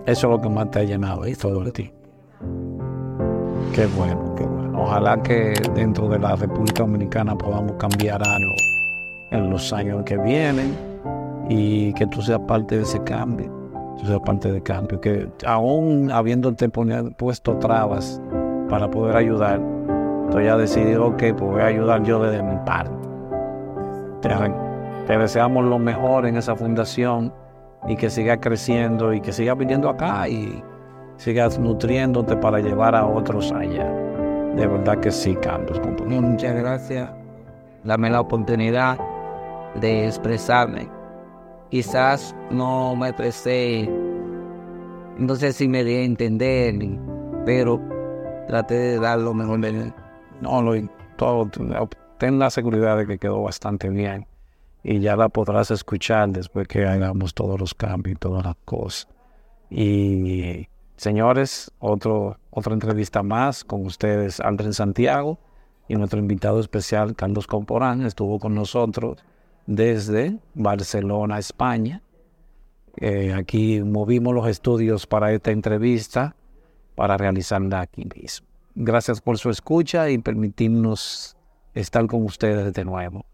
[0.06, 1.92] Eso es lo que más te ha llenado, y todo de ti.
[3.74, 4.84] Qué bueno, qué bueno.
[4.84, 8.54] Ojalá que dentro de la República Dominicana podamos cambiar algo
[9.32, 10.76] en los años que vienen
[11.50, 13.52] y que tú seas parte de ese cambio.
[13.98, 15.02] Tú seas parte del cambio.
[15.02, 18.22] Que aún habiéndote puesto trabas
[18.70, 23.05] para poder ayudar, entonces ya decidido, ok, pues voy a ayudar yo desde mi parte.
[25.06, 27.32] Te, deseamos lo mejor en esa fundación
[27.88, 30.64] y que siga creciendo y que siga viniendo acá y
[31.18, 33.88] sigas nutriéndote para llevar a otros allá.
[34.56, 35.80] De verdad que sí, Carlos.
[36.08, 37.10] Muchas gracias.
[37.84, 38.98] Dame la oportunidad
[39.80, 40.90] de expresarme.
[41.70, 43.88] Quizás no me expresé,
[45.18, 46.74] no sé si me di a entender,
[47.46, 47.80] pero
[48.48, 49.94] traté de dar lo mejor de mí.
[50.42, 50.74] No, lo,
[51.16, 51.48] todo,
[52.18, 54.28] ten la seguridad de que quedó bastante bien
[54.84, 59.08] y ya la podrás escuchar después que hagamos todos los cambios y todas las cosas.
[59.70, 65.40] Y señores, otro, otra entrevista más con ustedes, Andrés Santiago,
[65.88, 69.18] y nuestro invitado especial, Carlos Comporán, estuvo con nosotros
[69.66, 72.02] desde Barcelona, España.
[72.98, 76.36] Eh, aquí movimos los estudios para esta entrevista
[76.96, 78.48] para realizarla aquí mismo.
[78.74, 81.35] Gracias por su escucha y permitirnos
[81.76, 83.26] estar con ustedes de nuevo.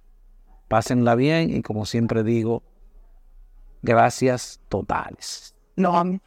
[0.68, 2.64] Pásenla bien y como siempre digo,
[3.82, 5.56] gracias totales.
[5.76, 6.20] No,